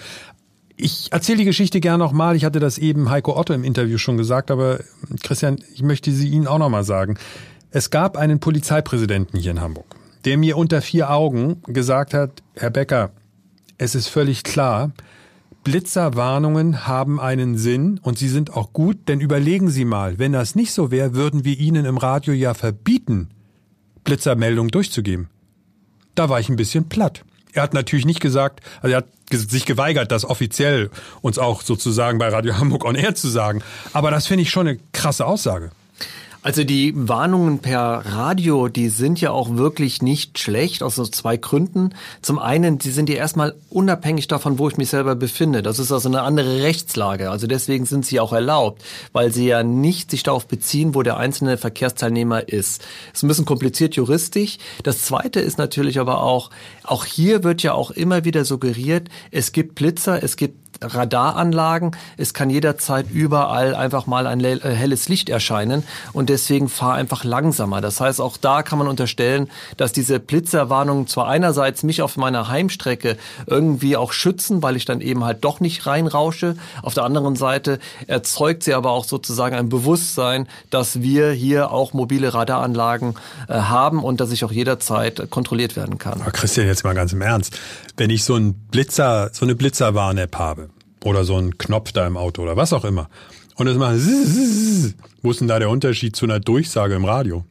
Ich 0.77 1.11
erzähle 1.11 1.39
die 1.39 1.45
Geschichte 1.45 1.79
gerne 1.79 2.03
nochmal. 2.03 2.35
Ich 2.35 2.43
hatte 2.43 2.59
das 2.59 2.77
eben 2.77 3.09
Heiko 3.09 3.37
Otto 3.37 3.53
im 3.53 3.63
Interview 3.63 3.97
schon 3.97 4.17
gesagt, 4.17 4.51
aber 4.51 4.79
Christian, 5.23 5.57
ich 5.73 5.83
möchte 5.83 6.11
sie 6.11 6.27
Ihnen 6.27 6.47
auch 6.47 6.57
nochmal 6.57 6.83
sagen. 6.83 7.17
Es 7.71 7.89
gab 7.89 8.17
einen 8.17 8.39
Polizeipräsidenten 8.39 9.39
hier 9.39 9.51
in 9.51 9.61
Hamburg, 9.61 9.85
der 10.25 10.37
mir 10.37 10.57
unter 10.57 10.81
vier 10.81 11.09
Augen 11.09 11.61
gesagt 11.67 12.13
hat, 12.13 12.43
Herr 12.55 12.69
Becker, 12.69 13.11
es 13.77 13.95
ist 13.95 14.07
völlig 14.07 14.43
klar, 14.43 14.91
Blitzerwarnungen 15.63 16.87
haben 16.87 17.19
einen 17.19 17.57
Sinn 17.57 17.99
und 18.03 18.19
sie 18.19 18.29
sind 18.29 18.53
auch 18.53 18.71
gut, 18.71 19.07
denn 19.07 19.19
überlegen 19.19 19.69
Sie 19.69 19.83
mal, 19.83 20.19
wenn 20.19 20.31
das 20.31 20.55
nicht 20.55 20.71
so 20.73 20.91
wäre, 20.91 21.15
würden 21.15 21.43
wir 21.43 21.57
Ihnen 21.57 21.85
im 21.85 21.97
Radio 21.97 22.33
ja 22.33 22.53
verbieten, 22.53 23.29
Blitzermeldungen 24.03 24.69
durchzugeben. 24.69 25.27
Da 26.13 26.29
war 26.29 26.39
ich 26.39 26.49
ein 26.49 26.55
bisschen 26.55 26.87
platt. 26.87 27.25
Er 27.55 27.63
hat 27.63 27.73
natürlich 27.73 28.05
nicht 28.05 28.19
gesagt, 28.19 28.59
also 28.81 28.93
er 28.93 28.97
hat 28.97 29.07
sich 29.31 29.65
geweigert, 29.65 30.11
das 30.11 30.25
offiziell 30.25 30.91
uns 31.21 31.39
auch 31.39 31.61
sozusagen 31.61 32.19
bei 32.19 32.27
Radio 32.27 32.57
Hamburg 32.57 32.85
on 32.85 32.95
Air 32.95 33.15
zu 33.15 33.29
sagen. 33.29 33.63
Aber 33.93 34.11
das 34.11 34.27
finde 34.27 34.43
ich 34.43 34.51
schon 34.51 34.67
eine 34.67 34.77
krasse 34.91 35.25
Aussage. 35.25 35.71
Also 36.45 36.63
die 36.63 36.93
Warnungen 36.95 37.57
per 37.57 38.03
Radio, 38.05 38.67
die 38.67 38.89
sind 38.89 39.19
ja 39.19 39.31
auch 39.31 39.55
wirklich 39.55 40.03
nicht 40.03 40.37
schlecht, 40.37 40.83
aus 40.83 40.93
so 40.93 41.03
zwei 41.07 41.37
Gründen. 41.37 41.95
Zum 42.21 42.37
einen, 42.37 42.77
die 42.77 42.91
sind 42.91 43.09
ja 43.09 43.15
erstmal 43.15 43.55
unabhängig 43.71 44.27
davon, 44.27 44.59
wo 44.59 44.69
ich 44.69 44.77
mich 44.77 44.89
selber 44.89 45.15
befinde. 45.15 45.63
Das 45.63 45.79
ist 45.79 45.91
also 45.91 46.07
eine 46.07 46.21
andere 46.21 46.61
Rechtslage. 46.61 47.31
Also 47.31 47.47
deswegen 47.47 47.87
sind 47.87 48.05
sie 48.05 48.19
auch 48.19 48.31
erlaubt, 48.31 48.83
weil 49.11 49.33
sie 49.33 49.47
ja 49.47 49.63
nicht 49.63 50.11
sich 50.11 50.21
darauf 50.21 50.45
beziehen, 50.47 50.93
wo 50.93 51.01
der 51.01 51.17
einzelne 51.17 51.57
Verkehrsteilnehmer 51.57 52.47
ist. 52.47 52.85
Ist 53.11 53.23
ein 53.23 53.27
bisschen 53.27 53.45
kompliziert 53.45 53.95
juristisch. 53.95 54.59
Das 54.83 55.01
zweite 55.01 55.39
ist 55.39 55.57
natürlich 55.57 55.97
aber 55.97 56.21
auch, 56.21 56.51
auch 56.83 57.05
hier 57.05 57.43
wird 57.43 57.63
ja 57.63 57.73
auch 57.73 57.89
immer 57.89 58.23
wieder 58.23 58.45
suggeriert, 58.45 59.09
es 59.31 59.51
gibt 59.51 59.73
Blitzer, 59.73 60.21
es 60.21 60.37
gibt 60.37 60.64
Radaranlagen. 60.81 61.95
Es 62.17 62.33
kann 62.33 62.49
jederzeit 62.49 63.09
überall 63.11 63.75
einfach 63.75 64.07
mal 64.07 64.27
ein 64.27 64.43
äh, 64.43 64.59
helles 64.59 65.09
Licht 65.09 65.29
erscheinen 65.29 65.83
und 66.13 66.29
deswegen 66.29 66.69
fahr 66.69 66.95
einfach 66.95 67.23
langsamer. 67.23 67.81
Das 67.81 67.99
heißt, 67.99 68.21
auch 68.21 68.37
da 68.37 68.63
kann 68.63 68.79
man 68.79 68.87
unterstellen, 68.87 69.49
dass 69.77 69.91
diese 69.91 70.19
Blitzerwarnungen 70.19 71.07
zwar 71.07 71.27
einerseits 71.27 71.83
mich 71.83 72.01
auf 72.01 72.17
meiner 72.17 72.47
Heimstrecke 72.47 73.17
irgendwie 73.47 73.97
auch 73.97 74.11
schützen, 74.11 74.61
weil 74.63 74.75
ich 74.75 74.85
dann 74.85 75.01
eben 75.01 75.23
halt 75.23 75.43
doch 75.43 75.59
nicht 75.59 75.85
reinrausche. 75.85 76.55
Auf 76.81 76.93
der 76.93 77.03
anderen 77.03 77.35
Seite 77.35 77.79
erzeugt 78.07 78.63
sie 78.63 78.73
aber 78.73 78.91
auch 78.91 79.05
sozusagen 79.05 79.55
ein 79.55 79.69
Bewusstsein, 79.69 80.47
dass 80.69 81.01
wir 81.01 81.31
hier 81.31 81.71
auch 81.71 81.93
mobile 81.93 82.33
Radaranlagen 82.33 83.15
äh, 83.47 83.53
haben 83.53 84.03
und 84.03 84.19
dass 84.19 84.31
ich 84.31 84.43
auch 84.43 84.51
jederzeit 84.51 85.29
kontrolliert 85.29 85.75
werden 85.75 85.97
kann. 85.97 86.21
Aber 86.21 86.31
Christian, 86.31 86.67
jetzt 86.67 86.83
mal 86.83 86.93
ganz 86.93 87.13
im 87.13 87.21
Ernst. 87.21 87.57
Wenn 87.97 88.09
ich 88.09 88.23
so 88.23 88.35
ein 88.35 88.53
Blitzer, 88.53 89.29
so 89.31 89.45
eine 89.45 89.55
Blitzerwarn-App 89.55 90.37
habe, 90.37 90.69
oder 91.05 91.23
so 91.23 91.37
ein 91.37 91.57
Knopf 91.57 91.91
da 91.91 92.05
im 92.05 92.17
Auto 92.17 92.41
oder 92.41 92.57
was 92.57 92.73
auch 92.73 92.83
immer. 92.83 93.09
Und 93.55 93.67
es 93.67 93.77
macht 93.77 93.95
wo 95.21 95.31
ist 95.31 95.39
denn 95.39 95.47
da 95.47 95.59
der 95.59 95.69
Unterschied 95.69 96.15
zu 96.15 96.25
einer 96.25 96.39
Durchsage 96.39 96.95
im 96.95 97.05
Radio? 97.05 97.45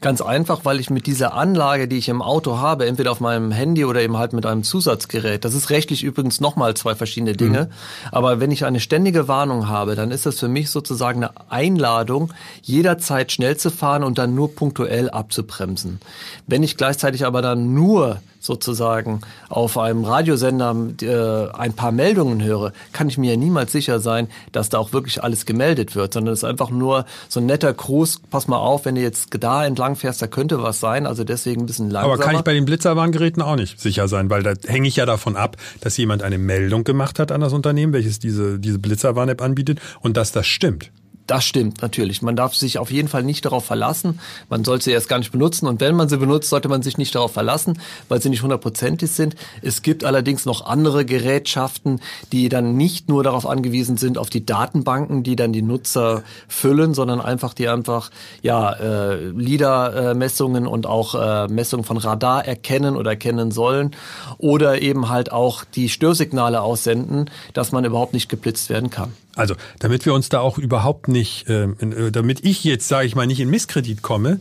Ganz 0.00 0.20
einfach, 0.20 0.64
weil 0.64 0.80
ich 0.80 0.90
mit 0.90 1.06
dieser 1.06 1.34
Anlage, 1.34 1.86
die 1.86 1.96
ich 1.96 2.08
im 2.08 2.20
Auto 2.20 2.58
habe, 2.58 2.86
entweder 2.86 3.12
auf 3.12 3.20
meinem 3.20 3.52
Handy 3.52 3.84
oder 3.84 4.02
eben 4.02 4.16
halt 4.16 4.32
mit 4.32 4.44
einem 4.44 4.64
Zusatzgerät, 4.64 5.44
das 5.44 5.54
ist 5.54 5.70
rechtlich 5.70 6.02
übrigens 6.02 6.40
nochmal 6.40 6.74
zwei 6.74 6.96
verschiedene 6.96 7.34
Dinge, 7.34 7.64
mhm. 7.64 8.08
aber 8.10 8.40
wenn 8.40 8.50
ich 8.50 8.64
eine 8.64 8.80
ständige 8.80 9.28
Warnung 9.28 9.68
habe, 9.68 9.94
dann 9.94 10.10
ist 10.10 10.26
das 10.26 10.40
für 10.40 10.48
mich 10.48 10.70
sozusagen 10.70 11.22
eine 11.22 11.50
Einladung, 11.50 12.32
jederzeit 12.62 13.30
schnell 13.30 13.56
zu 13.56 13.70
fahren 13.70 14.02
und 14.02 14.18
dann 14.18 14.34
nur 14.34 14.54
punktuell 14.54 15.08
abzubremsen. 15.10 16.00
Wenn 16.48 16.64
ich 16.64 16.76
gleichzeitig 16.76 17.24
aber 17.24 17.40
dann 17.40 17.72
nur 17.72 18.20
sozusagen 18.42 19.20
auf 19.48 19.78
einem 19.78 20.04
Radiosender 20.04 20.74
äh, 21.00 21.56
ein 21.56 21.72
paar 21.72 21.92
Meldungen 21.92 22.42
höre, 22.42 22.72
kann 22.92 23.08
ich 23.08 23.16
mir 23.16 23.30
ja 23.30 23.36
niemals 23.36 23.72
sicher 23.72 24.00
sein, 24.00 24.28
dass 24.50 24.68
da 24.68 24.78
auch 24.78 24.92
wirklich 24.92 25.22
alles 25.22 25.46
gemeldet 25.46 25.94
wird, 25.94 26.12
sondern 26.12 26.34
es 26.34 26.40
ist 26.40 26.44
einfach 26.44 26.70
nur 26.70 27.06
so 27.28 27.40
ein 27.40 27.46
netter 27.46 27.72
Gruß, 27.72 28.20
pass 28.30 28.48
mal 28.48 28.58
auf, 28.58 28.84
wenn 28.84 28.96
du 28.96 29.00
jetzt 29.00 29.28
da 29.40 29.64
entlang 29.64 29.94
fährst, 29.94 30.20
da 30.20 30.26
könnte 30.26 30.60
was 30.62 30.80
sein, 30.80 31.06
also 31.06 31.22
deswegen 31.22 31.62
ein 31.62 31.66
bisschen 31.66 31.88
langsamer. 31.88 32.14
Aber 32.14 32.22
kann 32.22 32.34
ich 32.34 32.42
bei 32.42 32.52
den 32.52 32.64
Blitzerwarngeräten 32.64 33.42
auch 33.42 33.56
nicht 33.56 33.80
sicher 33.80 34.08
sein, 34.08 34.28
weil 34.28 34.42
da 34.42 34.54
hänge 34.66 34.88
ich 34.88 34.96
ja 34.96 35.06
davon 35.06 35.36
ab, 35.36 35.56
dass 35.80 35.96
jemand 35.96 36.24
eine 36.24 36.38
Meldung 36.38 36.82
gemacht 36.82 37.20
hat 37.20 37.30
an 37.30 37.40
das 37.40 37.52
Unternehmen, 37.52 37.92
welches 37.92 38.18
diese, 38.18 38.58
diese 38.58 38.80
Blitzerwarn-App 38.80 39.40
anbietet 39.40 39.80
und 40.00 40.16
dass 40.16 40.32
das 40.32 40.48
stimmt. 40.48 40.90
Das 41.26 41.44
stimmt 41.44 41.82
natürlich. 41.82 42.20
Man 42.20 42.34
darf 42.34 42.54
sich 42.54 42.78
auf 42.78 42.90
jeden 42.90 43.08
Fall 43.08 43.22
nicht 43.22 43.44
darauf 43.44 43.64
verlassen. 43.64 44.18
Man 44.48 44.64
sollte 44.64 44.84
sie 44.84 44.90
erst 44.90 45.08
gar 45.08 45.18
nicht 45.18 45.30
benutzen. 45.30 45.66
Und 45.66 45.80
wenn 45.80 45.94
man 45.94 46.08
sie 46.08 46.18
benutzt, 46.18 46.50
sollte 46.50 46.68
man 46.68 46.82
sich 46.82 46.98
nicht 46.98 47.14
darauf 47.14 47.32
verlassen, 47.32 47.78
weil 48.08 48.20
sie 48.20 48.28
nicht 48.28 48.42
hundertprozentig 48.42 49.10
sind. 49.10 49.36
Es 49.62 49.82
gibt 49.82 50.04
allerdings 50.04 50.46
noch 50.46 50.66
andere 50.66 51.04
Gerätschaften, 51.04 52.00
die 52.32 52.48
dann 52.48 52.76
nicht 52.76 53.08
nur 53.08 53.22
darauf 53.22 53.46
angewiesen 53.46 53.96
sind, 53.96 54.18
auf 54.18 54.30
die 54.30 54.44
Datenbanken, 54.44 55.22
die 55.22 55.36
dann 55.36 55.52
die 55.52 55.62
Nutzer 55.62 56.24
füllen, 56.48 56.92
sondern 56.92 57.20
einfach 57.20 57.54
die 57.54 57.68
einfach 57.68 58.10
ja 58.42 58.72
äh, 58.72 59.28
LIDAR-Messungen 59.28 60.66
und 60.66 60.86
auch 60.86 61.14
äh, 61.14 61.46
Messungen 61.46 61.84
von 61.84 61.98
Radar 61.98 62.44
erkennen 62.46 62.96
oder 62.96 63.12
erkennen 63.12 63.52
sollen 63.52 63.92
oder 64.38 64.82
eben 64.82 65.08
halt 65.08 65.30
auch 65.30 65.64
die 65.64 65.88
Störsignale 65.88 66.62
aussenden, 66.62 67.30
dass 67.52 67.70
man 67.70 67.84
überhaupt 67.84 68.12
nicht 68.12 68.28
geblitzt 68.28 68.68
werden 68.70 68.90
kann. 68.90 69.12
Also, 69.34 69.54
damit 69.78 70.04
wir 70.04 70.14
uns 70.14 70.28
da 70.28 70.40
auch 70.40 70.58
überhaupt 70.58 71.08
nicht, 71.08 71.46
ähm, 71.48 71.76
äh, 71.80 72.10
damit 72.10 72.44
ich 72.44 72.64
jetzt, 72.64 72.88
sage 72.88 73.06
ich 73.06 73.14
mal, 73.14 73.26
nicht 73.26 73.40
in 73.40 73.48
Misskredit 73.48 74.02
komme, 74.02 74.40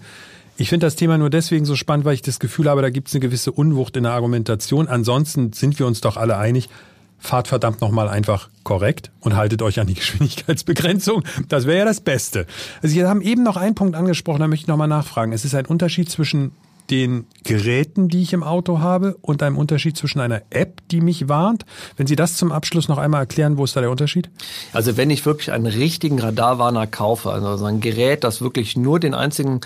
ich 0.58 0.70
finde 0.70 0.86
das 0.86 0.96
Thema 0.96 1.18
nur 1.18 1.30
deswegen 1.30 1.66
so 1.66 1.76
spannend, 1.76 2.06
weil 2.06 2.14
ich 2.14 2.22
das 2.22 2.40
Gefühl 2.40 2.70
habe, 2.70 2.82
da 2.82 2.90
gibt 2.90 3.08
es 3.08 3.14
eine 3.14 3.22
gewisse 3.22 3.52
Unwucht 3.52 3.98
in 3.98 4.04
der 4.04 4.12
Argumentation. 4.12 4.88
Ansonsten 4.88 5.54
sind 5.54 5.80
wir 5.80 5.88
uns 5.88 6.02
doch 6.02 6.18
alle 6.18 6.38
einig, 6.38 6.70
fahrt 7.18 7.48
verdammt 7.48 7.82
nochmal 7.82 8.10
einfach 8.10 8.50
korrekt 8.64 9.12
und 9.22 9.36
haltet 9.36 9.62
euch 9.62 9.80
an 9.80 9.88
die 9.88 9.94
Geschwindigkeitsbegrenzung. 9.96 11.24
Das 11.48 11.66
wäre 11.66 11.80
ja 11.80 11.86
das 11.86 12.02
Beste. 12.02 12.46
Also 12.82 12.94
Sie 12.94 13.04
haben 13.04 13.22
eben 13.22 13.44
noch 13.44 13.58
einen 13.58 13.76
Punkt 13.76 13.96
angesprochen, 13.96 14.42
da 14.42 14.48
möchte 14.48 14.66
ich 14.66 14.68
nochmal 14.68 14.88
nachfragen. 14.88 15.32
Es 15.32 15.46
ist 15.46 15.56
ein 15.56 15.66
Unterschied 15.66 16.10
zwischen 16.10 16.52
den 16.90 17.26
Geräten, 17.44 18.10
die 18.10 18.22
ich 18.22 18.34
im 18.34 18.44
Auto 18.44 18.80
habe 18.80 19.18
und 19.22 19.42
einem 19.44 19.58
Unterschied 19.58 19.98
zwischen 19.98 20.20
einer 20.20 20.42
App, 20.50 20.82
die 20.92 21.02
mich 21.02 21.30
warnt. 21.30 21.66
Wenn 21.98 22.08
Sie 22.08 22.16
das 22.16 22.36
zum 22.36 22.52
Abschluss 22.52 22.88
noch 22.88 22.98
einmal 22.98 23.22
erklären, 23.22 23.58
wo 23.58 23.64
ist 23.64 23.76
da 23.76 23.82
der 23.82 23.92
Unterschied? 23.92 24.30
Also 24.74 24.98
wenn 24.98 25.10
ich 25.10 25.26
wirklich 25.26 25.52
einen 25.52 25.66
richtigen 25.66 26.20
Radarwarner 26.20 26.88
kaufe, 26.88 27.32
also 27.32 27.66
ein 27.66 27.80
Gerät, 27.80 28.24
das 28.24 28.42
wirklich 28.42 28.76
nur 28.76 29.00
den 29.00 29.14
einzigen 29.14 29.62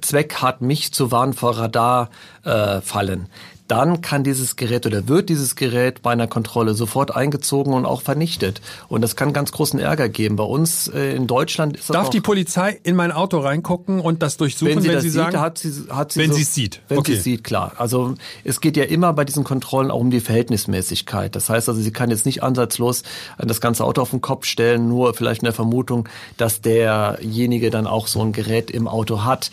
Zweck 0.00 0.36
hat, 0.36 0.62
mich 0.62 0.92
zu 0.92 1.10
warnen 1.10 1.34
vor 1.34 1.58
Radarfallen, 1.58 3.22
äh, 3.22 3.49
dann 3.70 4.00
kann 4.00 4.24
dieses 4.24 4.56
Gerät 4.56 4.84
oder 4.86 5.06
wird 5.06 5.28
dieses 5.28 5.54
Gerät 5.54 6.02
bei 6.02 6.10
einer 6.10 6.26
Kontrolle 6.26 6.74
sofort 6.74 7.14
eingezogen 7.14 7.72
und 7.72 7.86
auch 7.86 8.02
vernichtet. 8.02 8.60
Und 8.88 9.02
das 9.02 9.14
kann 9.14 9.32
ganz 9.32 9.52
großen 9.52 9.78
Ärger 9.78 10.08
geben. 10.08 10.36
Bei 10.36 10.44
uns 10.44 10.88
äh, 10.88 11.14
in 11.14 11.26
Deutschland 11.26 11.76
ist 11.76 11.88
das 11.88 11.94
Darf 11.94 12.10
die 12.10 12.20
Polizei 12.20 12.80
in 12.82 12.96
mein 12.96 13.12
Auto 13.12 13.38
reingucken 13.38 14.00
und 14.00 14.22
das 14.22 14.36
durchsuchen, 14.36 14.74
wenn 14.74 14.82
sie, 14.82 14.88
wenn 14.88 15.00
sie 15.00 15.10
sieht, 15.10 15.20
sagen? 15.20 15.40
Hat 15.40 15.58
sie, 15.58 15.72
hat 15.88 16.12
sie 16.12 16.20
wenn 16.20 16.30
so, 16.30 16.36
sie 16.36 16.42
es 16.42 16.54
sieht. 16.54 16.80
Wenn 16.88 16.98
okay. 16.98 17.12
sie 17.12 17.18
es 17.18 17.24
sieht, 17.24 17.44
klar. 17.44 17.72
Also 17.76 18.14
es 18.42 18.60
geht 18.60 18.76
ja 18.76 18.84
immer 18.84 19.12
bei 19.12 19.24
diesen 19.24 19.44
Kontrollen 19.44 19.90
auch 19.90 20.00
um 20.00 20.10
die 20.10 20.20
Verhältnismäßigkeit. 20.20 21.36
Das 21.36 21.48
heißt 21.48 21.68
also, 21.68 21.80
sie 21.80 21.92
kann 21.92 22.10
jetzt 22.10 22.26
nicht 22.26 22.42
ansatzlos 22.42 23.04
das 23.38 23.60
ganze 23.60 23.84
Auto 23.84 24.02
auf 24.02 24.10
den 24.10 24.20
Kopf 24.20 24.46
stellen, 24.46 24.88
nur 24.88 25.14
vielleicht 25.14 25.42
in 25.42 25.46
der 25.46 25.52
Vermutung, 25.52 26.08
dass 26.36 26.60
derjenige 26.60 27.70
dann 27.70 27.86
auch 27.86 28.08
so 28.08 28.20
ein 28.22 28.32
Gerät 28.32 28.70
im 28.70 28.88
Auto 28.88 29.24
hat. 29.24 29.50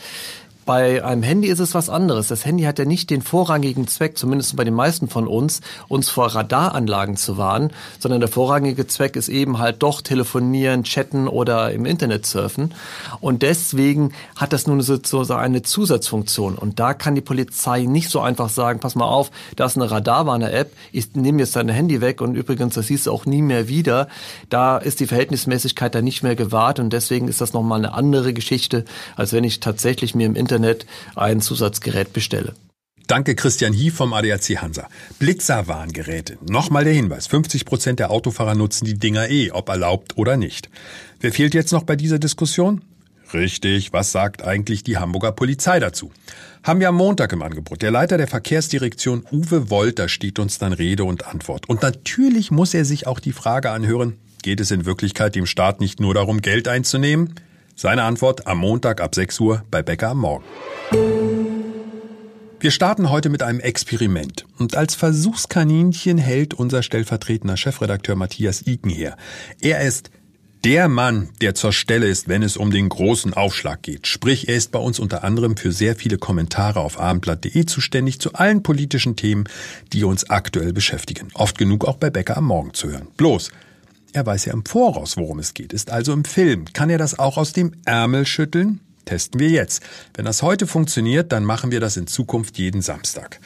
Bei 0.68 1.02
einem 1.02 1.24
Handy 1.24 1.48
ist 1.48 1.62
es 1.62 1.74
was 1.76 1.90
anderes. 1.90 2.28
Das 2.28 2.44
Handy 2.44 2.66
hat 2.66 2.78
ja 2.78 2.84
nicht 2.84 3.10
den 3.10 3.22
vorrangigen 3.22 3.88
Zweck, 3.88 4.18
zumindest 4.18 4.54
bei 4.58 4.66
den 4.66 4.74
meisten 4.74 5.08
von 5.08 5.26
uns, 5.26 5.62
uns 5.88 6.10
vor 6.10 6.36
Radaranlagen 6.36 7.16
zu 7.16 7.38
warnen, 7.38 7.72
sondern 8.00 8.20
der 8.20 8.28
vorrangige 8.28 8.86
Zweck 8.86 9.16
ist 9.16 9.30
eben 9.30 9.60
halt 9.60 9.82
doch 9.82 10.02
telefonieren, 10.02 10.84
chatten 10.84 11.30
oder 11.30 11.72
im 11.72 11.86
Internet 11.86 12.26
surfen. 12.26 12.74
Und 13.22 13.44
deswegen 13.44 14.12
hat 14.36 14.52
das 14.52 14.68
nun 14.68 14.82
sozusagen 14.82 15.42
eine 15.42 15.62
Zusatzfunktion. 15.62 16.56
Und 16.58 16.82
da 16.82 16.94
kann 16.94 17.16
die 17.16 17.22
Polizei 17.22 17.84
nicht 17.84 18.10
so 18.10 18.20
einfach 18.20 18.50
sagen, 18.50 18.82
pass 18.82 18.96
mal 18.96 19.06
auf, 19.08 19.32
da 19.56 19.68
ist 19.68 19.78
eine 19.78 19.90
Radarwarner-App, 19.90 20.74
ich 20.92 21.16
nehme 21.16 21.40
jetzt 21.40 21.56
dein 21.56 21.70
Handy 21.70 22.02
weg 22.02 22.20
und 22.20 22.36
übrigens, 22.36 22.76
das 22.76 22.88
siehst 22.88 23.08
du 23.08 23.14
auch 23.14 23.26
nie 23.26 23.42
mehr 23.42 23.70
wieder. 23.70 24.10
Da 24.50 24.78
ist 24.78 25.00
die 25.00 25.08
Verhältnismäßigkeit 25.08 25.96
da 25.96 26.02
nicht 26.02 26.24
mehr 26.24 26.36
gewahrt 26.36 26.82
und 26.82 26.92
deswegen 26.92 27.30
ist 27.30 27.40
das 27.40 27.54
nochmal 27.54 27.80
eine 27.80 27.94
andere 27.94 28.34
Geschichte, 28.34 28.84
als 29.16 29.32
wenn 29.32 29.46
ich 29.46 29.62
tatsächlich 29.62 30.14
mir 30.14 30.26
im 30.26 30.36
Internet 30.36 30.57
ein 31.16 31.42
Zusatzgerät 31.42 32.14
bestelle. 32.14 32.54
Danke 33.08 33.36
Christian 33.36 33.72
Hie 33.72 33.90
vom 33.90 34.12
ADAC 34.12 34.62
Hansa. 34.62 34.90
Blitzerwarngeräte. 35.18 36.38
Nochmal 36.42 36.84
der 36.84 36.94
Hinweis. 36.94 37.28
50 37.28 37.64
Prozent 37.64 38.00
der 38.00 38.12
Autofahrer 38.12 38.54
nutzen 38.54 38.84
die 38.84 39.00
Dinger 39.00 39.30
eh, 39.30 39.52
ob 39.52 39.70
erlaubt 39.70 40.18
oder 40.18 40.36
nicht. 40.36 40.70
Wer 41.22 41.32
fehlt 41.32 41.54
jetzt 41.54 41.72
noch 41.72 41.84
bei 41.84 41.96
dieser 41.96 42.20
Diskussion? 42.20 42.82
Richtig, 43.34 43.94
was 43.94 44.12
sagt 44.12 44.44
eigentlich 44.44 44.84
die 44.84 44.98
Hamburger 44.98 45.32
Polizei 45.32 45.80
dazu? 45.80 46.12
Haben 46.64 46.80
wir 46.82 46.90
am 46.90 46.96
Montag 46.96 47.32
im 47.32 47.42
Angebot. 47.42 47.82
Der 47.82 47.92
Leiter 47.92 48.18
der 48.18 48.28
Verkehrsdirektion 48.28 49.26
Uwe 49.32 49.70
Wolter 49.70 50.10
steht 50.10 50.40
uns 50.40 50.58
dann 50.60 50.74
Rede 50.74 51.06
und 51.06 51.28
Antwort. 51.28 51.68
Und 51.70 51.82
natürlich 51.82 52.52
muss 52.52 52.74
er 52.74 52.84
sich 52.84 53.08
auch 53.08 53.20
die 53.20 53.32
Frage 53.32 53.72
anhören, 53.72 54.18
geht 54.44 54.60
es 54.60 54.72
in 54.72 54.86
Wirklichkeit 54.86 55.36
dem 55.36 55.46
Staat 55.46 55.80
nicht 55.80 56.00
nur 56.00 56.14
darum, 56.14 56.42
Geld 56.42 56.68
einzunehmen? 56.68 57.36
Seine 57.80 58.02
Antwort 58.02 58.48
am 58.48 58.58
Montag 58.58 59.02
ab 59.02 59.14
6 59.14 59.40
Uhr 59.40 59.64
bei 59.70 59.84
Bäcker 59.84 60.10
am 60.10 60.18
Morgen. 60.18 60.44
Wir 62.60 62.72
starten 62.72 63.12
heute 63.12 63.30
mit 63.30 63.44
einem 63.44 63.60
Experiment. 63.60 64.48
Und 64.58 64.76
als 64.76 64.96
Versuchskaninchen 64.96 66.18
hält 66.18 66.56
unser 66.56 66.82
stellvertretender 66.82 67.56
Chefredakteur 67.56 68.16
Matthias 68.16 68.66
Iken 68.66 68.90
her. 68.90 69.16
Er 69.62 69.82
ist 69.82 70.10
der 70.64 70.90
Mann, 70.90 71.30
der 71.40 71.54
zur 71.54 71.72
Stelle 71.72 72.08
ist, 72.08 72.28
wenn 72.28 72.42
es 72.42 72.58
um 72.58 72.72
den 72.72 72.90
großen 72.90 73.36
Aufschlag 73.36 73.84
geht. 73.84 74.08
Sprich, 74.08 74.48
er 74.50 74.56
ist 74.56 74.72
bei 74.72 74.80
uns 74.80 74.98
unter 74.98 75.24
anderem 75.24 75.56
für 75.56 75.72
sehr 75.72 75.96
viele 75.96 76.18
Kommentare 76.18 76.80
auf 76.80 77.00
abendblatt.de 77.00 77.64
zuständig 77.68 78.20
zu 78.20 78.34
allen 78.34 78.64
politischen 78.64 79.16
Themen, 79.16 79.44
die 79.94 80.04
uns 80.04 80.32
aktuell 80.32 80.74
beschäftigen. 80.74 81.28
Oft 81.36 81.60
genug 81.60 81.86
auch 81.86 81.98
bei 81.98 82.10
Bäcker 82.10 82.38
am 82.38 82.46
Morgen 82.46 82.74
zu 82.74 82.90
hören. 82.90 83.10
Bloß, 83.18 83.52
er 84.18 84.26
weiß 84.26 84.46
ja 84.46 84.54
im 84.54 84.66
Voraus, 84.66 85.16
worum 85.16 85.38
es 85.38 85.54
geht, 85.54 85.74
ist 85.74 85.92
also 85.92 86.12
im 86.12 86.26
Film. 86.26 86.66
Kann 86.74 86.90
er 86.90 86.98
das 86.98 87.20
auch 87.20 87.38
aus 87.38 87.54
dem 87.54 87.74
Ärmel 87.86 88.26
schütteln? 88.26 88.80
Testen 89.06 89.40
wir 89.40 89.50
jetzt. 89.50 89.84
Wenn 90.16 90.26
das 90.26 90.42
heute 90.42 90.66
funktioniert, 90.66 91.32
dann 91.32 91.46
machen 91.46 91.70
wir 91.70 91.80
das 91.80 91.98
in 91.98 92.08
Zukunft 92.08 92.58
jeden 92.58 92.82
Samstag. 92.82 93.40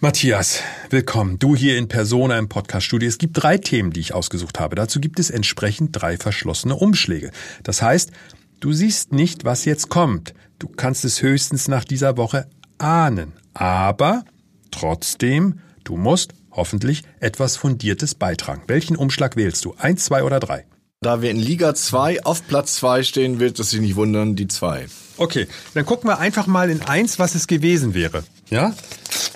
Matthias, 0.00 0.60
willkommen. 0.88 1.38
Du 1.38 1.54
hier 1.54 1.76
in 1.76 1.88
Persona 1.88 2.38
im 2.38 2.48
Podcaststudio. 2.48 3.06
Es 3.06 3.18
gibt 3.18 3.34
drei 3.40 3.58
Themen, 3.58 3.92
die 3.92 4.00
ich 4.00 4.14
ausgesucht 4.14 4.58
habe. 4.58 4.76
Dazu 4.76 4.98
gibt 4.98 5.20
es 5.20 5.28
entsprechend 5.28 5.90
drei 5.92 6.16
verschlossene 6.16 6.74
Umschläge. 6.74 7.30
Das 7.62 7.82
heißt, 7.82 8.12
du 8.60 8.72
siehst 8.72 9.12
nicht, 9.12 9.44
was 9.44 9.66
jetzt 9.66 9.90
kommt. 9.90 10.32
Du 10.58 10.68
kannst 10.68 11.04
es 11.04 11.20
höchstens 11.20 11.68
nach 11.68 11.84
dieser 11.84 12.16
Woche 12.16 12.48
ahnen. 12.78 13.34
Aber 13.52 14.24
trotzdem, 14.70 15.60
du 15.84 15.98
musst 15.98 16.32
hoffentlich 16.52 17.02
etwas 17.20 17.56
Fundiertes 17.56 18.14
beitragen. 18.14 18.62
Welchen 18.66 18.96
Umschlag 18.96 19.36
wählst 19.36 19.64
du? 19.64 19.74
Eins, 19.78 20.04
zwei 20.04 20.22
oder 20.22 20.40
drei? 20.40 20.66
Da 21.00 21.20
wir 21.20 21.30
in 21.32 21.38
Liga 21.38 21.74
2 21.74 22.24
auf 22.24 22.46
Platz 22.46 22.76
2 22.76 23.02
stehen, 23.02 23.40
wird 23.40 23.58
es 23.58 23.70
sich 23.70 23.80
nicht 23.80 23.96
wundern, 23.96 24.36
die 24.36 24.46
2. 24.46 24.86
Okay, 25.16 25.48
dann 25.74 25.84
gucken 25.84 26.08
wir 26.08 26.18
einfach 26.18 26.46
mal 26.46 26.70
in 26.70 26.80
eins, 26.82 27.18
was 27.18 27.34
es 27.34 27.48
gewesen 27.48 27.92
wäre. 27.94 28.22
Ja? 28.50 28.72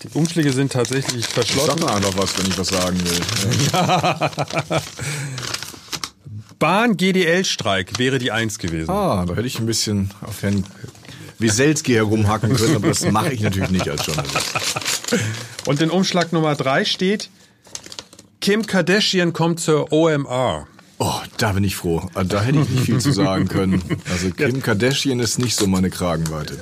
Die 0.04 0.16
Umschläge 0.16 0.52
sind 0.52 0.72
tatsächlich 0.72 1.26
verschlossen. 1.26 1.66
Sag 1.66 1.80
mal 1.80 1.96
einfach 1.96 2.16
was, 2.16 2.38
wenn 2.38 2.46
ich 2.46 2.56
was 2.56 2.68
sagen 2.68 2.98
will. 3.02 3.20
Ja. 3.72 4.30
Bahn 6.58 6.96
GDL-Streik 6.96 7.98
wäre 7.98 8.18
die 8.18 8.30
Eins 8.30 8.58
gewesen. 8.58 8.90
Ah, 8.90 9.26
da 9.26 9.34
hätte 9.34 9.46
ich 9.46 9.58
ein 9.58 9.66
bisschen 9.66 10.10
auf 10.22 10.42
Herrn 10.42 10.64
Wieselski 11.38 11.94
herumhacken 11.94 12.54
können, 12.54 12.76
aber 12.76 12.88
das 12.88 13.04
mache 13.10 13.32
ich 13.32 13.40
natürlich 13.40 13.70
nicht 13.70 13.88
als 13.88 14.06
Journalist. 14.06 14.54
Und 15.66 15.80
in 15.80 15.90
Umschlag 15.90 16.32
Nummer 16.32 16.54
drei 16.54 16.84
steht, 16.84 17.30
Kim 18.40 18.66
Kardashian 18.66 19.32
kommt 19.32 19.60
zur 19.60 19.92
OMR. 19.92 20.66
Oh, 20.98 21.20
da 21.36 21.52
bin 21.52 21.64
ich 21.64 21.76
froh. 21.76 22.08
Da 22.14 22.42
hätte 22.42 22.60
ich 22.60 22.68
nicht 22.70 22.84
viel 22.84 23.00
zu 23.00 23.12
sagen 23.12 23.48
können. 23.48 23.82
Also 24.10 24.30
Kim 24.36 24.62
Kardashian 24.62 25.20
ist 25.20 25.38
nicht 25.38 25.54
so 25.56 25.66
meine 25.66 25.90
Kragenweite. 25.90 26.58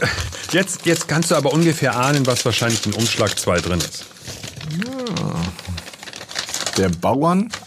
Jetzt, 0.50 0.86
jetzt 0.86 1.06
kannst 1.06 1.30
du 1.30 1.36
aber 1.36 1.52
ungefähr 1.52 1.96
ahnen, 1.96 2.26
was 2.26 2.44
wahrscheinlich 2.44 2.84
in 2.86 2.94
Umschlag 2.94 3.38
2 3.38 3.60
drin 3.60 3.78
ist. 3.78 4.06
Ja. 4.84 5.34
Der 6.76 6.88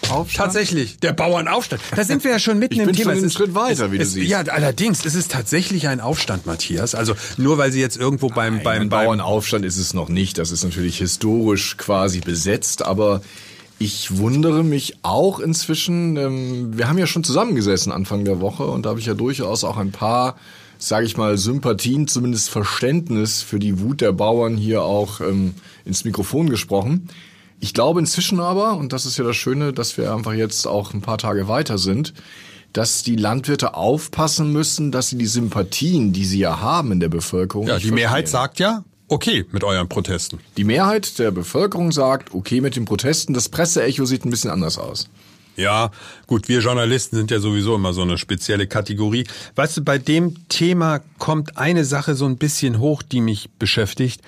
Bauernaufstand? 0.07 0.37
Tatsächlich, 0.37 0.99
der 0.99 1.13
Bauernaufstand. 1.13 1.81
Da 1.95 2.03
sind 2.03 2.23
wir 2.23 2.31
ja 2.31 2.39
schon 2.39 2.59
mitten 2.59 2.75
ich 2.75 2.79
im 2.79 2.85
bin 2.87 2.95
Thema. 2.95 3.11
Schon 3.13 3.23
einen 3.23 3.31
Schritt 3.31 3.55
weiter, 3.55 3.91
wie 3.91 3.97
es, 3.97 4.09
du 4.09 4.19
siehst. 4.21 4.29
Ja, 4.29 4.41
allerdings, 4.41 5.05
es 5.05 5.15
ist 5.15 5.31
tatsächlich 5.31 5.87
ein 5.87 5.99
Aufstand, 5.99 6.45
Matthias. 6.45 6.95
Also 6.95 7.13
nur 7.37 7.57
weil 7.57 7.71
sie 7.71 7.81
jetzt 7.81 7.97
irgendwo 7.97 8.29
beim, 8.29 8.55
Nein, 8.55 8.63
beim, 8.63 8.89
beim 8.89 8.89
Bauernaufstand 8.89 9.65
ist 9.65 9.77
es 9.77 9.93
noch 9.93 10.09
nicht. 10.09 10.37
Das 10.37 10.51
ist 10.51 10.63
natürlich 10.63 10.97
historisch 10.97 11.77
quasi 11.77 12.19
besetzt, 12.19 12.83
aber 12.83 13.21
ich 13.79 14.17
wundere 14.17 14.63
mich 14.63 14.97
auch 15.03 15.39
inzwischen. 15.39 16.17
Ähm, 16.17 16.77
wir 16.77 16.89
haben 16.89 16.97
ja 16.97 17.07
schon 17.07 17.23
zusammengesessen 17.23 17.91
Anfang 17.91 18.25
der 18.25 18.41
Woche 18.41 18.65
und 18.65 18.85
da 18.85 18.89
habe 18.89 18.99
ich 18.99 19.05
ja 19.05 19.13
durchaus 19.13 19.63
auch 19.63 19.77
ein 19.77 19.91
paar, 19.91 20.37
sage 20.79 21.05
ich 21.05 21.17
mal, 21.17 21.37
Sympathien, 21.37 22.07
zumindest 22.07 22.49
Verständnis 22.49 23.41
für 23.41 23.59
die 23.59 23.79
Wut 23.79 24.01
der 24.01 24.13
Bauern 24.13 24.57
hier 24.57 24.83
auch 24.83 25.21
ähm, 25.21 25.53
ins 25.85 26.05
Mikrofon 26.05 26.49
gesprochen. 26.49 27.09
Ich 27.59 27.73
glaube 27.73 27.99
inzwischen 27.99 28.39
aber, 28.39 28.75
und 28.77 28.93
das 28.93 29.05
ist 29.05 29.17
ja 29.17 29.23
das 29.23 29.35
Schöne, 29.35 29.73
dass 29.73 29.97
wir 29.97 30.13
einfach 30.13 30.33
jetzt 30.33 30.67
auch 30.67 30.93
ein 30.93 31.01
paar 31.01 31.17
Tage 31.17 31.47
weiter 31.47 31.77
sind, 31.77 32.13
dass 32.73 33.01
die 33.01 33.15
Landwirte 33.15 33.73
aufpassen 33.73 34.51
müssen, 34.51 34.91
dass 34.91 35.09
sie 35.09 35.17
die 35.17 35.25
Sympathien, 35.25 36.13
die 36.13 36.25
sie 36.25 36.39
ja 36.39 36.59
haben 36.59 36.91
in 36.91 36.99
der 36.99 37.09
Bevölkerung. 37.09 37.67
Ja, 37.67 37.79
die 37.79 37.91
Mehrheit 37.91 38.27
sagt 38.27 38.59
ja, 38.59 38.83
okay 39.07 39.45
mit 39.51 39.63
euren 39.63 39.89
Protesten. 39.89 40.39
Die 40.57 40.63
Mehrheit 40.63 41.17
der 41.17 41.31
Bevölkerung 41.31 41.91
sagt, 41.91 42.33
okay 42.33 42.61
mit 42.61 42.75
den 42.75 42.85
Protesten. 42.85 43.33
Das 43.33 43.49
Presseecho 43.49 44.05
sieht 44.05 44.25
ein 44.25 44.29
bisschen 44.29 44.51
anders 44.51 44.77
aus. 44.77 45.09
Ja, 45.55 45.89
gut, 46.27 46.47
wir 46.49 46.59
Journalisten 46.59 47.15
sind 47.15 47.31
ja 47.31 47.39
sowieso 47.39 47.75
immer 47.75 47.91
so 47.91 48.03
eine 48.03 48.19
spezielle 48.19 48.67
Kategorie. 48.67 49.25
Weißt 49.55 49.77
du, 49.77 49.81
bei 49.81 49.97
dem 49.97 50.47
Thema 50.49 50.99
kommt 51.17 51.57
eine 51.57 51.83
Sache 51.83 52.13
so 52.13 52.25
ein 52.25 52.37
bisschen 52.37 52.77
hoch, 52.77 53.01
die 53.01 53.21
mich 53.21 53.49
beschäftigt. 53.57 54.21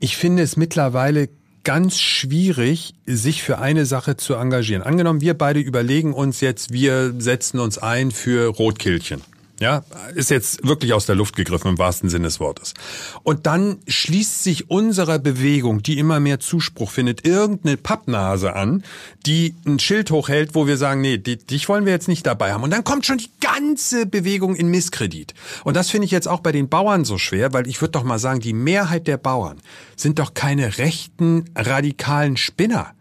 Ich 0.00 0.16
finde 0.16 0.42
es 0.42 0.56
mittlerweile 0.56 1.28
ganz 1.64 1.98
schwierig, 1.98 2.94
sich 3.06 3.42
für 3.42 3.58
eine 3.58 3.86
Sache 3.86 4.16
zu 4.16 4.34
engagieren. 4.34 4.82
Angenommen, 4.82 5.20
wir 5.20 5.34
beide 5.34 5.60
überlegen 5.60 6.12
uns 6.12 6.40
jetzt, 6.40 6.72
wir 6.72 7.14
setzen 7.18 7.58
uns 7.58 7.78
ein 7.78 8.10
für 8.10 8.48
Rotkehlchen. 8.48 9.22
Ja, 9.64 9.82
ist 10.14 10.28
jetzt 10.28 10.66
wirklich 10.66 10.92
aus 10.92 11.06
der 11.06 11.14
Luft 11.14 11.36
gegriffen 11.36 11.68
im 11.68 11.78
wahrsten 11.78 12.10
Sinne 12.10 12.24
des 12.24 12.38
Wortes. 12.38 12.74
Und 13.22 13.46
dann 13.46 13.78
schließt 13.88 14.44
sich 14.44 14.68
unserer 14.68 15.18
Bewegung, 15.18 15.82
die 15.82 15.98
immer 15.98 16.20
mehr 16.20 16.38
Zuspruch 16.38 16.90
findet, 16.90 17.26
irgendeine 17.26 17.78
Pappnase 17.78 18.54
an, 18.54 18.84
die 19.24 19.54
ein 19.64 19.78
Schild 19.78 20.10
hochhält, 20.10 20.54
wo 20.54 20.66
wir 20.66 20.76
sagen, 20.76 21.00
nee, 21.00 21.16
dich 21.16 21.66
wollen 21.66 21.86
wir 21.86 21.94
jetzt 21.94 22.08
nicht 22.08 22.26
dabei 22.26 22.52
haben. 22.52 22.62
Und 22.62 22.72
dann 22.72 22.84
kommt 22.84 23.06
schon 23.06 23.16
die 23.16 23.30
ganze 23.40 24.04
Bewegung 24.04 24.54
in 24.54 24.68
Misskredit. 24.68 25.32
Und 25.64 25.78
das 25.78 25.88
finde 25.88 26.04
ich 26.04 26.10
jetzt 26.10 26.28
auch 26.28 26.40
bei 26.40 26.52
den 26.52 26.68
Bauern 26.68 27.06
so 27.06 27.16
schwer, 27.16 27.54
weil 27.54 27.66
ich 27.66 27.80
würde 27.80 27.92
doch 27.92 28.04
mal 28.04 28.18
sagen, 28.18 28.40
die 28.40 28.52
Mehrheit 28.52 29.06
der 29.06 29.16
Bauern 29.16 29.62
sind 29.96 30.18
doch 30.18 30.34
keine 30.34 30.76
rechten, 30.76 31.46
radikalen 31.56 32.36
Spinner. 32.36 32.92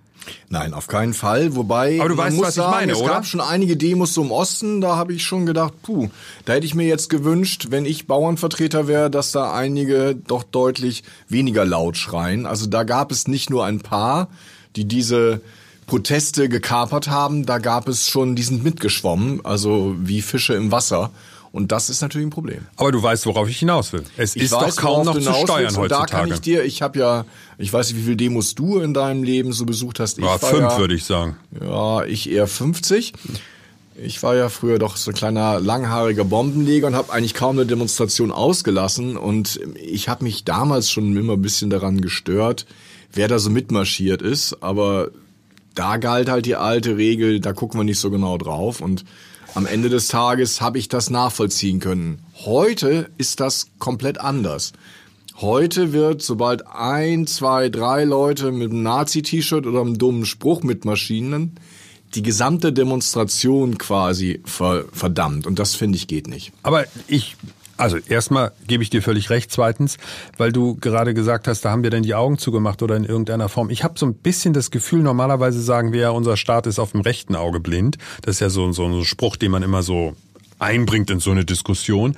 Nein, 0.50 0.74
auf 0.74 0.88
keinen 0.88 1.14
Fall. 1.14 1.56
Wobei, 1.56 2.00
Aber 2.00 2.10
du 2.10 2.16
man 2.16 2.28
weißt, 2.28 2.36
muss 2.38 2.46
was 2.48 2.58
ich 2.58 2.64
sagen, 2.64 2.72
meine, 2.72 2.92
es 2.94 3.00
oder? 3.00 3.08
gab 3.10 3.26
schon 3.26 3.42
einige 3.42 3.78
Demos 3.78 4.16
im 4.18 4.32
Osten, 4.32 4.82
da 4.82 4.96
habe 4.96 5.14
ich 5.14 5.24
schon 5.24 5.46
gedacht, 5.46 5.74
puh, 5.82 6.10
da 6.46 6.54
hätte 6.54 6.66
ich 6.66 6.76
mir 6.76 6.86
jetzt 6.88 7.10
gewünscht, 7.10 7.68
wenn 7.70 7.86
ich 7.86 8.08
Bauernvertreter 8.08 8.88
wäre, 8.88 9.10
dass 9.10 9.32
da 9.32 9.54
einige 9.54 10.16
doch 10.16 10.44
deutlich 10.44 11.04
weniger 11.30 11.66
laut 11.66 11.98
schreien. 11.98 12.46
Also 12.46 12.68
da 12.68 12.84
gab 12.84 13.12
es 13.12 13.28
nicht 13.28 13.50
nur 13.50 13.66
ein 13.66 13.80
paar, 13.80 14.28
die 14.76 14.86
diese 14.86 15.42
Proteste 15.86 16.50
gekapert 16.50 17.10
haben, 17.10 17.46
da 17.46 17.58
gab 17.58 17.88
es 17.88 18.08
schon, 18.08 18.36
die 18.36 18.44
sind 18.44 18.64
mitgeschwommen, 18.64 19.46
also 19.46 19.96
wie 20.00 20.22
Fische 20.22 20.54
im 20.54 20.72
Wasser. 20.72 21.12
Und 21.54 21.72
das 21.72 21.92
ist 21.92 22.02
natürlich 22.02 22.26
ein 22.26 22.32
Problem. 22.32 22.66
Aber 22.78 22.92
du 22.92 23.02
weißt, 23.02 23.28
worauf 23.28 23.48
ich 23.48 23.60
hinaus 23.60 23.94
will. 23.94 24.04
Es 24.18 24.36
Ich 24.36 24.42
ist 24.42 24.54
doch 24.54 24.64
weiß, 24.64 24.76
kaum 24.76 25.06
worauf 25.06 25.20
noch 25.20 25.34
zu 25.38 25.46
steuern 25.46 25.76
und 25.76 25.92
Da 25.92 25.98
kann 26.08 26.22
heutzutage. 26.22 26.34
ich 26.34 26.42
dir, 26.42 26.64
ich 26.64 26.82
habe 26.82 26.98
ja, 26.98 27.26
ich 27.60 27.72
weiß 27.72 27.90
nicht, 27.90 28.00
wie 28.00 28.04
viele 28.06 28.18
Demos 28.18 28.56
du 28.56 28.80
in 28.80 28.96
deinem 28.96 29.22
Leben 29.22 29.54
so 29.54 29.64
besucht 29.64 30.00
hast. 30.00 30.18
Ich 30.18 30.24
ja, 30.26 30.32
war 30.32 30.40
fünf 30.40 30.72
ja, 30.72 30.78
würde 30.80 30.96
ich 30.96 31.06
sagen. 31.06 31.38
Ja, 31.62 32.06
ich 32.06 32.28
eher 32.32 32.48
50. 32.48 33.14
Ich 34.04 34.24
war 34.24 34.36
ja 34.36 34.50
früher 34.50 34.80
doch 34.80 34.98
so 34.98 35.12
ein 35.12 35.14
kleiner 35.14 35.60
langhaariger 35.60 36.26
Bombenleger 36.26 36.88
und 36.88 36.96
habe 36.96 37.14
eigentlich 37.14 37.36
kaum 37.36 37.56
eine 37.60 37.68
Demonstration 37.68 38.32
ausgelassen. 38.32 39.16
Und 39.16 39.60
ich 39.76 40.10
habe 40.10 40.24
mich 40.24 40.46
damals 40.46 40.90
schon 40.90 41.16
immer 41.16 41.34
ein 41.34 41.42
bisschen 41.44 41.70
daran 41.70 42.02
gestört, 42.02 42.66
wer 43.12 43.28
da 43.28 43.38
so 43.38 43.52
mitmarschiert 43.52 44.24
ist. 44.24 44.58
Aber 44.64 45.12
da 45.76 45.98
galt 45.98 46.30
halt 46.30 46.48
die 46.48 46.56
alte 46.56 46.98
Regel, 46.98 47.40
da 47.40 47.54
gucken 47.54 47.80
wir 47.80 47.84
nicht 47.84 48.00
so 48.00 48.10
genau 48.10 48.40
drauf. 48.40 48.82
Und 48.82 49.06
Am 49.56 49.68
Ende 49.68 49.90
des 49.90 50.08
Tages 50.08 50.62
habe 50.62 50.80
ich 50.80 50.90
das 50.90 51.12
nachvollziehen 51.12 51.80
können. 51.80 52.20
Heute 52.44 53.12
ist 53.20 53.40
das 53.40 53.68
komplett 53.78 54.20
anders. 54.20 54.74
Heute 55.36 55.94
wird, 55.94 56.24
sobald 56.24 56.66
ein, 56.68 57.28
zwei, 57.28 57.70
drei 57.70 58.04
Leute 58.04 58.52
mit 58.52 58.72
einem 58.72 58.82
Nazi-T-Shirt 58.82 59.68
oder 59.68 59.82
einem 59.82 60.00
dummen 60.00 60.26
Spruch 60.26 60.64
mitmaschinen, 60.64 61.60
die 62.16 62.24
gesamte 62.24 62.74
Demonstration 62.74 63.78
quasi 63.78 64.42
ver 64.44 64.86
verdammt. 64.92 65.46
Und 65.46 65.60
das 65.60 65.76
finde 65.76 65.98
ich 65.98 66.08
geht 66.08 66.28
nicht. 66.28 66.52
Aber 66.64 66.86
ich 67.08 67.36
also 67.84 67.98
erstmal 67.98 68.54
gebe 68.66 68.82
ich 68.82 68.90
dir 68.90 69.02
völlig 69.02 69.30
recht. 69.30 69.52
Zweitens, 69.52 69.98
weil 70.38 70.54
du 70.54 70.76
gerade 70.76 71.14
gesagt 71.14 71.50
hast, 71.50 71.66
da 71.66 71.72
haben 71.72 71.84
wir 71.84 71.90
denn 71.90 72.04
die 72.04 72.16
Augen 72.16 72.38
zugemacht 72.38 72.82
oder 72.82 72.96
in 72.96 73.04
irgendeiner 73.04 73.50
Form. 73.50 73.70
Ich 73.70 73.84
habe 73.84 74.00
so 74.00 74.06
ein 74.06 74.14
bisschen 74.14 74.54
das 74.54 74.72
Gefühl, 74.72 75.02
normalerweise 75.02 75.62
sagen 75.62 75.92
wir 75.92 76.00
ja, 76.00 76.10
unser 76.12 76.38
Staat 76.38 76.66
ist 76.66 76.80
auf 76.80 76.94
dem 76.94 77.02
rechten 77.02 77.36
Auge 77.36 77.60
blind. 77.60 77.98
Das 78.22 78.36
ist 78.36 78.40
ja 78.40 78.50
so, 78.50 78.72
so 78.72 78.86
ein 78.86 79.04
Spruch, 79.04 79.36
den 79.36 79.52
man 79.52 79.64
immer 79.64 79.84
so 79.84 80.16
einbringt 80.60 81.10
in 81.10 81.20
so 81.20 81.32
eine 81.32 81.44
Diskussion. 81.44 82.16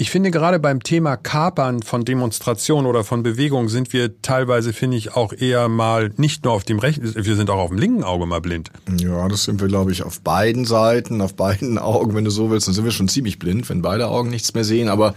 Ich 0.00 0.10
finde 0.10 0.30
gerade 0.30 0.60
beim 0.60 0.80
Thema 0.80 1.16
Kapern 1.16 1.82
von 1.82 2.04
Demonstrationen 2.04 2.86
oder 2.86 3.02
von 3.02 3.24
Bewegungen 3.24 3.68
sind 3.68 3.92
wir 3.92 4.22
teilweise, 4.22 4.72
finde 4.72 4.96
ich, 4.96 5.16
auch 5.16 5.32
eher 5.32 5.68
mal 5.68 6.12
nicht 6.16 6.44
nur 6.44 6.52
auf 6.52 6.62
dem 6.62 6.78
rechten, 6.78 7.16
wir 7.16 7.34
sind 7.34 7.50
auch 7.50 7.58
auf 7.58 7.70
dem 7.70 7.78
linken 7.78 8.04
Auge 8.04 8.24
mal 8.24 8.40
blind. 8.40 8.70
Ja, 8.96 9.26
das 9.26 9.42
sind 9.42 9.60
wir, 9.60 9.66
glaube 9.66 9.90
ich, 9.90 10.04
auf 10.04 10.20
beiden 10.20 10.66
Seiten, 10.66 11.20
auf 11.20 11.34
beiden 11.34 11.78
Augen, 11.78 12.14
wenn 12.14 12.24
du 12.24 12.30
so 12.30 12.48
willst, 12.48 12.68
dann 12.68 12.76
sind 12.76 12.84
wir 12.84 12.92
schon 12.92 13.08
ziemlich 13.08 13.40
blind, 13.40 13.68
wenn 13.70 13.82
beide 13.82 14.06
Augen 14.06 14.30
nichts 14.30 14.54
mehr 14.54 14.62
sehen. 14.62 14.88
Aber 14.88 15.16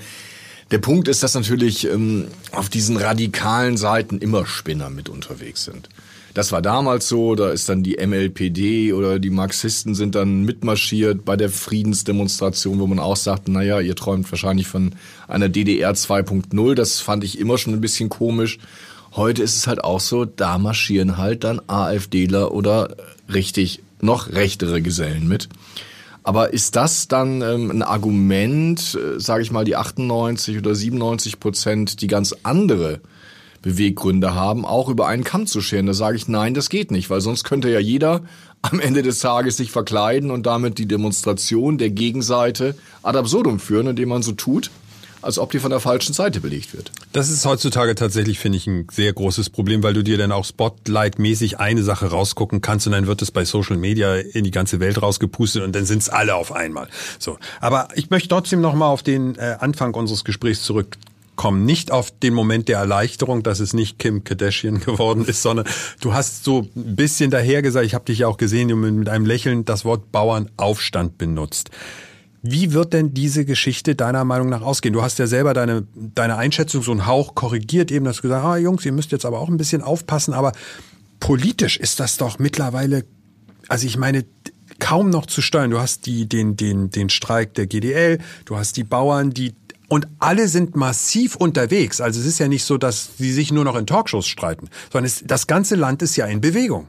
der 0.71 0.79
Punkt 0.79 1.07
ist, 1.07 1.21
dass 1.21 1.35
natürlich 1.35 1.85
ähm, 1.85 2.29
auf 2.51 2.67
diesen 2.67 2.97
radikalen 2.97 3.77
Seiten 3.77 4.17
immer 4.17 4.47
Spinner 4.47 4.89
mit 4.89 5.09
unterwegs 5.09 5.63
sind. 5.63 5.89
Das 6.33 6.53
war 6.53 6.61
damals 6.61 7.09
so, 7.09 7.35
da 7.35 7.49
ist 7.49 7.67
dann 7.67 7.83
die 7.83 7.97
MLPD 7.97 8.93
oder 8.93 9.19
die 9.19 9.29
Marxisten 9.29 9.95
sind 9.95 10.15
dann 10.15 10.43
mitmarschiert 10.43 11.25
bei 11.25 11.35
der 11.35 11.49
Friedensdemonstration, 11.49 12.79
wo 12.79 12.87
man 12.87 12.99
auch 12.99 13.17
sagte, 13.17 13.51
naja, 13.51 13.81
ihr 13.81 13.95
träumt 13.95 14.31
wahrscheinlich 14.31 14.67
von 14.67 14.93
einer 15.27 15.49
DDR 15.49 15.91
2.0. 15.91 16.75
Das 16.75 17.01
fand 17.01 17.25
ich 17.25 17.37
immer 17.37 17.57
schon 17.57 17.73
ein 17.73 17.81
bisschen 17.81 18.07
komisch. 18.07 18.59
Heute 19.13 19.43
ist 19.43 19.57
es 19.57 19.67
halt 19.67 19.83
auch 19.83 19.99
so, 19.99 20.23
da 20.23 20.57
marschieren 20.57 21.17
halt 21.17 21.43
dann 21.43 21.61
AfDler 21.67 22.53
oder 22.53 22.95
richtig 23.31 23.81
noch 23.99 24.29
rechtere 24.31 24.81
Gesellen 24.81 25.27
mit. 25.27 25.49
Aber 26.23 26.53
ist 26.53 26.75
das 26.75 27.07
dann 27.07 27.41
ähm, 27.41 27.71
ein 27.71 27.81
Argument, 27.81 28.95
äh, 28.95 29.19
sage 29.19 29.43
ich 29.43 29.51
mal, 29.51 29.65
die 29.65 29.75
98 29.75 30.57
oder 30.57 30.75
97 30.75 31.39
Prozent, 31.39 32.01
die 32.01 32.07
ganz 32.07 32.35
andere 32.43 33.01
Beweggründe 33.61 34.33
haben, 34.33 34.65
auch 34.65 34.89
über 34.89 35.07
einen 35.07 35.23
Kamm 35.23 35.47
zu 35.47 35.61
scheren. 35.61 35.85
Da 35.85 35.93
sage 35.93 36.17
ich, 36.17 36.27
nein, 36.27 36.53
das 36.53 36.69
geht 36.69 36.91
nicht, 36.91 37.09
weil 37.09 37.21
sonst 37.21 37.43
könnte 37.43 37.69
ja 37.69 37.79
jeder 37.79 38.21
am 38.61 38.79
Ende 38.79 39.01
des 39.01 39.19
Tages 39.19 39.57
sich 39.57 39.71
verkleiden 39.71 40.31
und 40.31 40.45
damit 40.45 40.77
die 40.77 40.87
Demonstration 40.87 41.77
der 41.77 41.89
Gegenseite 41.89 42.75
ad 43.03 43.17
absurdum 43.17 43.59
führen, 43.59 43.87
indem 43.87 44.09
man 44.09 44.21
so 44.21 44.33
tut, 44.33 44.71
als 45.21 45.37
ob 45.37 45.51
die 45.51 45.59
von 45.59 45.69
der 45.69 45.79
falschen 45.79 46.13
Seite 46.13 46.41
belegt 46.41 46.73
wird. 46.73 46.91
Das 47.13 47.29
ist 47.29 47.45
heutzutage 47.45 47.95
tatsächlich, 47.95 48.39
finde 48.39 48.57
ich, 48.57 48.67
ein 48.67 48.87
sehr 48.91 49.13
großes 49.13 49.49
Problem, 49.49 49.83
weil 49.83 49.93
du 49.93 50.03
dir 50.03 50.17
dann 50.17 50.31
auch 50.31 50.45
Spotlight-mäßig 50.45 51.59
eine 51.59 51.83
Sache 51.83 52.07
rausgucken 52.07 52.61
kannst 52.61 52.87
und 52.87 52.93
dann 52.93 53.07
wird 53.07 53.21
es 53.21 53.31
bei 53.31 53.45
Social 53.45 53.77
Media 53.77 54.15
in 54.15 54.43
die 54.43 54.51
ganze 54.51 54.79
Welt 54.79 55.01
rausgepustet 55.01 55.63
und 55.63 55.75
dann 55.75 55.85
sind 55.85 56.01
es 56.01 56.09
alle 56.09 56.35
auf 56.35 56.51
einmal. 56.51 56.87
So, 57.19 57.37
aber 57.59 57.89
ich 57.95 58.09
möchte 58.09 58.29
trotzdem 58.29 58.61
noch 58.61 58.73
mal 58.73 58.87
auf 58.87 59.03
den 59.03 59.35
äh, 59.35 59.57
Anfang 59.59 59.93
unseres 59.93 60.23
Gesprächs 60.23 60.63
zurück 60.63 60.97
kommen. 61.35 61.65
Nicht 61.65 61.91
auf 61.91 62.11
den 62.11 62.33
Moment 62.33 62.67
der 62.67 62.79
Erleichterung, 62.79 63.43
dass 63.43 63.59
es 63.59 63.73
nicht 63.73 63.99
Kim 63.99 64.23
Kardashian 64.23 64.79
geworden 64.85 65.25
ist, 65.25 65.41
sondern 65.41 65.65
du 66.01 66.13
hast 66.13 66.43
so 66.43 66.67
ein 66.75 66.95
bisschen 66.95 67.31
daher 67.31 67.61
gesagt, 67.61 67.85
ich 67.85 67.93
habe 67.93 68.05
dich 68.05 68.19
ja 68.19 68.27
auch 68.27 68.37
gesehen, 68.37 68.67
du 68.67 68.75
mit 68.75 69.09
einem 69.09 69.25
Lächeln 69.25 69.65
das 69.65 69.85
Wort 69.85 70.11
Bauernaufstand 70.11 71.17
benutzt. 71.17 71.71
Wie 72.43 72.73
wird 72.73 72.93
denn 72.93 73.13
diese 73.13 73.45
Geschichte 73.45 73.95
deiner 73.95 74.25
Meinung 74.25 74.49
nach 74.49 74.61
ausgehen? 74.61 74.93
Du 74.93 75.03
hast 75.03 75.19
ja 75.19 75.27
selber 75.27 75.53
deine, 75.53 75.85
deine 75.95 76.37
Einschätzung 76.37 76.81
so 76.81 76.91
einen 76.91 77.05
Hauch 77.05 77.35
korrigiert, 77.35 77.91
eben 77.91 78.07
hast 78.07 78.23
gesagt, 78.23 78.43
ah 78.43 78.57
Jungs, 78.57 78.83
ihr 78.83 78.91
müsst 78.91 79.11
jetzt 79.11 79.25
aber 79.25 79.39
auch 79.39 79.49
ein 79.49 79.57
bisschen 79.57 79.83
aufpassen, 79.83 80.33
aber 80.33 80.53
politisch 81.19 81.77
ist 81.77 81.99
das 81.99 82.17
doch 82.17 82.39
mittlerweile, 82.39 83.05
also 83.67 83.85
ich 83.85 83.95
meine, 83.95 84.25
kaum 84.79 85.09
noch 85.09 85.27
zu 85.27 85.41
steuern. 85.41 85.71
Du 85.71 85.79
hast 85.79 86.05
die, 86.07 86.27
den, 86.27 86.57
den, 86.57 86.89
den 86.89 87.09
Streik 87.09 87.53
der 87.53 87.67
GDL, 87.67 88.17
du 88.45 88.57
hast 88.57 88.75
die 88.75 88.83
Bauern, 88.83 89.29
die 89.29 89.53
und 89.91 90.07
alle 90.19 90.47
sind 90.47 90.77
massiv 90.77 91.35
unterwegs. 91.35 91.99
Also 91.99 92.21
es 92.21 92.25
ist 92.25 92.39
ja 92.39 92.47
nicht 92.47 92.63
so, 92.63 92.77
dass 92.77 93.09
sie 93.17 93.33
sich 93.33 93.51
nur 93.51 93.65
noch 93.65 93.75
in 93.75 93.85
Talkshows 93.85 94.25
streiten, 94.25 94.69
sondern 94.89 95.07
es, 95.07 95.21
das 95.25 95.47
ganze 95.47 95.75
Land 95.75 96.01
ist 96.01 96.15
ja 96.15 96.27
in 96.27 96.39
Bewegung. 96.39 96.87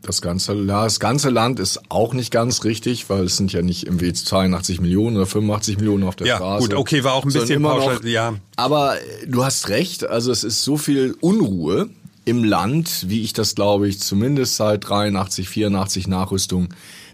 Das 0.00 0.22
ganze, 0.22 0.54
ja, 0.54 0.84
das 0.84 0.98
ganze 0.98 1.28
Land 1.28 1.60
ist 1.60 1.78
auch 1.90 2.14
nicht 2.14 2.30
ganz 2.30 2.64
richtig, 2.64 3.10
weil 3.10 3.24
es 3.24 3.36
sind 3.36 3.52
ja 3.52 3.60
nicht 3.60 3.84
irgendwie 3.84 4.14
82 4.14 4.80
Millionen 4.80 5.16
oder 5.16 5.26
85 5.26 5.76
Millionen 5.76 6.04
auf 6.04 6.16
der 6.16 6.26
ja, 6.26 6.36
Straße. 6.36 6.68
Gut, 6.68 6.78
okay, 6.78 7.04
war 7.04 7.12
auch 7.12 7.26
ein 7.26 7.32
bisschen 7.34 7.62
pauschal, 7.62 7.96
noch, 7.96 8.04
ja. 8.04 8.32
Aber 8.56 8.94
du 9.26 9.44
hast 9.44 9.68
recht, 9.68 10.08
also 10.08 10.32
es 10.32 10.42
ist 10.42 10.64
so 10.64 10.78
viel 10.78 11.16
Unruhe 11.20 11.90
im 12.24 12.44
Land, 12.44 13.10
wie 13.10 13.24
ich 13.24 13.34
das 13.34 13.56
glaube 13.56 13.88
ich 13.88 14.00
zumindest 14.00 14.56
seit 14.56 14.88
83, 14.88 15.50
84 15.50 16.08
Nachrüstung 16.08 16.68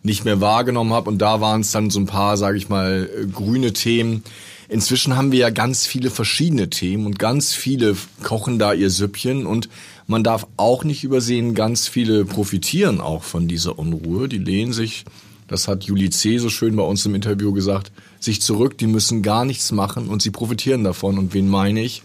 nicht 0.04 0.24
mehr 0.24 0.40
wahrgenommen 0.40 0.92
habe. 0.92 1.10
Und 1.10 1.18
da 1.18 1.40
waren 1.40 1.62
es 1.62 1.72
dann 1.72 1.90
so 1.90 1.98
ein 1.98 2.06
paar, 2.06 2.36
sage 2.36 2.56
ich 2.56 2.68
mal, 2.68 3.10
grüne 3.32 3.72
Themen, 3.72 4.22
Inzwischen 4.68 5.16
haben 5.16 5.32
wir 5.32 5.40
ja 5.40 5.50
ganz 5.50 5.86
viele 5.86 6.10
verschiedene 6.10 6.70
Themen 6.70 7.06
und 7.06 7.18
ganz 7.18 7.52
viele 7.52 7.96
kochen 8.22 8.58
da 8.58 8.72
ihr 8.72 8.90
Süppchen 8.90 9.46
und 9.46 9.68
man 10.06 10.22
darf 10.22 10.46
auch 10.56 10.84
nicht 10.84 11.04
übersehen, 11.04 11.54
ganz 11.54 11.88
viele 11.88 12.24
profitieren 12.24 13.00
auch 13.00 13.22
von 13.22 13.48
dieser 13.48 13.78
Unruhe. 13.78 14.28
Die 14.28 14.38
lehnen 14.38 14.72
sich, 14.72 15.04
das 15.48 15.68
hat 15.68 15.84
Julie 15.84 16.10
C. 16.10 16.38
so 16.38 16.50
schön 16.50 16.76
bei 16.76 16.82
uns 16.82 17.04
im 17.06 17.14
Interview 17.14 17.52
gesagt, 17.52 17.92
sich 18.20 18.40
zurück, 18.42 18.78
die 18.78 18.86
müssen 18.86 19.22
gar 19.22 19.44
nichts 19.44 19.72
machen 19.72 20.08
und 20.08 20.22
sie 20.22 20.30
profitieren 20.30 20.84
davon. 20.84 21.18
Und 21.18 21.34
wen 21.34 21.48
meine 21.48 21.82
ich? 21.82 22.02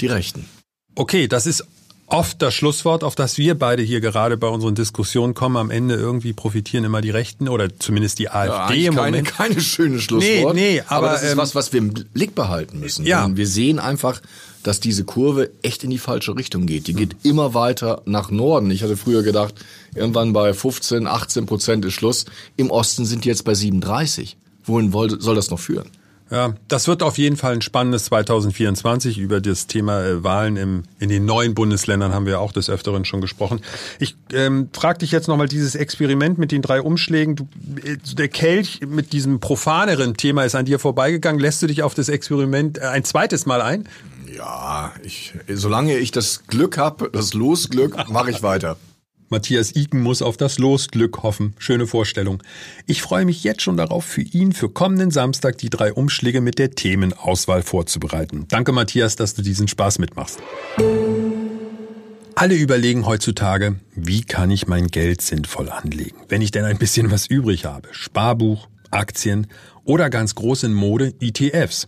Die 0.00 0.06
Rechten. 0.06 0.46
Okay, 0.94 1.28
das 1.28 1.46
ist 1.46 1.64
oft 2.12 2.42
das 2.42 2.54
Schlusswort, 2.54 3.04
auf 3.04 3.14
das 3.14 3.38
wir 3.38 3.58
beide 3.58 3.82
hier 3.82 4.00
gerade 4.00 4.36
bei 4.36 4.48
unseren 4.48 4.74
Diskussionen 4.74 5.34
kommen. 5.34 5.56
Am 5.56 5.70
Ende 5.70 5.94
irgendwie 5.94 6.32
profitieren 6.32 6.84
immer 6.84 7.00
die 7.00 7.10
Rechten 7.10 7.48
oder 7.48 7.68
zumindest 7.78 8.18
die 8.18 8.30
AfD 8.30 8.82
ja, 8.82 8.88
im 8.88 8.94
keine, 8.94 9.06
Moment. 9.18 9.28
Keine 9.28 9.60
schöne 9.60 9.98
Schlusswort. 9.98 10.54
Nee, 10.54 10.74
nee, 10.74 10.82
aber, 10.86 11.08
aber 11.08 11.08
das 11.14 11.22
ist 11.22 11.32
ähm, 11.32 11.38
was, 11.38 11.54
was 11.54 11.72
wir 11.72 11.78
im 11.78 11.92
Blick 11.92 12.34
behalten 12.34 12.80
müssen. 12.80 13.06
Ja. 13.06 13.28
wir 13.34 13.46
sehen 13.46 13.78
einfach, 13.78 14.20
dass 14.62 14.80
diese 14.80 15.04
Kurve 15.04 15.50
echt 15.62 15.84
in 15.84 15.90
die 15.90 15.98
falsche 15.98 16.36
Richtung 16.36 16.66
geht. 16.66 16.86
Die 16.86 16.94
geht 16.94 17.16
immer 17.22 17.54
weiter 17.54 18.02
nach 18.04 18.30
Norden. 18.30 18.70
Ich 18.70 18.82
hatte 18.82 18.96
früher 18.96 19.22
gedacht, 19.22 19.54
irgendwann 19.94 20.32
bei 20.32 20.54
15, 20.54 21.06
18 21.06 21.46
Prozent 21.46 21.84
ist 21.84 21.94
Schluss. 21.94 22.26
Im 22.56 22.70
Osten 22.70 23.04
sind 23.04 23.24
die 23.24 23.28
jetzt 23.28 23.44
bei 23.44 23.54
37. 23.54 24.36
Wohin 24.64 24.92
soll 24.92 25.34
das 25.34 25.50
noch 25.50 25.58
führen? 25.58 25.90
Ja, 26.32 26.54
das 26.66 26.88
wird 26.88 27.02
auf 27.02 27.18
jeden 27.18 27.36
Fall 27.36 27.52
ein 27.52 27.60
spannendes 27.60 28.06
2024. 28.06 29.18
Über 29.18 29.42
das 29.42 29.66
Thema 29.66 30.02
äh, 30.02 30.24
Wahlen 30.24 30.56
im, 30.56 30.84
in 30.98 31.10
den 31.10 31.26
neuen 31.26 31.54
Bundesländern 31.54 32.14
haben 32.14 32.24
wir 32.24 32.40
auch 32.40 32.52
des 32.52 32.70
Öfteren 32.70 33.04
schon 33.04 33.20
gesprochen. 33.20 33.60
Ich 33.98 34.16
ähm, 34.32 34.70
frage 34.72 35.00
dich 35.00 35.12
jetzt 35.12 35.28
nochmal 35.28 35.46
dieses 35.46 35.74
Experiment 35.74 36.38
mit 36.38 36.50
den 36.50 36.62
drei 36.62 36.80
Umschlägen. 36.80 37.36
Du, 37.36 37.48
äh, 37.84 37.98
der 38.14 38.28
Kelch 38.28 38.80
mit 38.80 39.12
diesem 39.12 39.40
profaneren 39.40 40.16
Thema 40.16 40.44
ist 40.44 40.54
an 40.54 40.64
dir 40.64 40.78
vorbeigegangen. 40.78 41.38
Lässt 41.38 41.60
du 41.60 41.66
dich 41.66 41.82
auf 41.82 41.92
das 41.92 42.08
Experiment 42.08 42.78
äh, 42.78 42.86
ein 42.86 43.04
zweites 43.04 43.44
Mal 43.44 43.60
ein? 43.60 43.86
Ja, 44.34 44.94
ich, 45.02 45.34
solange 45.52 45.98
ich 45.98 46.12
das 46.12 46.46
Glück 46.46 46.78
habe, 46.78 47.10
das 47.12 47.34
Losglück, 47.34 48.08
mache 48.08 48.30
ich 48.30 48.42
weiter. 48.42 48.78
Matthias 49.32 49.74
Iken 49.74 50.02
muss 50.02 50.20
auf 50.20 50.36
das 50.36 50.58
Losglück 50.58 51.22
hoffen. 51.22 51.54
Schöne 51.58 51.86
Vorstellung. 51.86 52.42
Ich 52.86 53.00
freue 53.00 53.24
mich 53.24 53.42
jetzt 53.42 53.62
schon 53.62 53.78
darauf, 53.78 54.04
für 54.04 54.20
ihn 54.20 54.52
für 54.52 54.68
kommenden 54.68 55.10
Samstag 55.10 55.56
die 55.56 55.70
drei 55.70 55.90
Umschläge 55.92 56.42
mit 56.42 56.58
der 56.58 56.72
Themenauswahl 56.72 57.62
vorzubereiten. 57.62 58.44
Danke, 58.48 58.72
Matthias, 58.72 59.16
dass 59.16 59.32
du 59.32 59.40
diesen 59.40 59.68
Spaß 59.68 59.98
mitmachst. 60.00 60.40
Alle 62.34 62.54
überlegen 62.54 63.06
heutzutage, 63.06 63.76
wie 63.94 64.20
kann 64.20 64.50
ich 64.50 64.66
mein 64.66 64.88
Geld 64.88 65.22
sinnvoll 65.22 65.70
anlegen, 65.70 66.18
wenn 66.28 66.42
ich 66.42 66.50
denn 66.50 66.66
ein 66.66 66.76
bisschen 66.76 67.10
was 67.10 67.26
übrig 67.26 67.64
habe. 67.64 67.88
Sparbuch, 67.92 68.68
Aktien 68.90 69.46
oder 69.84 70.10
ganz 70.10 70.34
groß 70.34 70.64
in 70.64 70.74
Mode 70.74 71.14
ETFs. 71.20 71.86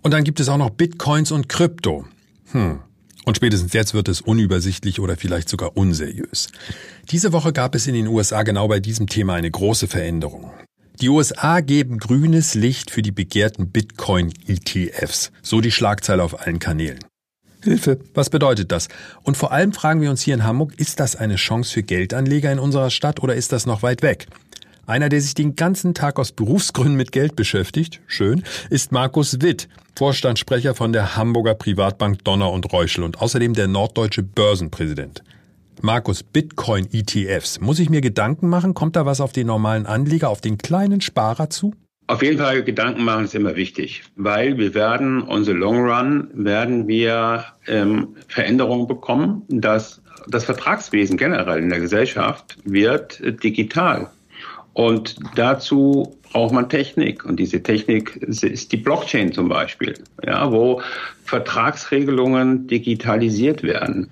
Und 0.00 0.12
dann 0.12 0.24
gibt 0.24 0.40
es 0.40 0.48
auch 0.48 0.56
noch 0.56 0.70
Bitcoins 0.70 1.30
und 1.30 1.50
Krypto. 1.50 2.06
Hm, 2.52 2.80
und 3.30 3.36
spätestens 3.36 3.72
jetzt 3.74 3.94
wird 3.94 4.08
es 4.08 4.20
unübersichtlich 4.20 4.98
oder 4.98 5.16
vielleicht 5.16 5.48
sogar 5.48 5.76
unseriös. 5.76 6.48
Diese 7.12 7.32
Woche 7.32 7.52
gab 7.52 7.76
es 7.76 7.86
in 7.86 7.94
den 7.94 8.08
USA 8.08 8.42
genau 8.42 8.66
bei 8.66 8.80
diesem 8.80 9.06
Thema 9.06 9.34
eine 9.34 9.48
große 9.48 9.86
Veränderung. 9.86 10.50
Die 11.00 11.08
USA 11.08 11.60
geben 11.60 11.98
grünes 11.98 12.54
Licht 12.56 12.90
für 12.90 13.02
die 13.02 13.12
begehrten 13.12 13.70
Bitcoin-ETFs, 13.70 15.30
so 15.42 15.60
die 15.60 15.70
Schlagzeile 15.70 16.24
auf 16.24 16.44
allen 16.44 16.58
Kanälen. 16.58 16.98
Hilfe, 17.62 18.00
was 18.14 18.30
bedeutet 18.30 18.72
das? 18.72 18.88
Und 19.22 19.36
vor 19.36 19.52
allem 19.52 19.72
fragen 19.72 20.00
wir 20.00 20.10
uns 20.10 20.22
hier 20.22 20.34
in 20.34 20.42
Hamburg, 20.42 20.74
ist 20.76 20.98
das 20.98 21.14
eine 21.14 21.36
Chance 21.36 21.72
für 21.72 21.84
Geldanleger 21.84 22.50
in 22.50 22.58
unserer 22.58 22.90
Stadt 22.90 23.22
oder 23.22 23.36
ist 23.36 23.52
das 23.52 23.64
noch 23.64 23.84
weit 23.84 24.02
weg? 24.02 24.26
Einer, 24.90 25.08
der 25.08 25.20
sich 25.20 25.34
den 25.34 25.54
ganzen 25.54 25.94
Tag 25.94 26.18
aus 26.18 26.32
Berufsgründen 26.32 26.96
mit 26.96 27.12
Geld 27.12 27.36
beschäftigt, 27.36 28.00
schön, 28.08 28.42
ist 28.70 28.90
Markus 28.90 29.40
Witt, 29.40 29.68
Vorstandssprecher 29.94 30.74
von 30.74 30.92
der 30.92 31.14
Hamburger 31.14 31.54
Privatbank 31.54 32.24
Donner 32.24 32.50
und 32.50 32.72
Reuschel 32.72 33.04
und 33.04 33.22
außerdem 33.22 33.54
der 33.54 33.68
norddeutsche 33.68 34.24
Börsenpräsident. 34.24 35.22
Markus, 35.80 36.24
Bitcoin-ETFs. 36.24 37.60
Muss 37.60 37.78
ich 37.78 37.88
mir 37.88 38.00
Gedanken 38.00 38.48
machen? 38.48 38.74
Kommt 38.74 38.96
da 38.96 39.06
was 39.06 39.20
auf 39.20 39.30
den 39.30 39.46
normalen 39.46 39.86
Anleger, 39.86 40.28
auf 40.28 40.40
den 40.40 40.58
kleinen 40.58 41.00
Sparer 41.00 41.50
zu? 41.50 41.72
Auf 42.08 42.24
jeden 42.24 42.38
Fall 42.38 42.64
Gedanken 42.64 43.04
machen 43.04 43.26
ist 43.26 43.36
immer 43.36 43.54
wichtig, 43.54 44.02
weil 44.16 44.58
wir 44.58 44.74
werden, 44.74 45.22
on 45.22 45.44
long 45.44 45.88
run, 45.88 46.30
werden 46.34 46.88
wir 46.88 47.44
ähm, 47.68 48.16
Veränderungen 48.26 48.88
bekommen, 48.88 49.44
dass 49.48 50.02
das 50.26 50.42
Vertragswesen 50.46 51.16
generell 51.16 51.62
in 51.62 51.68
der 51.68 51.78
Gesellschaft 51.78 52.58
wird 52.64 53.22
digital. 53.44 54.10
Und 54.80 55.16
dazu 55.34 56.16
braucht 56.32 56.54
man 56.54 56.70
Technik. 56.70 57.26
Und 57.26 57.36
diese 57.36 57.62
Technik 57.62 58.16
ist 58.16 58.72
die 58.72 58.78
Blockchain 58.78 59.30
zum 59.30 59.50
Beispiel, 59.50 59.92
ja, 60.24 60.50
wo 60.50 60.80
Vertragsregelungen 61.22 62.66
digitalisiert 62.66 63.62
werden 63.62 64.10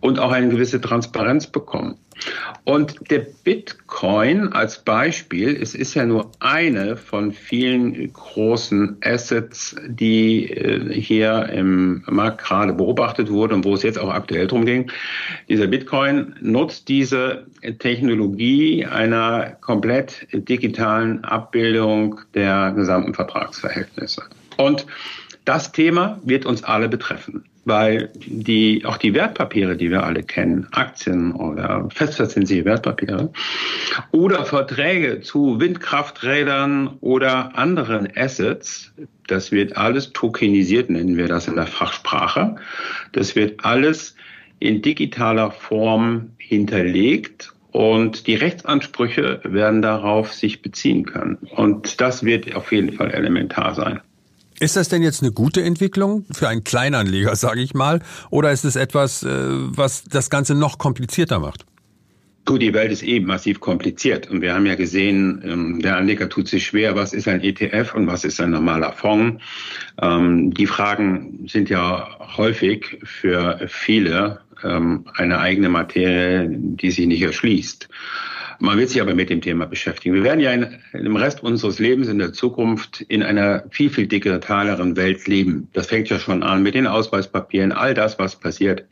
und 0.00 0.18
auch 0.18 0.32
eine 0.32 0.48
gewisse 0.48 0.80
Transparenz 0.80 1.46
bekommen. 1.46 1.96
Und 2.64 3.10
der 3.10 3.26
Bitcoin 3.44 4.52
als 4.52 4.80
Beispiel, 4.80 5.56
es 5.60 5.74
ist 5.74 5.94
ja 5.94 6.04
nur 6.04 6.32
eine 6.40 6.96
von 6.96 7.32
vielen 7.32 8.12
großen 8.12 8.98
Assets, 9.02 9.76
die 9.86 10.50
äh, 10.50 10.92
hier 10.92 11.48
im 11.50 12.02
Markt 12.06 12.44
gerade 12.44 12.72
beobachtet 12.72 13.30
wurde 13.30 13.54
und 13.54 13.64
wo 13.64 13.74
es 13.74 13.82
jetzt 13.82 13.98
auch 13.98 14.10
aktuell 14.10 14.46
drum 14.46 14.66
ging. 14.66 14.90
Dieser 15.48 15.66
Bitcoin 15.66 16.34
nutzt 16.40 16.88
diese 16.88 17.46
Technologie 17.78 18.84
einer 18.84 19.56
komplett 19.60 20.26
digitalen 20.32 21.24
Abbildung 21.24 22.20
der 22.34 22.72
gesamten 22.72 23.14
Vertragsverhältnisse. 23.14 24.24
Und 24.56 24.86
das 25.48 25.72
Thema 25.72 26.20
wird 26.24 26.46
uns 26.46 26.62
alle 26.64 26.88
betreffen 26.88 27.44
weil 27.68 28.10
die, 28.16 28.84
auch 28.84 28.96
die 28.96 29.14
Wertpapiere, 29.14 29.76
die 29.76 29.90
wir 29.90 30.02
alle 30.02 30.22
kennen, 30.22 30.66
Aktien 30.72 31.32
oder 31.32 31.88
festverzinsliche 31.94 32.64
Wertpapiere 32.64 33.30
oder 34.10 34.44
Verträge 34.44 35.20
zu 35.20 35.60
Windkrafträdern 35.60 36.96
oder 37.00 37.56
anderen 37.56 38.08
Assets, 38.16 38.92
das 39.26 39.52
wird 39.52 39.76
alles 39.76 40.12
tokenisiert, 40.14 40.88
nennen 40.88 41.18
wir 41.18 41.28
das 41.28 41.46
in 41.46 41.56
der 41.56 41.66
Fachsprache. 41.66 42.56
Das 43.12 43.36
wird 43.36 43.64
alles 43.64 44.16
in 44.58 44.80
digitaler 44.80 45.50
Form 45.50 46.30
hinterlegt 46.38 47.52
und 47.70 48.26
die 48.26 48.34
Rechtsansprüche 48.34 49.40
werden 49.44 49.82
darauf 49.82 50.32
sich 50.32 50.62
beziehen 50.62 51.04
können. 51.04 51.36
Und 51.54 52.00
das 52.00 52.24
wird 52.24 52.54
auf 52.56 52.72
jeden 52.72 52.94
Fall 52.94 53.10
elementar 53.10 53.74
sein. 53.74 54.00
Ist 54.60 54.76
das 54.76 54.88
denn 54.88 55.02
jetzt 55.02 55.22
eine 55.22 55.32
gute 55.32 55.62
Entwicklung 55.62 56.24
für 56.32 56.48
einen 56.48 56.64
Kleinanleger, 56.64 57.36
sage 57.36 57.60
ich 57.60 57.74
mal, 57.74 58.00
oder 58.30 58.50
ist 58.50 58.64
es 58.64 58.76
etwas, 58.76 59.22
äh, 59.22 59.28
was 59.30 60.04
das 60.04 60.30
Ganze 60.30 60.54
noch 60.54 60.78
komplizierter 60.78 61.38
macht? 61.38 61.64
Gut, 62.44 62.62
die 62.62 62.72
Welt 62.72 62.90
ist 62.90 63.02
eben 63.02 63.26
massiv 63.26 63.60
kompliziert 63.60 64.30
und 64.30 64.40
wir 64.40 64.54
haben 64.54 64.64
ja 64.64 64.74
gesehen, 64.74 65.42
ähm, 65.44 65.82
der 65.82 65.98
Anleger 65.98 66.30
tut 66.30 66.48
sich 66.48 66.64
schwer, 66.64 66.96
was 66.96 67.12
ist 67.12 67.28
ein 67.28 67.42
ETF 67.42 67.94
und 67.94 68.06
was 68.06 68.24
ist 68.24 68.40
ein 68.40 68.50
normaler 68.50 68.92
Fonds. 68.92 69.42
Ähm, 70.00 70.54
die 70.54 70.66
Fragen 70.66 71.46
sind 71.46 71.68
ja 71.68 72.08
häufig 72.38 72.98
für 73.04 73.60
viele 73.68 74.40
ähm, 74.64 75.04
eine 75.14 75.38
eigene 75.40 75.68
Materie, 75.68 76.48
die 76.50 76.90
sich 76.90 77.06
nicht 77.06 77.20
erschließt. 77.20 77.86
Man 78.60 78.76
wird 78.76 78.88
sich 78.88 79.00
aber 79.00 79.14
mit 79.14 79.30
dem 79.30 79.40
Thema 79.40 79.66
beschäftigen. 79.66 80.16
Wir 80.16 80.24
werden 80.24 80.40
ja 80.40 80.52
in, 80.52 80.66
im 80.92 81.14
Rest 81.14 81.44
unseres 81.44 81.78
Lebens 81.78 82.08
in 82.08 82.18
der 82.18 82.32
Zukunft 82.32 83.02
in 83.02 83.22
einer 83.22 83.62
viel, 83.70 83.88
viel 83.88 84.08
digitaleren 84.08 84.96
Welt 84.96 85.28
leben. 85.28 85.68
Das 85.74 85.86
fängt 85.86 86.08
ja 86.08 86.18
schon 86.18 86.42
an 86.42 86.64
mit 86.64 86.74
den 86.74 86.88
Ausweispapieren, 86.88 87.70
all 87.70 87.94
das, 87.94 88.18
was 88.18 88.34
passiert. 88.34 88.84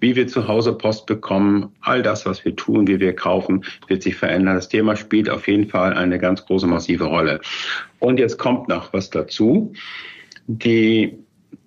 Wie 0.00 0.16
wir 0.16 0.26
zu 0.26 0.46
Hause 0.48 0.74
Post 0.74 1.06
bekommen, 1.06 1.74
all 1.80 2.02
das, 2.02 2.26
was 2.26 2.44
wir 2.44 2.54
tun, 2.56 2.86
wie 2.86 3.00
wir 3.00 3.14
kaufen, 3.14 3.64
wird 3.88 4.02
sich 4.02 4.16
verändern. 4.16 4.56
Das 4.56 4.68
Thema 4.68 4.96
spielt 4.96 5.30
auf 5.30 5.48
jeden 5.48 5.68
Fall 5.68 5.94
eine 5.94 6.18
ganz 6.18 6.44
große, 6.44 6.66
massive 6.66 7.04
Rolle. 7.04 7.40
Und 8.00 8.18
jetzt 8.18 8.38
kommt 8.38 8.68
noch 8.68 8.92
was 8.92 9.08
dazu. 9.08 9.72
Die 10.46 11.16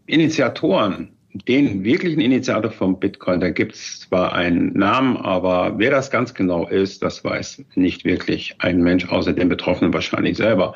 Initiatoren 0.05 1.09
den 1.33 1.83
wirklichen 1.83 2.21
Initiator 2.21 2.71
vom 2.71 2.99
Bitcoin, 2.99 3.39
da 3.39 3.51
gibt 3.51 3.75
es 3.75 3.99
zwar 3.99 4.33
einen 4.33 4.73
Namen, 4.73 5.15
aber 5.17 5.77
wer 5.77 5.91
das 5.91 6.09
ganz 6.09 6.33
genau 6.33 6.67
ist, 6.67 7.03
das 7.03 7.23
weiß 7.23 7.63
nicht 7.75 8.03
wirklich 8.03 8.55
ein 8.57 8.81
Mensch, 8.81 9.07
außer 9.07 9.33
dem 9.33 9.47
Betroffenen 9.47 9.93
wahrscheinlich 9.93 10.37
selber. 10.37 10.75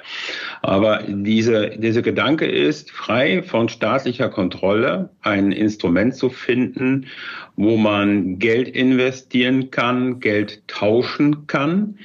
Aber 0.62 1.02
diese, 1.08 1.72
diese 1.78 2.04
Gedanke 2.04 2.46
ist, 2.46 2.92
frei 2.92 3.42
von 3.42 3.68
staatlicher 3.68 4.30
Kontrolle 4.30 5.10
ein 5.22 5.52
Instrument 5.52 6.16
zu 6.16 6.30
finden, 6.30 7.08
wo 7.56 7.76
man 7.76 8.38
Geld 8.38 8.68
investieren 8.68 9.72
kann, 9.72 10.20
Geld 10.20 10.68
tauschen 10.68 11.48
kann 11.48 11.98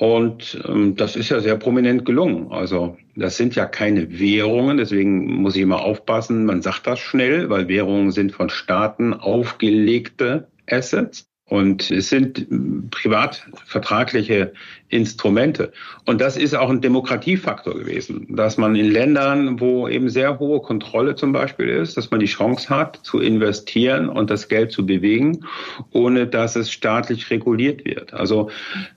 und 0.00 0.58
ähm, 0.66 0.96
das 0.96 1.14
ist 1.14 1.28
ja 1.28 1.40
sehr 1.40 1.56
prominent 1.56 2.06
gelungen. 2.06 2.50
Also 2.52 2.96
das 3.16 3.36
sind 3.36 3.54
ja 3.54 3.66
keine 3.66 4.18
Währungen, 4.18 4.78
deswegen 4.78 5.42
muss 5.42 5.56
ich 5.56 5.60
immer 5.60 5.82
aufpassen, 5.82 6.46
man 6.46 6.62
sagt 6.62 6.86
das 6.86 7.00
schnell, 7.00 7.50
weil 7.50 7.68
Währungen 7.68 8.10
sind 8.10 8.32
von 8.32 8.48
Staaten 8.48 9.12
aufgelegte 9.12 10.48
Assets. 10.66 11.29
Und 11.50 11.90
es 11.90 12.08
sind 12.08 12.46
privatvertragliche 12.92 14.52
Instrumente. 14.88 15.72
Und 16.06 16.20
das 16.20 16.36
ist 16.36 16.54
auch 16.54 16.70
ein 16.70 16.80
Demokratiefaktor 16.80 17.74
gewesen, 17.74 18.26
dass 18.28 18.56
man 18.56 18.76
in 18.76 18.88
Ländern, 18.88 19.58
wo 19.58 19.88
eben 19.88 20.08
sehr 20.10 20.38
hohe 20.38 20.60
Kontrolle 20.60 21.16
zum 21.16 21.32
Beispiel 21.32 21.68
ist, 21.68 21.96
dass 21.96 22.12
man 22.12 22.20
die 22.20 22.26
Chance 22.26 22.68
hat, 22.68 23.00
zu 23.02 23.18
investieren 23.18 24.08
und 24.08 24.30
das 24.30 24.46
Geld 24.46 24.70
zu 24.70 24.86
bewegen, 24.86 25.44
ohne 25.90 26.28
dass 26.28 26.54
es 26.54 26.70
staatlich 26.70 27.28
reguliert 27.30 27.84
wird. 27.84 28.14
Also 28.14 28.48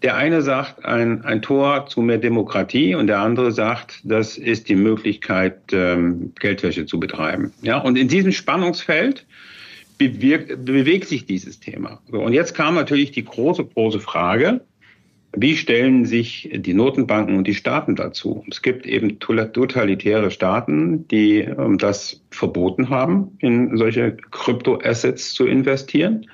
der 0.03 0.15
eine 0.15 0.43
sagt 0.43 0.85
ein, 0.85 1.25
ein 1.25 1.41
Tor 1.41 1.87
zu 1.87 2.01
mehr 2.01 2.19
Demokratie 2.19 2.93
und 2.93 3.07
der 3.07 3.19
andere 3.19 3.51
sagt, 3.51 3.99
das 4.03 4.37
ist 4.37 4.69
die 4.69 4.75
Möglichkeit, 4.75 5.57
ähm, 5.71 6.33
Geldwäsche 6.39 6.85
zu 6.85 6.99
betreiben. 6.99 7.51
Ja, 7.63 7.79
und 7.79 7.97
in 7.97 8.07
diesem 8.07 8.31
Spannungsfeld 8.31 9.25
bewirkt, 9.97 10.65
bewegt 10.65 11.08
sich 11.08 11.25
dieses 11.25 11.60
Thema. 11.60 12.01
So, 12.12 12.21
und 12.21 12.34
jetzt 12.34 12.53
kam 12.53 12.75
natürlich 12.75 13.12
die 13.12 13.25
große, 13.25 13.65
große 13.65 13.99
Frage, 13.99 14.62
wie 15.36 15.58
stellen 15.58 16.06
sich 16.06 16.49
die 16.53 16.75
Notenbanken 16.75 17.38
und 17.38 17.47
die 17.47 17.56
Staaten 17.56 17.95
dazu? 17.95 18.43
Es 18.49 18.62
gibt 18.62 18.86
eben 18.86 19.19
totalitäre 19.19 20.29
Staaten, 20.29 21.08
die 21.08 21.39
ähm, 21.39 21.79
das 21.79 22.21
verboten 22.29 22.89
haben, 22.89 23.36
in 23.39 23.75
solche 23.77 24.15
Kryptoassets 24.29 25.34
zu 25.34 25.47
investieren. 25.47 26.27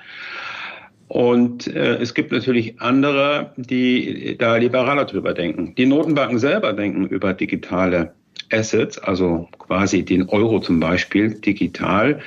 Und 1.08 1.66
äh, 1.66 1.96
es 1.96 2.14
gibt 2.14 2.30
natürlich 2.30 2.80
andere, 2.80 3.52
die 3.56 4.36
da 4.38 4.56
liberaler 4.56 5.06
drüber 5.06 5.32
denken. 5.32 5.74
Die 5.76 5.86
Notenbanken 5.86 6.38
selber 6.38 6.74
denken 6.74 7.06
über 7.06 7.32
digitale 7.32 8.12
Assets, 8.52 8.98
also 8.98 9.48
quasi 9.58 10.04
den 10.04 10.28
Euro 10.28 10.60
zum 10.60 10.78
Beispiel 10.78 11.40
digital. 11.40 12.20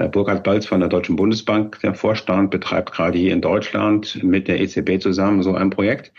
Äh, 0.00 0.08
Burkhard 0.08 0.42
Balz 0.42 0.66
von 0.66 0.80
der 0.80 0.88
Deutschen 0.88 1.16
Bundesbank, 1.16 1.78
der 1.80 1.94
Vorstand, 1.94 2.50
betreibt 2.50 2.92
gerade 2.92 3.18
hier 3.18 3.32
in 3.32 3.40
Deutschland 3.40 4.22
mit 4.22 4.48
der 4.48 4.60
EZB 4.60 5.00
zusammen 5.00 5.42
so 5.42 5.54
ein 5.54 5.70
Projekt. 5.70 6.12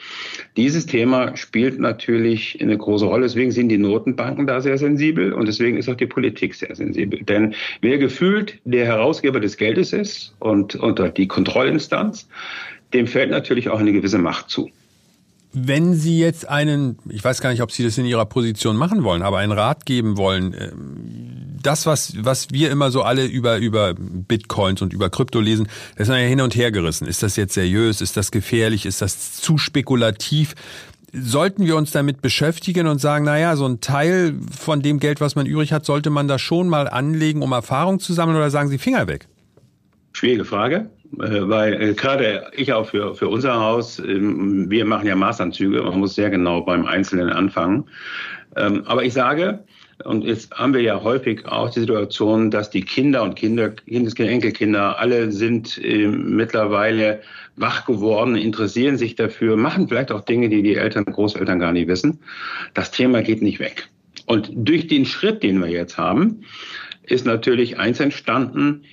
Dieses 0.55 0.85
Thema 0.85 1.35
spielt 1.35 1.79
natürlich 1.79 2.61
eine 2.61 2.77
große 2.77 3.05
Rolle. 3.05 3.23
Deswegen 3.23 3.51
sind 3.51 3.69
die 3.69 3.79
Notenbanken 3.79 4.45
da 4.45 4.61
sehr 4.61 4.77
sensibel 4.77 5.33
und 5.33 5.47
deswegen 5.47 5.77
ist 5.77 5.89
auch 5.89 5.95
die 5.95 6.05
Politik 6.05 6.53
sehr 6.53 6.75
sensibel. 6.75 7.23
Denn 7.23 7.55
wer 7.81 7.97
gefühlt 7.97 8.59
der 8.65 8.85
Herausgeber 8.85 9.39
des 9.39 9.57
Geldes 9.57 9.93
ist 9.93 10.35
und 10.39 10.75
unter 10.75 11.09
die 11.09 11.27
Kontrollinstanz, 11.27 12.29
dem 12.93 13.07
fällt 13.07 13.31
natürlich 13.31 13.69
auch 13.69 13.79
eine 13.79 13.93
gewisse 13.93 14.19
Macht 14.19 14.49
zu. 14.49 14.69
Wenn 15.53 15.93
Sie 15.93 16.17
jetzt 16.17 16.47
einen, 16.47 16.97
ich 17.09 17.23
weiß 17.23 17.41
gar 17.41 17.51
nicht, 17.51 17.61
ob 17.61 17.71
Sie 17.71 17.83
das 17.83 17.97
in 17.97 18.05
Ihrer 18.05 18.25
Position 18.25 18.77
machen 18.77 19.03
wollen, 19.03 19.21
aber 19.21 19.39
einen 19.39 19.51
Rat 19.51 19.85
geben 19.85 20.17
wollen, 20.17 20.55
ähm, 20.57 21.41
das, 21.61 21.85
was, 21.85 22.13
was 22.23 22.51
wir 22.51 22.71
immer 22.71 22.91
so 22.91 23.03
alle 23.03 23.25
über, 23.25 23.57
über 23.57 23.93
Bitcoins 23.93 24.81
und 24.81 24.93
über 24.93 25.09
Krypto 25.09 25.39
lesen, 25.39 25.67
das 25.97 26.07
ist 26.07 26.13
ja 26.13 26.21
hin 26.21 26.41
und 26.41 26.55
her 26.55 26.71
gerissen. 26.71 27.07
Ist 27.07 27.21
das 27.21 27.35
jetzt 27.35 27.53
seriös? 27.53 28.01
Ist 28.01 28.17
das 28.17 28.31
gefährlich? 28.31 28.85
Ist 28.85 29.01
das 29.01 29.33
zu 29.33 29.57
spekulativ? 29.57 30.55
Sollten 31.13 31.65
wir 31.65 31.75
uns 31.75 31.91
damit 31.91 32.21
beschäftigen 32.21 32.87
und 32.87 32.99
sagen, 32.99 33.25
naja, 33.25 33.57
so 33.57 33.65
ein 33.65 33.81
Teil 33.81 34.35
von 34.57 34.81
dem 34.81 34.99
Geld, 34.99 35.19
was 35.19 35.35
man 35.35 35.45
übrig 35.45 35.73
hat, 35.73 35.85
sollte 35.85 36.09
man 36.09 36.29
da 36.29 36.39
schon 36.39 36.69
mal 36.69 36.87
anlegen, 36.87 37.41
um 37.41 37.51
Erfahrung 37.51 37.99
zu 37.99 38.13
sammeln 38.13 38.37
oder 38.37 38.49
sagen 38.49 38.69
Sie 38.69 38.77
Finger 38.77 39.07
weg? 39.07 39.27
Schwierige 40.13 40.45
Frage, 40.45 40.89
äh, 41.00 41.00
weil 41.11 41.81
äh, 41.81 41.93
gerade 41.93 42.51
ich 42.55 42.71
auch 42.73 42.87
für, 42.87 43.15
für 43.15 43.27
unser 43.27 43.59
Haus, 43.59 43.99
ähm, 43.99 44.69
wir 44.69 44.85
machen 44.85 45.07
ja 45.07 45.15
Maßanzüge, 45.15 45.81
man 45.81 45.99
muss 45.99 46.15
sehr 46.15 46.29
genau 46.29 46.61
beim 46.61 46.85
Einzelnen 46.85 47.29
anfangen. 47.29 47.85
Ähm, 48.55 48.83
aber 48.85 49.03
ich 49.03 49.13
sage, 49.13 49.63
und 50.03 50.23
jetzt 50.23 50.51
haben 50.51 50.73
wir 50.73 50.81
ja 50.81 51.03
häufig 51.03 51.45
auch 51.45 51.69
die 51.69 51.81
Situation, 51.81 52.49
dass 52.49 52.69
die 52.69 52.81
Kinder 52.81 53.23
und 53.23 53.35
Kinder, 53.35 53.69
Kindeskinder, 53.69 54.31
Enkelkinder, 54.31 54.99
alle 54.99 55.31
sind 55.31 55.77
äh, 55.83 56.07
mittlerweile 56.07 57.21
wach 57.55 57.85
geworden, 57.85 58.35
interessieren 58.35 58.97
sich 58.97 59.15
dafür, 59.15 59.57
machen 59.57 59.87
vielleicht 59.87 60.11
auch 60.11 60.21
Dinge, 60.21 60.49
die 60.49 60.63
die 60.63 60.75
Eltern, 60.75 61.05
Großeltern 61.05 61.59
gar 61.59 61.73
nicht 61.73 61.87
wissen. 61.87 62.19
Das 62.73 62.91
Thema 62.91 63.21
geht 63.21 63.41
nicht 63.41 63.59
weg. 63.59 63.89
Und 64.25 64.51
durch 64.55 64.87
den 64.87 65.05
Schritt, 65.05 65.43
den 65.43 65.59
wir 65.59 65.69
jetzt 65.69 65.97
haben, 65.97 66.43
ist 67.03 67.25
natürlich 67.25 67.77
eins 67.77 67.99
entstanden, 67.99 68.83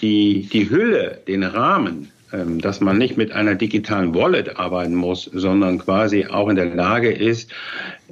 die, 0.00 0.48
die 0.52 0.70
Hülle, 0.70 1.20
den 1.26 1.42
Rahmen 1.42 2.10
ähm, 2.30 2.60
dass 2.60 2.80
man 2.80 2.98
nicht 2.98 3.16
mit 3.16 3.32
einer 3.32 3.54
digitalen 3.54 4.14
Wallet 4.14 4.58
arbeiten 4.58 4.94
muss, 4.94 5.30
sondern 5.32 5.78
quasi 5.78 6.26
auch 6.26 6.48
in 6.50 6.56
der 6.56 6.74
Lage 6.74 7.10
ist, 7.10 7.50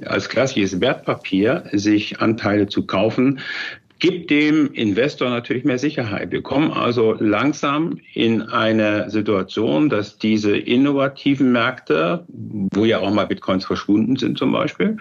als 0.05 0.27
klassisches 0.27 0.81
Wertpapier 0.81 1.65
sich 1.71 2.19
Anteile 2.19 2.67
zu 2.67 2.87
kaufen, 2.87 3.39
gibt 3.99 4.31
dem 4.31 4.71
Investor 4.73 5.29
natürlich 5.29 5.65
mehr 5.65 5.77
Sicherheit. 5.77 6.31
Wir 6.31 6.41
kommen 6.41 6.71
also 6.71 7.15
langsam 7.19 7.99
in 8.13 8.41
eine 8.41 9.09
Situation, 9.11 9.89
dass 9.89 10.17
diese 10.17 10.57
innovativen 10.57 11.51
Märkte, 11.51 12.25
wo 12.27 12.85
ja 12.85 12.99
auch 12.99 13.13
mal 13.13 13.25
Bitcoins 13.25 13.65
verschwunden 13.65 14.15
sind 14.15 14.37
zum 14.39 14.51
Beispiel, 14.51 14.97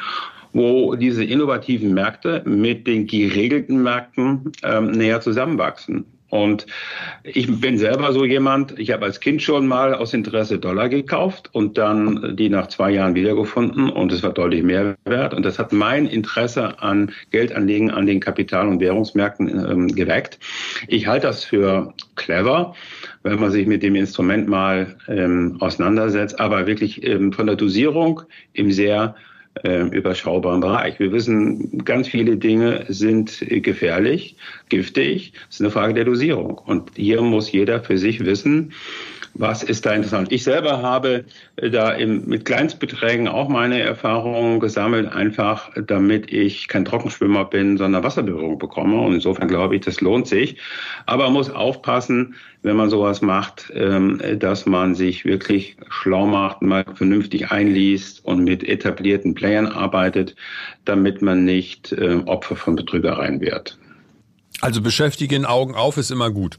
wo 0.52 0.94
diese 0.94 1.24
innovativen 1.24 1.94
Märkte 1.94 2.42
mit 2.44 2.86
den 2.86 3.06
geregelten 3.06 3.82
Märkten 3.82 4.52
ähm, 4.62 4.90
näher 4.90 5.22
zusammenwachsen. 5.22 6.04
Und 6.28 6.66
ich 7.22 7.60
bin 7.60 7.78
selber 7.78 8.12
so 8.12 8.24
jemand, 8.24 8.78
ich 8.78 8.90
habe 8.90 9.04
als 9.04 9.20
Kind 9.20 9.42
schon 9.42 9.66
mal 9.66 9.94
aus 9.94 10.12
Interesse 10.12 10.58
Dollar 10.58 10.88
gekauft 10.88 11.50
und 11.52 11.78
dann 11.78 12.36
die 12.36 12.48
nach 12.48 12.66
zwei 12.66 12.90
Jahren 12.90 13.14
wiedergefunden 13.14 13.90
und 13.90 14.10
es 14.10 14.22
war 14.22 14.32
deutlich 14.32 14.64
mehr 14.64 14.96
wert. 15.04 15.34
Und 15.34 15.44
das 15.44 15.58
hat 15.58 15.72
mein 15.72 16.06
Interesse 16.06 16.82
an 16.82 17.12
Geldanlegen 17.30 17.90
an 17.90 18.06
den 18.06 18.20
Kapital- 18.20 18.66
und 18.66 18.80
Währungsmärkten 18.80 19.48
ähm, 19.48 19.88
geweckt. 19.88 20.40
Ich 20.88 21.06
halte 21.06 21.28
das 21.28 21.44
für 21.44 21.94
clever, 22.16 22.74
wenn 23.22 23.38
man 23.38 23.50
sich 23.50 23.66
mit 23.66 23.82
dem 23.82 23.94
Instrument 23.94 24.48
mal 24.48 24.96
ähm, 25.08 25.56
auseinandersetzt, 25.60 26.40
aber 26.40 26.66
wirklich 26.66 27.04
ähm, 27.04 27.32
von 27.32 27.46
der 27.46 27.56
Dosierung 27.56 28.22
im 28.52 28.72
sehr 28.72 29.14
äh, 29.64 29.82
überschaubaren 29.88 30.60
Bereich. 30.60 30.98
Wir 30.98 31.12
wissen, 31.12 31.84
ganz 31.84 32.08
viele 32.08 32.36
Dinge 32.36 32.84
sind 32.88 33.44
gefährlich, 33.48 34.36
giftig. 34.68 35.32
Es 35.48 35.56
ist 35.56 35.60
eine 35.60 35.70
Frage 35.70 35.94
der 35.94 36.04
Dosierung. 36.04 36.58
Und 36.58 36.90
hier 36.96 37.22
muss 37.22 37.52
jeder 37.52 37.80
für 37.80 37.98
sich 37.98 38.24
wissen, 38.24 38.72
was 39.38 39.62
ist 39.62 39.84
da 39.84 39.92
interessant? 39.92 40.32
Ich 40.32 40.44
selber 40.44 40.82
habe 40.82 41.24
da 41.56 41.92
im, 41.92 42.26
mit 42.26 42.44
Kleinstbeträgen 42.44 43.28
auch 43.28 43.48
meine 43.48 43.80
Erfahrungen 43.80 44.60
gesammelt, 44.60 45.12
einfach 45.12 45.70
damit 45.86 46.32
ich 46.32 46.68
kein 46.68 46.84
Trockenschwimmer 46.84 47.44
bin, 47.44 47.76
sondern 47.76 48.02
Wasserberührung 48.02 48.58
bekomme. 48.58 49.00
Und 49.00 49.14
insofern 49.14 49.48
glaube 49.48 49.76
ich, 49.76 49.82
das 49.82 50.00
lohnt 50.00 50.26
sich. 50.26 50.56
Aber 51.04 51.24
man 51.24 51.34
muss 51.34 51.50
aufpassen, 51.50 52.34
wenn 52.62 52.76
man 52.76 52.90
sowas 52.90 53.20
macht, 53.20 53.70
ähm, 53.74 54.20
dass 54.38 54.66
man 54.66 54.94
sich 54.94 55.24
wirklich 55.24 55.76
schlau 55.88 56.26
macht, 56.26 56.62
mal 56.62 56.84
vernünftig 56.94 57.50
einliest 57.50 58.24
und 58.24 58.42
mit 58.44 58.66
etablierten 58.66 59.34
Playern 59.34 59.66
arbeitet, 59.66 60.34
damit 60.84 61.20
man 61.22 61.44
nicht 61.44 61.94
ähm, 61.98 62.26
Opfer 62.26 62.56
von 62.56 62.76
Betrügereien 62.76 63.40
wird. 63.40 63.78
Also 64.62 64.80
beschäftigen, 64.80 65.44
Augen 65.44 65.74
auf 65.74 65.98
ist 65.98 66.10
immer 66.10 66.30
gut 66.30 66.58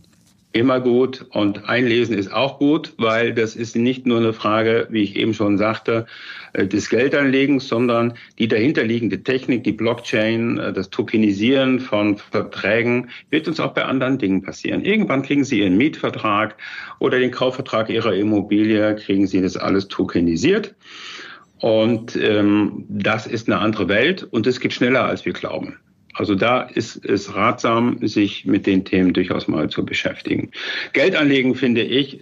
immer 0.53 0.79
gut 0.79 1.25
und 1.31 1.69
einlesen 1.69 2.17
ist 2.17 2.31
auch 2.31 2.57
gut, 2.57 2.93
weil 2.97 3.33
das 3.33 3.55
ist 3.55 3.75
nicht 3.75 4.05
nur 4.05 4.17
eine 4.17 4.33
Frage, 4.33 4.87
wie 4.89 5.03
ich 5.03 5.15
eben 5.15 5.33
schon 5.33 5.57
sagte, 5.57 6.05
äh, 6.53 6.65
des 6.65 6.89
Geldanlegens, 6.89 7.67
sondern 7.67 8.13
die 8.39 8.47
dahinterliegende 8.47 9.23
Technik, 9.23 9.63
die 9.63 9.73
Blockchain, 9.73 10.57
äh, 10.57 10.73
das 10.73 10.89
Tokenisieren 10.89 11.79
von 11.79 12.17
Verträgen 12.17 13.09
wird 13.29 13.47
uns 13.47 13.59
auch 13.59 13.73
bei 13.73 13.85
anderen 13.85 14.17
Dingen 14.17 14.41
passieren. 14.41 14.83
Irgendwann 14.83 15.21
kriegen 15.21 15.43
Sie 15.43 15.59
Ihren 15.59 15.77
Mietvertrag 15.77 16.55
oder 16.99 17.19
den 17.19 17.31
Kaufvertrag 17.31 17.89
Ihrer 17.89 18.13
Immobilie, 18.15 18.95
kriegen 18.95 19.27
Sie 19.27 19.41
das 19.41 19.57
alles 19.57 19.87
tokenisiert. 19.87 20.75
Und 21.59 22.15
ähm, 22.15 22.85
das 22.87 23.27
ist 23.27 23.47
eine 23.47 23.59
andere 23.59 23.87
Welt 23.87 24.23
und 24.23 24.47
es 24.47 24.59
geht 24.59 24.73
schneller, 24.73 25.05
als 25.05 25.25
wir 25.25 25.33
glauben. 25.33 25.79
Also 26.17 26.33
da 26.35 26.63
ist 26.63 27.05
es 27.05 27.35
ratsam, 27.35 27.99
sich 28.01 28.45
mit 28.45 28.65
den 28.65 28.85
Themen 28.85 29.13
durchaus 29.13 29.47
mal 29.47 29.69
zu 29.69 29.85
beschäftigen. 29.85 30.51
Geld 30.93 31.15
anlegen, 31.15 31.53
finde 31.53 31.83
ich, 31.83 32.19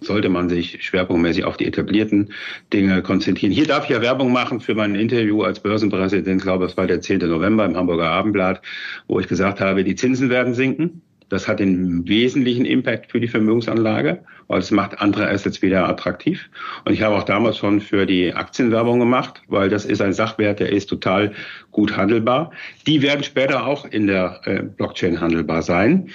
sollte 0.00 0.28
man 0.28 0.48
sich 0.48 0.82
schwerpunktmäßig 0.82 1.44
auf 1.44 1.56
die 1.56 1.66
etablierten 1.66 2.32
Dinge 2.72 3.02
konzentrieren. 3.02 3.52
Hier 3.52 3.66
darf 3.66 3.84
ich 3.84 3.90
ja 3.90 4.00
Werbung 4.00 4.32
machen 4.32 4.60
für 4.60 4.74
mein 4.74 4.94
Interview 4.94 5.42
als 5.42 5.60
Börsenpräsident, 5.60 6.38
ich 6.38 6.42
glaube, 6.42 6.64
es 6.64 6.76
war 6.76 6.86
der 6.86 7.00
10. 7.00 7.18
November 7.18 7.64
im 7.64 7.76
Hamburger 7.76 8.10
Abendblatt, 8.10 8.62
wo 9.06 9.20
ich 9.20 9.28
gesagt 9.28 9.60
habe, 9.60 9.84
die 9.84 9.94
Zinsen 9.94 10.30
werden 10.30 10.54
sinken. 10.54 11.02
Das 11.28 11.48
hat 11.48 11.58
den 11.58 12.06
wesentlichen 12.06 12.64
Impact 12.64 13.10
für 13.10 13.18
die 13.18 13.26
Vermögensanlage, 13.26 14.20
weil 14.46 14.60
es 14.60 14.70
macht 14.70 15.00
andere 15.00 15.28
Assets 15.28 15.60
wieder 15.60 15.88
attraktiv. 15.88 16.48
Und 16.84 16.92
ich 16.92 17.02
habe 17.02 17.16
auch 17.16 17.24
damals 17.24 17.58
schon 17.58 17.80
für 17.80 18.06
die 18.06 18.32
Aktienwerbung 18.32 19.00
gemacht, 19.00 19.42
weil 19.48 19.68
das 19.68 19.84
ist 19.84 20.00
ein 20.00 20.12
Sachwert, 20.12 20.60
der 20.60 20.70
ist 20.70 20.88
total 20.88 21.32
gut 21.72 21.96
handelbar. 21.96 22.52
Die 22.86 23.02
werden 23.02 23.24
später 23.24 23.66
auch 23.66 23.84
in 23.86 24.06
der 24.06 24.40
äh, 24.44 24.62
Blockchain 24.62 25.20
handelbar 25.20 25.62
sein. 25.62 26.10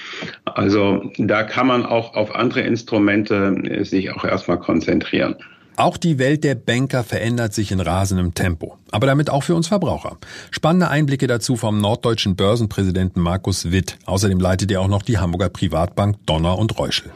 Also 0.46 1.12
da 1.18 1.44
kann 1.44 1.68
man 1.68 1.86
auch 1.86 2.14
auf 2.16 2.34
andere 2.34 2.62
Instrumente 2.62 3.56
äh, 3.66 3.84
sich 3.84 4.12
auch 4.12 4.24
erstmal 4.24 4.60
konzentrieren. 4.60 5.36
Auch 5.78 5.98
die 5.98 6.20
Welt 6.20 6.44
der 6.44 6.56
Banker 6.56 7.04
verändert 7.04 7.54
sich 7.54 7.72
in 7.72 7.80
rasendem 7.80 8.34
Tempo, 8.34 8.78
aber 8.92 9.08
damit 9.08 9.30
auch 9.30 9.44
für 9.44 9.56
uns 9.56 9.68
Verbraucher. 9.68 10.18
Spannende 10.52 10.90
Einblicke 10.90 11.28
dazu 11.28 11.56
vom 11.56 11.80
norddeutschen 11.80 12.36
Börsenpräsidenten 12.36 13.22
Markus 13.22 13.72
Witt. 13.72 13.98
Außerdem 14.06 14.40
leitet 14.40 14.72
er 14.72 14.82
auch 14.82 14.88
noch 14.88 15.02
die 15.02 15.18
Hamburger 15.18 15.50
Privatbank 15.50 16.18
Donner 16.26 16.58
und 16.58 16.78
Reuschel. 16.78 17.12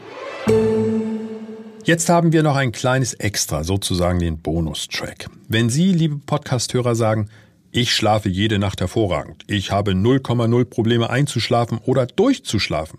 Jetzt 1.84 2.08
haben 2.08 2.32
wir 2.32 2.42
noch 2.42 2.56
ein 2.56 2.72
kleines 2.72 3.14
Extra, 3.14 3.62
sozusagen 3.62 4.18
den 4.18 4.38
Bonustrack. 4.38 5.28
Wenn 5.48 5.70
Sie, 5.70 5.92
liebe 5.92 6.16
Podcasthörer, 6.16 6.96
sagen, 6.96 7.28
ich 7.70 7.94
schlafe 7.94 8.28
jede 8.28 8.58
Nacht 8.58 8.80
hervorragend, 8.80 9.44
ich 9.46 9.70
habe 9.70 9.92
0,0 9.92 10.64
Probleme 10.64 11.10
einzuschlafen 11.10 11.78
oder 11.84 12.06
durchzuschlafen, 12.06 12.98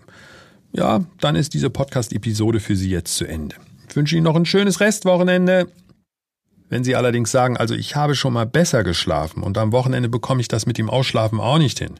ja, 0.72 1.04
dann 1.20 1.36
ist 1.36 1.52
diese 1.52 1.68
Podcast-Episode 1.68 2.60
für 2.60 2.76
Sie 2.76 2.90
jetzt 2.90 3.16
zu 3.16 3.26
Ende. 3.26 3.56
Ich 3.88 3.96
wünsche 3.96 4.16
Ihnen 4.16 4.24
noch 4.24 4.36
ein 4.36 4.46
schönes 4.46 4.80
Restwochenende. 4.80 5.68
Wenn 6.68 6.84
Sie 6.84 6.94
allerdings 6.94 7.30
sagen, 7.30 7.56
also 7.56 7.74
ich 7.74 7.96
habe 7.96 8.14
schon 8.14 8.34
mal 8.34 8.46
besser 8.46 8.84
geschlafen 8.84 9.42
und 9.42 9.56
am 9.56 9.72
Wochenende 9.72 10.08
bekomme 10.08 10.40
ich 10.40 10.48
das 10.48 10.66
mit 10.66 10.76
dem 10.76 10.90
Ausschlafen 10.90 11.40
auch 11.40 11.58
nicht 11.58 11.78
hin, 11.78 11.94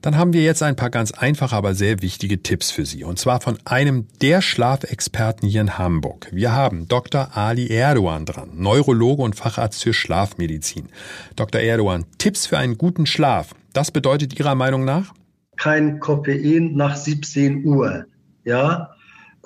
dann 0.00 0.16
haben 0.16 0.32
wir 0.32 0.42
jetzt 0.42 0.62
ein 0.62 0.76
paar 0.76 0.88
ganz 0.88 1.12
einfache, 1.12 1.54
aber 1.54 1.74
sehr 1.74 2.00
wichtige 2.00 2.42
Tipps 2.42 2.70
für 2.70 2.86
Sie. 2.86 3.04
Und 3.04 3.18
zwar 3.18 3.42
von 3.42 3.58
einem 3.66 4.06
der 4.22 4.40
Schlafexperten 4.40 5.46
hier 5.46 5.60
in 5.60 5.76
Hamburg. 5.76 6.28
Wir 6.32 6.52
haben 6.52 6.88
Dr. 6.88 7.36
Ali 7.36 7.68
Erdogan 7.68 8.24
dran, 8.24 8.48
Neurologe 8.54 9.22
und 9.22 9.36
Facharzt 9.36 9.82
für 9.82 9.92
Schlafmedizin. 9.92 10.88
Dr. 11.36 11.60
Erdogan, 11.60 12.06
Tipps 12.16 12.46
für 12.46 12.56
einen 12.56 12.78
guten 12.78 13.04
Schlaf. 13.04 13.54
Das 13.74 13.90
bedeutet 13.90 14.38
Ihrer 14.38 14.54
Meinung 14.54 14.86
nach? 14.86 15.12
Kein 15.58 16.00
Koffein 16.00 16.74
nach 16.74 16.96
17 16.96 17.66
Uhr. 17.66 18.06
Ja, 18.44 18.94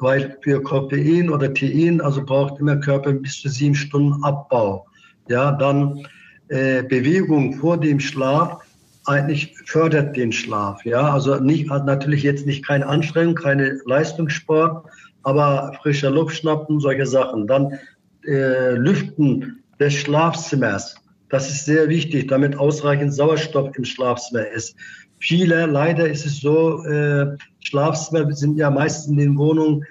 weil 0.04 0.36
für 0.42 0.62
Koffein 0.62 1.30
oder 1.30 1.52
Tein, 1.52 2.00
also 2.00 2.24
braucht 2.24 2.60
immer 2.60 2.76
Körper 2.76 3.12
bis 3.12 3.40
zu 3.40 3.48
sieben 3.48 3.74
Stunden 3.74 4.22
Abbau. 4.22 4.86
Ja, 5.28 5.50
dann 5.52 6.06
äh, 6.48 6.82
Bewegung 6.84 7.54
vor 7.54 7.78
dem 7.80 7.98
Schlaf 7.98 8.62
eigentlich 9.06 9.54
fördert 9.66 10.16
den 10.16 10.32
Schlaf. 10.32 10.84
Ja, 10.84 11.12
also 11.12 11.36
nicht, 11.36 11.68
natürlich 11.68 12.22
jetzt 12.22 12.46
nicht 12.46 12.64
keine 12.64 12.86
Anstrengung, 12.86 13.34
keine 13.34 13.80
Leistungssport, 13.86 14.86
aber 15.22 15.72
frischer 15.82 16.10
Luft 16.10 16.36
schnappen, 16.36 16.80
solche 16.80 17.06
Sachen. 17.06 17.46
Dann 17.46 17.78
äh, 18.26 18.72
Lüften 18.74 19.62
des 19.80 19.94
Schlafzimmers. 19.94 20.96
Das 21.28 21.50
ist 21.50 21.64
sehr 21.64 21.88
wichtig, 21.88 22.28
damit 22.28 22.56
ausreichend 22.56 23.12
Sauerstoff 23.12 23.76
im 23.76 23.84
Schlafzimmer 23.84 24.46
ist. 24.48 24.76
Viele, 25.18 25.66
leider 25.66 26.08
ist 26.08 26.26
es 26.26 26.40
so, 26.40 26.84
äh, 26.84 27.36
Schlafzimmer 27.60 28.30
sind 28.32 28.58
ja 28.58 28.70
meistens 28.70 29.06
in 29.08 29.16
den 29.16 29.38
Wohnungen 29.38 29.84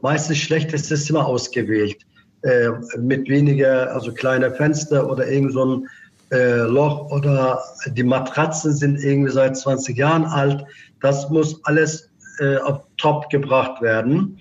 meistens 0.00 0.38
schlechtestes 0.38 1.06
Zimmer 1.06 1.26
ausgewählt. 1.26 1.98
Äh, 2.42 2.70
mit 2.98 3.28
weniger, 3.28 3.92
also 3.92 4.12
kleiner 4.12 4.52
Fenster 4.52 5.10
oder 5.10 5.28
irgend 5.28 5.52
so 5.52 5.64
ein 5.64 5.88
äh, 6.30 6.60
Loch 6.60 7.10
oder 7.10 7.60
die 7.86 8.04
Matratzen 8.04 8.72
sind 8.74 9.02
irgendwie 9.02 9.32
seit 9.32 9.56
20 9.56 9.96
Jahren 9.96 10.24
alt. 10.24 10.64
Das 11.00 11.28
muss 11.30 11.60
alles 11.64 12.10
äh, 12.38 12.58
auf 12.58 12.82
Top 12.96 13.28
gebracht 13.30 13.82
werden. 13.82 14.38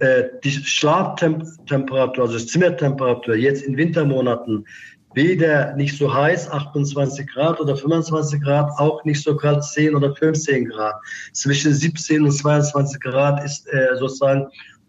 Äh, 0.00 0.24
die 0.44 0.50
Schlaftemperatur, 0.50 2.24
also 2.24 2.38
Zimmertemperatur 2.38 3.36
jetzt 3.36 3.62
in 3.62 3.76
Wintermonaten 3.76 4.66
weder 5.14 5.74
nicht 5.74 5.96
so 5.98 6.12
heiß, 6.12 6.50
28 6.50 7.26
Grad 7.26 7.60
oder 7.60 7.76
25 7.76 8.40
Grad, 8.42 8.70
auch 8.78 9.04
nicht 9.04 9.22
so 9.22 9.36
kalt, 9.36 9.64
10 9.64 9.94
oder 9.94 10.14
15 10.14 10.68
Grad. 10.68 10.94
Zwischen 11.32 11.74
17 11.74 12.22
und 12.22 12.32
22 12.32 13.00
Grad 13.00 13.44
ist 13.44 13.66
äh, 13.72 13.96
sozusagen 13.98 14.46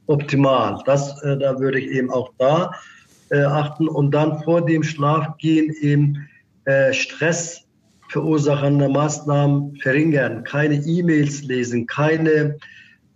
optimal. 0.08 0.82
Das, 0.86 1.22
äh, 1.24 1.38
da 1.38 1.60
würde 1.60 1.80
ich 1.80 1.88
eben 1.92 2.12
auch 2.12 2.32
da 2.38 2.72
äh, 3.30 3.42
achten 3.42 3.88
und 3.88 4.12
dann 4.12 4.44
vor 4.44 4.66
dem 4.66 4.84
Schlafgehen 4.84 5.74
eben 5.82 6.28
äh, 6.66 6.94
Stress 6.94 7.66
verursachende 8.10 8.90
Maßnahmen 8.90 9.78
verringern, 9.78 10.44
keine 10.44 10.76
E-Mails 10.76 11.44
lesen, 11.44 11.88
keine 11.88 12.58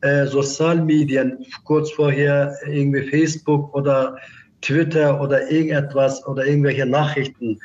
äh, 0.02 0.26
Sozialmedien, 0.26 1.46
kurz 1.66 1.92
vorher 1.92 2.56
irgendwie 2.66 3.10
Facebook 3.10 3.76
oder 3.76 4.16
Twitter 4.62 5.20
oder 5.20 5.52
irgendetwas 5.52 6.26
oder 6.28 6.46
irgendwelche 6.46 6.86
Nachrichten. 6.86 7.60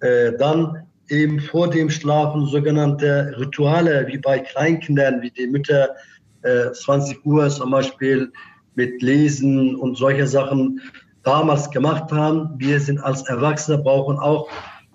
Äh, 0.00 0.32
dann 0.38 0.86
eben 1.08 1.38
vor 1.40 1.68
dem 1.68 1.90
Schlafen 1.90 2.46
sogenannte 2.46 3.34
Rituale, 3.38 4.06
wie 4.06 4.18
bei 4.18 4.38
Kleinkindern, 4.38 5.20
wie 5.20 5.30
die 5.30 5.48
Mütter 5.48 5.90
äh, 6.42 6.72
20 6.72 7.26
Uhr 7.26 7.50
zum 7.50 7.70
Beispiel 7.72 8.32
mit 8.80 9.02
Lesen 9.02 9.76
und 9.76 9.98
solche 9.98 10.26
Sachen 10.26 10.80
damals 11.22 11.70
gemacht 11.70 12.10
haben. 12.10 12.48
Wir 12.56 12.80
sind 12.80 12.98
als 12.98 13.20
Erwachsene 13.28 13.76
brauchen 13.76 14.18
auch 14.18 14.48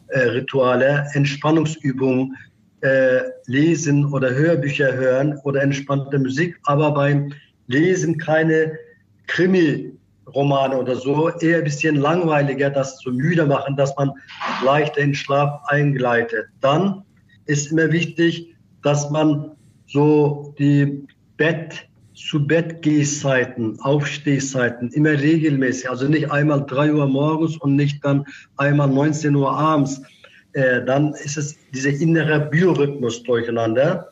äh, 0.08 0.20
Rituale, 0.22 1.06
Entspannungsübungen, 1.14 2.36
äh, 2.82 3.20
Lesen 3.46 4.12
oder 4.12 4.34
Hörbücher 4.34 4.92
hören 4.94 5.38
oder 5.44 5.62
entspannte 5.62 6.18
Musik, 6.18 6.58
aber 6.64 6.92
beim 6.92 7.32
Lesen 7.68 8.18
keine 8.18 8.72
Krimi-Romane 9.28 10.78
oder 10.78 10.96
so, 10.96 11.30
eher 11.30 11.60
ein 11.60 11.64
bisschen 11.64 11.96
langweiliger, 11.96 12.72
das 12.72 12.98
zu 12.98 13.12
müde 13.12 13.46
machen, 13.46 13.76
dass 13.76 13.96
man 13.98 14.12
leichter 14.64 15.02
in 15.02 15.14
Schlaf 15.14 15.62
eingleitet. 15.68 16.48
Dann 16.62 17.04
ist 17.46 17.72
immer 17.72 17.92
wichtig, 17.92 18.56
dass 18.82 19.12
man 19.12 19.52
so 19.86 20.56
die 20.58 21.08
Bett 21.38 21.85
zu 22.16 22.45
Bett 22.45 22.82
Gehzeiten, 22.82 23.80
Aufstehzeiten 23.82 24.89
immer 24.91 25.11
regelmäßig, 25.11 25.89
also 25.89 26.07
nicht 26.07 26.32
einmal 26.32 26.66
3 26.66 26.93
Uhr 26.93 27.07
morgens 27.07 27.57
und 27.57 27.76
nicht 27.76 28.03
dann 28.03 28.26
einmal 28.57 28.88
19 28.88 29.36
Uhr 29.36 29.51
abends. 29.51 30.01
Äh, 30.53 30.84
dann 30.86 31.13
ist 31.13 31.38
es 31.38 31.57
dieser 31.74 31.89
innere 31.89 32.39
Biorhythmus 32.39 33.24
durcheinander. 33.24 34.09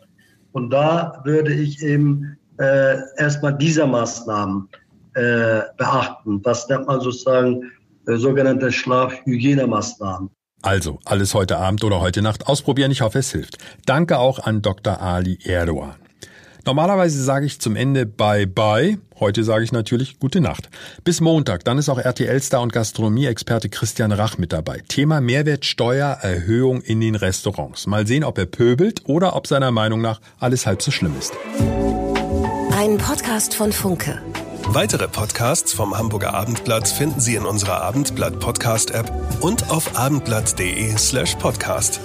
Und 0.52 0.70
da 0.70 1.22
würde 1.24 1.54
ich 1.54 1.82
eben 1.82 2.38
äh, 2.60 2.98
erstmal 3.18 3.58
diese 3.58 3.88
Maßnahmen 3.88 4.68
äh, 5.16 5.62
beachten. 5.78 6.42
Das 6.42 6.68
nennt 6.68 6.88
man 6.88 7.00
sozusagen 7.00 7.72
äh, 8.08 8.18
sogenannte 8.18 8.72
Schlafhygienemaßnahmen. 8.72 10.30
Also, 10.62 11.00
alles 11.06 11.34
heute 11.34 11.58
Abend 11.58 11.84
oder 11.84 12.00
heute 12.00 12.22
Nacht 12.22 12.48
ausprobieren. 12.48 12.92
Ich 12.92 13.02
hoffe, 13.02 13.20
es 13.20 13.32
hilft. 13.32 13.58
Danke 13.86 14.18
auch 14.18 14.40
an 14.40 14.62
Dr. 14.62 15.02
Ali 15.02 15.38
Erdogan. 15.44 16.03
Normalerweise 16.66 17.22
sage 17.22 17.46
ich 17.46 17.60
zum 17.60 17.76
Ende 17.76 18.06
Bye 18.06 18.48
Bye. 18.48 18.98
Heute 19.20 19.44
sage 19.44 19.64
ich 19.64 19.72
natürlich 19.72 20.20
Gute 20.20 20.42
Nacht. 20.42 20.70
Bis 21.04 21.22
Montag. 21.22 21.66
Dann 21.66 21.78
ist 21.78 21.90
auch 21.90 21.98
RTL-Star 21.98 22.62
und 22.62 22.74
Gastronomie-Experte 22.74 23.70
Christian 23.70 24.12
Rach 24.12 24.38
mit 24.38 24.54
dabei. 24.54 24.82
Thema 24.88 25.22
Mehrwertsteuererhöhung 25.22 26.82
in 26.82 27.02
den 27.02 27.16
Restaurants. 27.16 27.88
Mal 27.88 28.08
sehen, 28.08 28.24
ob 28.24 28.38
er 28.38 28.46
pöbelt 28.46 29.02
oder 29.06 29.36
ob 29.36 29.48
seiner 29.48 29.72
Meinung 29.72 30.02
nach 30.02 30.22
alles 30.40 30.66
halb 30.66 30.82
so 30.82 30.92
schlimm 30.92 31.14
ist. 31.18 31.34
Ein 32.78 32.98
Podcast 32.98 33.54
von 33.54 33.72
Funke. 33.72 34.22
Weitere 34.68 35.08
Podcasts 35.08 35.74
vom 35.74 35.98
Hamburger 35.98 36.34
Abendblatt 36.34 36.88
finden 36.88 37.20
Sie 37.20 37.36
in 37.36 37.46
unserer 37.46 37.82
Abendblatt 37.82 38.40
Podcast 38.40 38.92
App 38.92 39.12
und 39.42 39.70
auf 39.70 39.98
abendblatt.de 39.98 40.98
slash 40.98 41.36
podcast. 41.36 42.00